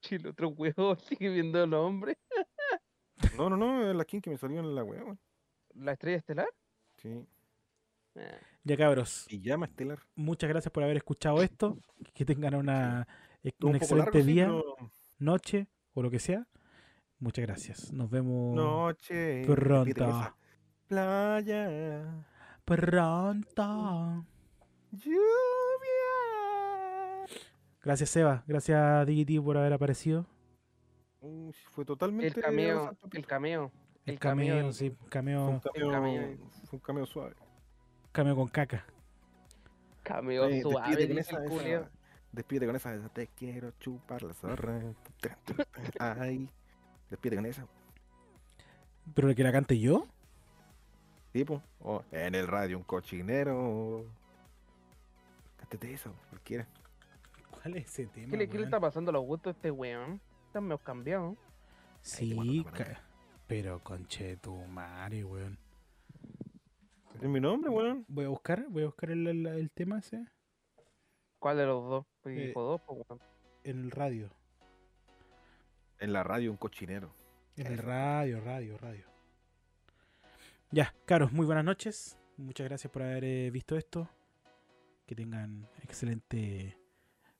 [0.00, 2.16] Si el otro weón sigue viendo el hombre.
[3.36, 5.18] No, no, no, es la skin que me salió en la weón.
[5.74, 6.48] ¿La estrella estelar?
[6.96, 7.24] Sí.
[8.16, 8.20] Ah,
[8.64, 9.26] Ya, cabros.
[9.28, 9.98] Pijama estelar.
[10.14, 11.76] Muchas gracias por haber escuchado esto.
[12.14, 13.06] Que tengan una,
[13.42, 14.76] e- Estuvo un un excelente largo, día, pero-
[15.18, 16.46] noche o lo que sea.
[17.18, 17.92] Muchas gracias.
[17.92, 19.44] Nos vemos Noche.
[19.46, 20.36] pronto.
[20.88, 22.24] Playa.
[22.64, 24.26] Pronto.
[24.92, 25.16] Lluvia.
[27.82, 28.44] Gracias, Seba.
[28.46, 30.26] Gracias, Digity, por haber aparecido.
[31.20, 32.26] Uy, fue totalmente.
[32.38, 33.72] El cameo, el cameo.
[34.04, 34.90] El El cameo cameo, del- sí.
[34.90, 35.90] Fue un Cameo, cameo.
[35.90, 37.34] cameo, fue un cameo suave.
[38.12, 38.84] Cameo con caca.
[40.02, 41.52] Cameo suave, despídete con dice esa, el
[41.82, 41.90] esa-
[42.32, 44.80] despídete con esa, esa, te quiero chupar la zorra.
[45.98, 46.48] Ay.
[47.10, 47.66] Despídete con esa.
[49.14, 50.06] ¿Pero que la cante yo?
[51.32, 54.04] Tipo, o en el radio un cochinero.
[55.56, 56.66] Cántate esa, cualquiera.
[57.50, 58.30] ¿Cuál es ese tema?
[58.30, 58.64] ¿Qué le, qué le weón?
[58.64, 60.20] está pasando a los gustos a este weón?
[60.46, 61.36] Están medio cambiados.
[62.00, 62.64] Sí,
[63.46, 65.56] pero conche tu madre, weón.
[67.22, 68.04] Es mi nombre, weón.
[68.08, 70.26] Voy a buscar, voy a buscar el, el- el tema ese
[71.38, 72.06] ¿Cuál de los dos?
[72.24, 73.20] Eh, dijo dos, pues weón.
[73.64, 74.28] en el radio.
[75.98, 77.14] En la radio un cochinero.
[77.56, 79.06] En el radio, radio, radio.
[80.72, 82.18] Ya, Caros, muy buenas noches.
[82.36, 84.08] Muchas gracias por haber eh, visto esto.
[85.06, 86.76] Que tengan excelente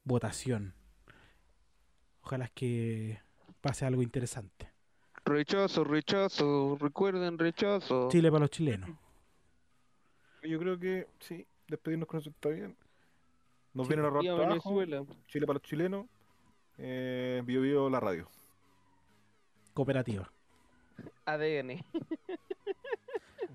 [0.05, 0.75] votación.
[2.23, 3.21] Ojalá que
[3.61, 4.71] pase algo interesante.
[5.25, 8.09] Rechazo, rechazo, recuerden rechazo.
[8.11, 8.91] Chile para los chilenos.
[10.43, 12.77] Yo creo que sí, despedirnos con eso está bien.
[13.75, 13.91] Nos Sí.
[13.93, 15.05] vienen a robar Viva trabajo, Venezuela.
[15.29, 16.07] Chile para los chilenos.
[16.79, 18.29] Eh, Bio Bio la radio.
[19.75, 20.31] Cooperativa.
[21.25, 21.83] ADN.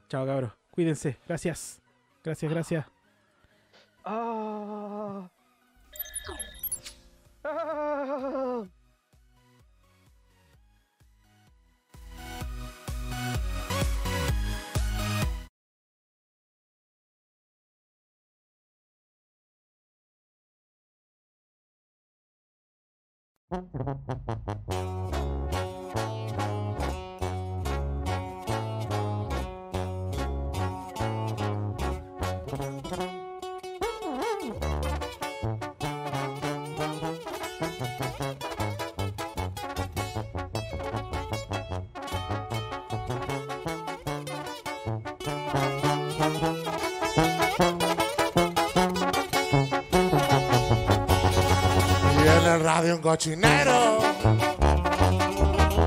[0.09, 0.51] Chao, cabros.
[0.71, 1.17] Cuídense.
[1.27, 1.81] Gracias.
[2.23, 2.85] Gracias, gracias.
[4.03, 5.29] Ah.
[7.43, 8.65] Ah.
[23.49, 23.55] Y
[52.47, 53.99] el radio un cochinero.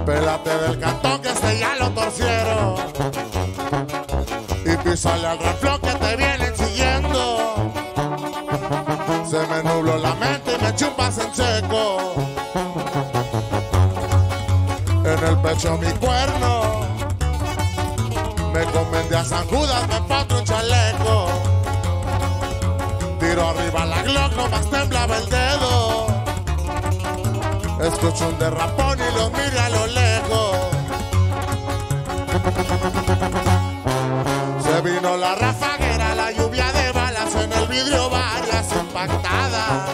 [0.04, 2.74] Pélate del cantón que este ya lo torcieron.
[4.64, 7.72] Y písale al reflón que te vienen siguiendo.
[9.28, 12.14] Se me nubló la mente y me chupas en seco.
[15.04, 16.80] En el pecho mi cuerno.
[18.52, 21.26] Me convendé a San Judas, me patró un chaleco.
[23.18, 25.49] Tiro arriba la Glock, nomás temblaba el dedo.
[27.82, 30.56] Escucho un derrapón y los miro a lo lejos.
[34.62, 39.88] Se vino la rafaguera, la lluvia de balas en el vidrio, varias impactadas.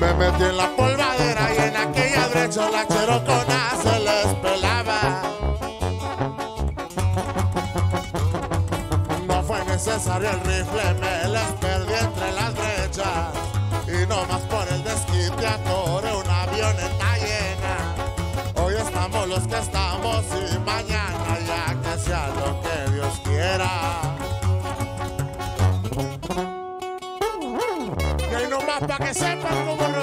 [0.00, 5.22] Me metí en la polvadera y en aquella brecha la cherocona se les pelaba.
[9.28, 13.45] No fue necesario el rifle, me les perdí entre las brechas.
[14.06, 18.62] Y no más por el desquite atoré una avioneta llena.
[18.62, 23.70] Hoy estamos los que estamos y mañana ya que sea lo que Dios quiera.
[28.44, 29.95] Y nomás para que sepan cómo